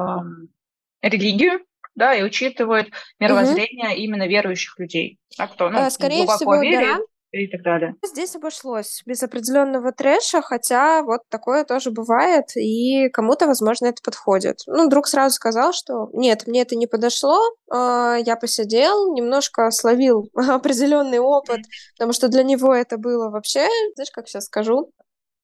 религию, 1.00 1.60
да, 1.94 2.14
и 2.14 2.22
учитывает 2.22 2.88
мировоззрение 3.18 3.90
угу. 3.90 3.96
именно 3.96 4.26
верующих 4.26 4.78
людей. 4.78 5.18
А 5.38 5.48
кто, 5.48 5.70
ну, 5.70 5.78
а, 5.78 5.90
Скорее 5.90 6.18
глубоко 6.18 6.36
всего, 6.36 6.60
верит, 6.60 6.98
да 7.32 7.40
и 7.40 7.46
так 7.46 7.62
далее. 7.62 7.94
Здесь 8.04 8.36
обошлось 8.36 9.02
без 9.06 9.22
определенного 9.22 9.92
трэша, 9.92 10.42
хотя 10.42 11.02
вот 11.02 11.20
такое 11.30 11.64
тоже 11.64 11.90
бывает, 11.90 12.54
и 12.56 13.08
кому-то, 13.08 13.46
возможно, 13.46 13.86
это 13.86 14.02
подходит. 14.04 14.58
Ну, 14.66 14.88
друг 14.88 15.06
сразу 15.06 15.34
сказал, 15.34 15.72
что 15.72 16.10
нет, 16.12 16.46
мне 16.46 16.62
это 16.62 16.76
не 16.76 16.86
подошло, 16.86 17.38
а, 17.70 18.16
я 18.16 18.36
посидел, 18.36 19.14
немножко 19.14 19.70
словил 19.70 20.28
определенный 20.34 21.18
опыт, 21.20 21.60
потому 21.96 22.12
что 22.12 22.28
для 22.28 22.42
него 22.42 22.74
это 22.74 22.98
было 22.98 23.30
вообще, 23.30 23.66
знаешь, 23.94 24.10
как 24.12 24.28
сейчас 24.28 24.44
скажу, 24.44 24.92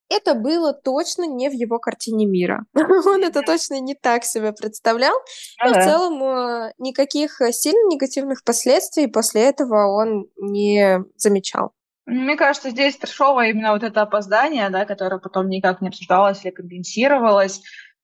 это 0.09 0.33
было 0.33 0.73
точно 0.73 1.27
не 1.27 1.49
в 1.49 1.53
его 1.53 1.79
картине 1.79 2.25
мира. 2.25 2.65
Он 2.73 3.23
это 3.23 3.41
точно 3.41 3.79
не 3.79 3.95
так 3.95 4.23
себе 4.23 4.51
представлял. 4.53 5.15
Но 5.63 5.69
в 5.69 5.83
целом 5.83 6.23
э, 6.23 6.73
никаких 6.79 7.41
э, 7.41 7.51
сильно 7.51 7.87
негативных 7.89 8.43
последствий 8.43 9.07
после 9.07 9.43
этого 9.43 9.87
он 9.87 10.25
не 10.37 11.03
замечал. 11.15 11.73
Мне 12.05 12.35
кажется, 12.35 12.71
здесь 12.71 12.97
трешовое 12.97 13.51
именно 13.51 13.71
вот 13.71 13.83
это 13.83 14.01
опоздание, 14.01 14.69
да, 14.69 14.85
которое 14.85 15.19
потом 15.19 15.47
никак 15.47 15.79
не 15.81 15.89
обсуждалось 15.89 16.43
или 16.43 16.51
компенсировалось, 16.51 17.61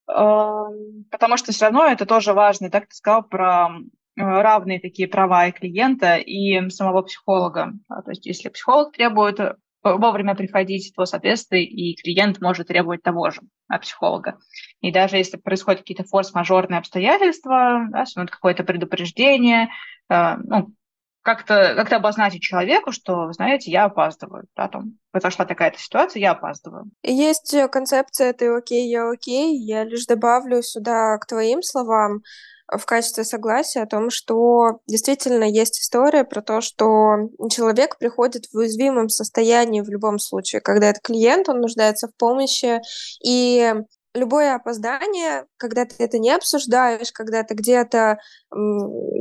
эм, 0.08 1.06
потому 1.10 1.38
что 1.38 1.52
все 1.52 1.66
равно 1.66 1.88
это 1.88 2.06
тоже 2.06 2.34
важно. 2.34 2.70
Так 2.70 2.88
ты 2.88 2.96
сказал 2.96 3.24
про 3.24 3.70
э, 3.70 4.22
равные 4.22 4.80
такие 4.80 5.08
права 5.08 5.48
и 5.48 5.52
клиента, 5.52 6.18
и 6.18 6.70
самого 6.70 7.02
психолога. 7.02 7.74
То 7.88 8.12
есть 8.12 8.28
если 8.28 8.50
психолог 8.50 8.94
требует 8.94 9.40
вовремя 9.86 10.36
приходить, 10.36 10.94
то, 10.96 11.06
соответственно, 11.06 11.60
и 11.60 11.96
клиент 11.96 12.42
может 12.42 12.68
требовать 12.68 13.04
того 13.04 13.30
же 13.32 13.42
от 13.68 13.82
психолога. 13.82 14.38
И 14.82 14.92
даже 14.92 15.18
если 15.18 15.38
происходят 15.38 15.82
какие-то 15.82 16.04
форс-мажорные 16.04 16.80
обстоятельства, 16.80 17.88
да, 17.92 18.06
какое-то 18.30 18.64
предупреждение, 18.64 19.70
э, 20.10 20.36
ну, 20.44 20.74
как-то 21.22 21.74
как 21.76 21.92
обозначить 21.94 22.44
человеку, 22.44 22.92
что, 22.92 23.32
знаете, 23.32 23.72
я 23.72 23.86
опаздываю, 23.86 24.46
да, 24.56 24.68
там 24.68 25.00
произошла 25.12 25.46
такая-то 25.46 25.80
ситуация, 25.80 26.20
я 26.20 26.32
опаздываю. 26.32 26.92
Есть 27.02 27.56
концепция 27.72 28.32
«ты 28.34 28.48
окей, 28.56 28.88
я 28.90 29.10
окей», 29.10 29.58
я 29.58 29.84
лишь 29.86 30.06
добавлю 30.06 30.62
сюда 30.62 31.18
к 31.18 31.26
твоим 31.26 31.64
словам 31.64 32.22
в 32.68 32.86
качестве 32.86 33.24
согласия 33.24 33.82
о 33.82 33.88
том, 33.88 34.10
что 34.10 34.80
действительно 34.88 35.44
есть 35.44 35.80
история 35.82 36.24
про 36.24 36.42
то, 36.42 36.62
что 36.62 37.30
человек 37.52 37.98
приходит 37.98 38.46
в 38.52 38.58
уязвимом 38.58 39.10
состоянии 39.10 39.82
в 39.82 39.90
любом 39.90 40.20
случае, 40.20 40.62
когда 40.62 40.90
это 40.90 41.00
клиент, 41.02 41.50
он 41.50 41.62
нуждается 41.62 42.08
в 42.08 42.16
помощи, 42.16 42.82
и 43.24 43.74
любое 44.16 44.56
опоздание, 44.56 45.46
когда 45.58 45.86
ты 45.86 45.96
это 46.00 46.18
не 46.18 46.32
обсуждаешь, 46.32 47.12
когда 47.12 47.44
ты 47.44 47.54
где-то 47.54 48.18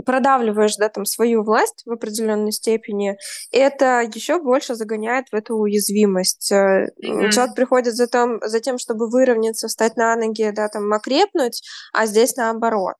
продавливаешь, 0.06 0.76
да, 0.76 0.88
там 0.88 1.04
свою 1.04 1.42
власть 1.42 1.82
в 1.84 1.92
определенной 1.92 2.52
степени, 2.52 3.16
это 3.50 4.00
еще 4.00 4.40
больше 4.40 4.74
загоняет 4.74 5.26
в 5.30 5.34
эту 5.34 5.56
уязвимость. 5.56 6.50
Mm-hmm. 6.52 7.30
Человек 7.30 7.54
приходит 7.54 7.94
за, 7.94 8.06
том, 8.06 8.38
за 8.42 8.60
тем, 8.60 8.78
чтобы 8.78 9.08
выровняться, 9.08 9.68
встать 9.68 9.96
на 9.96 10.14
ноги, 10.16 10.50
да, 10.50 10.68
там, 10.68 10.92
окрепнуть, 10.92 11.62
а 11.92 12.06
здесь 12.06 12.36
наоборот. 12.36 12.96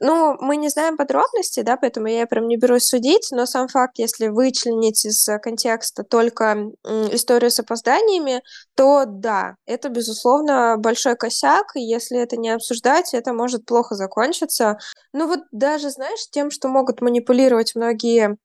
Ну, 0.00 0.36
мы 0.40 0.56
не 0.56 0.68
знаем 0.68 0.96
подробностей, 0.96 1.62
да, 1.62 1.76
поэтому 1.76 2.08
я 2.08 2.26
прям 2.26 2.48
не 2.48 2.56
берусь 2.56 2.84
судить, 2.84 3.28
но 3.30 3.46
сам 3.46 3.68
факт, 3.68 3.98
если 3.98 4.28
вычленить 4.28 5.04
из 5.04 5.28
контекста 5.42 6.04
только 6.04 6.70
историю 7.12 7.50
с 7.50 7.60
опозданиями, 7.60 8.42
то 8.74 9.04
да, 9.06 9.56
это, 9.66 9.88
безусловно, 9.88 10.76
большой 10.78 11.16
косяк, 11.28 11.76
и 11.76 11.80
если 11.80 12.18
это 12.18 12.36
не 12.36 12.50
обсуждать, 12.50 13.14
это 13.14 13.32
может 13.32 13.64
плохо 13.66 13.94
закончиться. 13.94 14.78
Ну 15.12 15.26
вот 15.28 15.40
даже, 15.52 15.90
знаешь, 15.90 16.28
тем, 16.30 16.50
что 16.50 16.68
могут 16.68 17.00
манипулировать 17.02 17.74
многие 17.74 18.36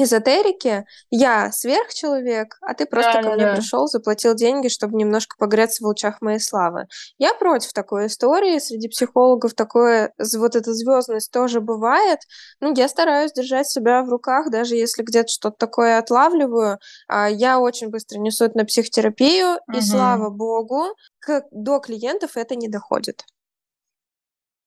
эзотерики, 0.00 0.86
я 1.10 1.52
сверхчеловек, 1.52 2.58
а 2.62 2.74
ты 2.74 2.86
просто 2.86 3.14
да, 3.14 3.22
ко 3.22 3.28
да, 3.28 3.34
мне 3.34 3.44
да. 3.44 3.54
пришел, 3.54 3.86
заплатил 3.86 4.34
деньги, 4.34 4.68
чтобы 4.68 4.96
немножко 4.96 5.36
погреться 5.38 5.82
в 5.82 5.86
лучах 5.86 6.20
моей 6.20 6.40
славы. 6.40 6.86
Я 7.18 7.34
против 7.34 7.72
такой 7.72 8.06
истории. 8.06 8.58
Среди 8.58 8.88
психологов 8.88 9.54
такое, 9.54 10.12
вот 10.36 10.56
эта 10.56 10.72
звездность 10.72 11.30
тоже 11.30 11.60
бывает. 11.60 12.20
Ну, 12.60 12.74
я 12.74 12.88
стараюсь 12.88 13.32
держать 13.32 13.68
себя 13.68 14.02
в 14.02 14.08
руках, 14.08 14.50
даже 14.50 14.76
если 14.76 15.02
где-то 15.02 15.28
что-то 15.28 15.56
такое 15.56 15.98
отлавливаю. 15.98 16.78
А 17.08 17.28
я 17.28 17.60
очень 17.60 17.88
быстро 17.88 18.18
несу 18.18 18.44
это 18.44 18.58
на 18.58 18.64
психотерапию, 18.64 19.58
угу. 19.66 19.78
и 19.78 19.80
слава 19.80 20.30
богу, 20.30 20.94
к, 21.18 21.44
до 21.50 21.78
клиентов 21.80 22.36
это 22.36 22.56
не 22.56 22.68
доходит. 22.68 23.24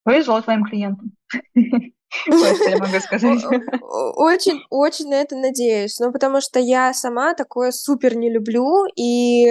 Повезло 0.03 0.41
твоим 0.41 0.65
клиентам. 0.65 1.13
Что 2.13 2.69
я 2.69 2.77
могу 2.77 2.99
сказать. 2.99 3.43
Очень, 4.15 4.61
очень 4.69 5.09
на 5.09 5.15
это 5.15 5.35
надеюсь. 5.35 5.99
Ну, 5.99 6.11
потому 6.11 6.41
что 6.41 6.59
я 6.59 6.93
сама 6.93 7.33
такое 7.33 7.71
супер 7.71 8.15
не 8.15 8.31
люблю. 8.31 8.85
И 8.95 9.47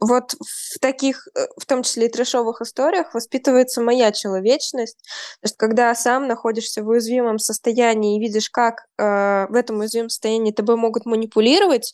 вот 0.00 0.34
в 0.34 0.78
таких, 0.80 1.28
э, 1.36 1.46
в 1.56 1.66
том 1.66 1.82
числе 1.82 2.06
и 2.06 2.10
трешовых 2.10 2.60
историях, 2.60 3.14
воспитывается 3.14 3.80
моя 3.80 4.12
человечность. 4.12 4.98
То 5.40 5.46
есть, 5.46 5.56
когда 5.56 5.94
сам 5.94 6.26
находишься 6.26 6.82
в 6.82 6.88
уязвимом 6.88 7.38
состоянии 7.38 8.16
и 8.16 8.20
видишь, 8.20 8.50
как 8.50 8.86
э, 8.98 9.46
в 9.48 9.54
этом 9.54 9.80
уязвимом 9.80 10.08
состоянии 10.08 10.52
тобой 10.52 10.76
могут 10.76 11.06
манипулировать, 11.06 11.92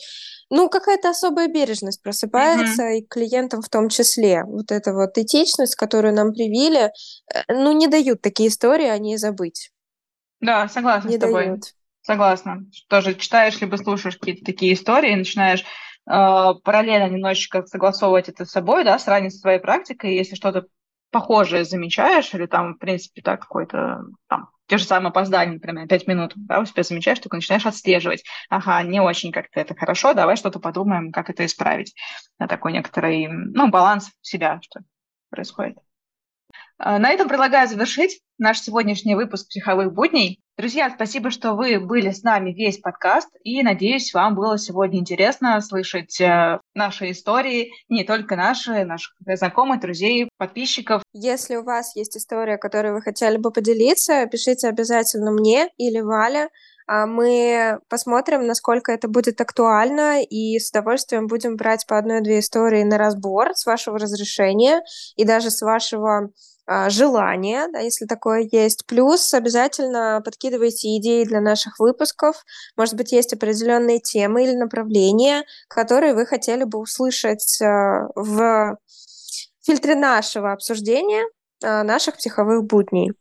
ну, 0.49 0.69
какая-то 0.69 1.11
особая 1.11 1.49
бережность 1.49 2.03
просыпается, 2.03 2.83
mm-hmm. 2.83 2.99
и 2.99 3.07
клиентам 3.07 3.63
в 3.63 3.69
том 3.69 3.89
числе. 3.89 4.45
Вот 4.45 4.71
эта 4.71 4.93
вот 4.93 5.19
этичность, 5.19 5.75
которую 5.75 6.15
нам 6.15 6.33
привили, 6.33 6.93
э, 7.35 7.43
ну, 7.49 7.73
не 7.73 7.89
дают 7.89 8.23
такие 8.23 8.49
истории 8.49 8.66
о 8.75 8.99
ней 8.99 9.17
забыть. 9.17 9.71
Да, 10.41 10.69
согласна 10.69 11.09
не 11.09 11.17
с 11.17 11.21
тобой. 11.21 11.47
Дают. 11.47 11.75
Согласна. 12.03 12.65
Тоже 12.89 13.15
читаешь 13.15 13.61
либо 13.61 13.77
слушаешь 13.77 14.17
какие-то 14.17 14.45
такие 14.45 14.75
истории, 14.75 15.15
начинаешь 15.15 15.63
э, 15.63 15.65
параллельно 16.63 17.09
немножечко 17.09 17.67
согласовывать 17.67 18.29
это 18.29 18.45
с 18.45 18.51
собой, 18.51 18.85
да, 18.85 18.99
сравнить 18.99 19.33
со 19.33 19.41
своей 19.41 19.59
практикой, 19.59 20.15
если 20.15 20.37
что-то 20.37 20.67
похожее 21.11 21.65
замечаешь, 21.65 22.33
или 22.35 22.47
там, 22.47 22.75
в 22.75 22.79
принципе, 22.79 23.23
так, 23.23 23.41
какой-то 23.41 24.05
там 24.29 24.51
те 24.67 24.79
же 24.79 24.85
самые 24.85 25.11
опоздания, 25.11 25.55
например, 25.55 25.87
пять 25.87 26.07
минут, 26.07 26.33
да, 26.35 26.61
у 26.61 26.65
себя 26.65 26.83
замечаешь, 26.83 27.21
только 27.21 27.37
начинаешь 27.37 27.67
отслеживать. 27.67 28.25
Ага, 28.51 28.83
не 28.83 29.01
очень 29.01 29.33
как-то 29.33 29.61
это 29.61 29.75
хорошо, 29.75 30.13
давай 30.13 30.37
что-то 30.37 30.59
подумаем, 30.59 31.13
как 31.13 31.31
это 31.31 31.47
исправить. 31.47 31.95
На 32.39 32.49
такой 32.49 32.73
некоторый, 32.73 33.29
ну, 33.29 33.69
баланс 33.69 34.11
себя, 34.21 34.61
что 34.63 34.81
происходит. 35.31 35.79
А, 36.79 36.99
на 36.99 37.11
этом 37.11 37.29
предлагаю 37.29 37.69
завершить 37.69 38.21
наш 38.39 38.61
сегодняшний 38.61 39.15
выпуск 39.15 39.49
«Психовых 39.49 39.93
будней». 39.93 40.41
Друзья, 40.59 40.91
спасибо, 40.95 41.31
что 41.31 41.53
вы 41.53 41.79
были 41.79 42.11
с 42.11 42.23
нами 42.23 42.53
весь 42.53 42.79
подкаст, 42.79 43.29
и 43.43 43.63
надеюсь, 43.63 44.15
вам 44.15 44.35
было 44.35 44.57
сегодня 44.57 45.01
интересно 45.01 45.61
слышать 45.61 46.19
э, 46.21 46.61
наши 46.75 47.11
истории, 47.11 47.73
не 47.91 48.05
только 48.05 48.37
наши, 48.37 48.85
наших 48.85 49.15
знакомых, 49.21 49.81
друзей, 49.81 50.31
подписчиков. 50.39 51.03
Если 51.13 51.57
у 51.57 51.63
вас 51.63 51.95
есть 51.95 52.17
история, 52.17 52.57
которой 52.57 52.93
вы 52.93 53.03
хотели 53.03 53.37
бы 53.37 53.51
поделиться, 53.51 54.27
пишите 54.27 54.69
обязательно 54.69 55.31
мне 55.31 55.69
или 55.77 56.01
Вале. 56.01 56.49
А 56.89 57.07
мы 57.07 57.81
посмотрим, 57.89 58.47
насколько 58.47 58.93
это 58.93 59.09
будет 59.09 59.41
актуально, 59.41 60.23
и 60.23 60.59
с 60.59 60.71
удовольствием 60.71 61.27
будем 61.27 61.57
брать 61.57 61.85
по 61.87 61.99
одной-две 61.99 62.39
истории 62.39 62.85
на 62.85 62.97
разбор 62.97 63.51
с 63.55 63.67
вашего 63.67 63.99
разрешения 63.99 64.83
и 65.17 65.25
даже 65.25 65.51
с 65.51 65.61
вашего 65.63 66.31
желание, 66.89 67.69
да, 67.73 67.81
если 67.81 68.07
такое 68.07 68.49
есть. 68.51 68.87
Плюс 68.87 69.33
обязательно 69.35 70.21
подкидывайте 70.25 70.97
идеи 70.97 71.25
для 71.25 71.41
наших 71.41 71.79
выпусков. 71.79 72.45
Может 72.77 72.95
быть, 72.97 73.13
есть 73.13 73.33
определенные 73.33 74.01
темы 74.01 74.45
или 74.45 74.55
направления, 74.55 75.45
которые 75.69 76.15
вы 76.15 76.27
хотели 76.27 76.65
бы 76.65 76.79
услышать 76.79 77.61
а, 77.63 78.09
в 78.15 78.79
фильтре 79.65 79.95
нашего 79.95 80.53
обсуждения 80.53 81.25
а, 81.63 81.83
наших 81.83 82.17
психовых 82.17 82.65
будней. 82.65 83.13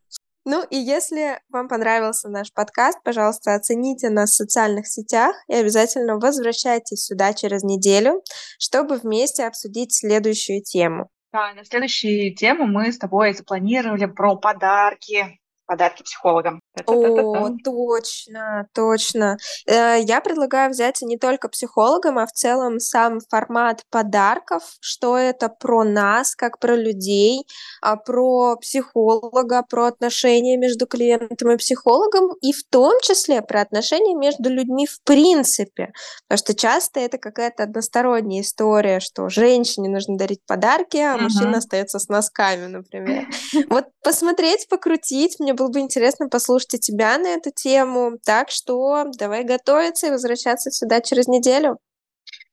Ну 0.47 0.63
и 0.69 0.77
если 0.77 1.39
вам 1.49 1.67
понравился 1.67 2.29
наш 2.29 2.53
подкаст, 2.53 2.99
пожалуйста, 3.03 3.55
оцените 3.55 4.09
нас 4.11 4.31
в 4.31 4.35
социальных 4.35 4.87
сетях 4.87 5.35
и 5.47 5.55
обязательно 5.55 6.19
возвращайтесь 6.19 7.05
сюда 7.05 7.33
через 7.33 7.63
неделю, 7.63 8.21
чтобы 8.59 8.97
вместе 8.97 9.45
обсудить 9.45 9.95
следующую 9.95 10.61
тему. 10.61 11.09
Да, 11.35 11.53
на 11.53 11.65
следующую 11.65 12.33
тему 12.33 12.65
мы 12.65 12.93
с 12.93 12.97
тобой 12.97 13.33
запланировали 13.33 14.05
про 14.05 14.37
подарки 14.37 15.37
подарки 15.65 16.03
психологам. 16.03 16.59
О, 16.85 17.49
точно, 17.63 18.67
точно. 18.73 19.37
Э, 19.67 19.97
я 19.99 20.21
предлагаю 20.21 20.69
взять 20.69 21.01
не 21.01 21.17
только 21.17 21.49
психологам, 21.49 22.17
а 22.17 22.25
в 22.25 22.31
целом 22.31 22.79
сам 22.79 23.19
формат 23.29 23.81
подарков, 23.89 24.63
что 24.79 25.17
это 25.17 25.49
про 25.49 25.83
нас, 25.83 26.35
как 26.35 26.59
про 26.59 26.75
людей, 26.75 27.45
а 27.81 27.95
про 27.95 28.57
психолога, 28.57 29.63
про 29.63 29.87
отношения 29.87 30.57
между 30.57 30.85
клиентом 30.85 31.51
и 31.51 31.57
психологом, 31.57 32.31
и 32.41 32.51
в 32.51 32.63
том 32.69 32.93
числе 33.01 33.41
про 33.41 33.61
отношения 33.61 34.15
между 34.15 34.49
людьми 34.49 34.85
в 34.85 35.01
принципе. 35.03 35.93
Потому 36.27 36.37
что 36.37 36.55
часто 36.55 36.99
это 36.99 37.17
какая-то 37.17 37.63
односторонняя 37.63 38.41
история, 38.41 38.99
что 38.99 39.29
женщине 39.29 39.89
нужно 39.89 40.17
дарить 40.17 40.45
подарки, 40.45 40.97
а 40.97 41.17
мужчина 41.17 41.57
остается 41.57 41.99
с 41.99 42.07
носками, 42.09 42.67
например. 42.67 43.27
Вот 43.69 43.85
посмотреть, 44.03 44.67
покрутить, 44.69 45.39
мне 45.39 45.54
было 45.55 45.69
бы 45.69 45.79
интересно 45.79 46.29
послушать 46.29 46.75
и 46.75 46.79
тебя 46.79 47.17
на 47.17 47.27
эту 47.27 47.51
тему. 47.51 48.17
Так 48.23 48.49
что 48.49 49.05
давай 49.17 49.43
готовиться 49.43 50.07
и 50.07 50.11
возвращаться 50.11 50.71
сюда 50.71 51.01
через 51.01 51.27
неделю. 51.27 51.79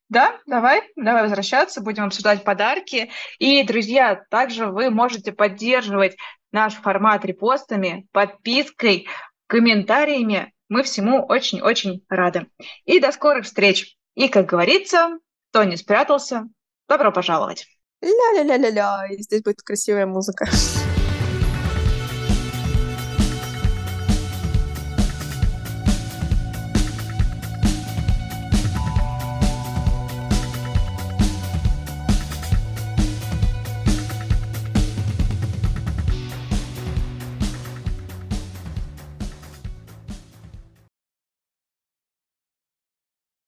Да, 0.08 0.38
давай, 0.46 0.82
давай 0.94 1.22
возвращаться, 1.22 1.80
будем 1.80 2.04
обсуждать 2.04 2.44
подарки. 2.44 3.10
И, 3.38 3.62
друзья, 3.64 4.22
также 4.28 4.66
вы 4.66 4.90
можете 4.90 5.32
поддерживать 5.32 6.16
наш 6.52 6.74
формат 6.74 7.24
репостами, 7.24 8.06
подпиской, 8.12 9.08
комментариями. 9.46 10.52
Мы 10.68 10.82
всему 10.82 11.24
очень-очень 11.24 12.04
рады. 12.10 12.46
И 12.84 13.00
до 13.00 13.10
скорых 13.10 13.46
встреч. 13.46 13.96
И, 14.14 14.28
как 14.28 14.46
говорится, 14.46 15.18
кто 15.50 15.64
не 15.64 15.76
спрятался, 15.76 16.44
добро 16.88 17.10
пожаловать. 17.10 17.66
Ля-ля-ля-ля-ля. 18.02 19.06
Здесь 19.18 19.42
будет 19.42 19.62
красивая 19.62 20.06
музыка. 20.06 20.46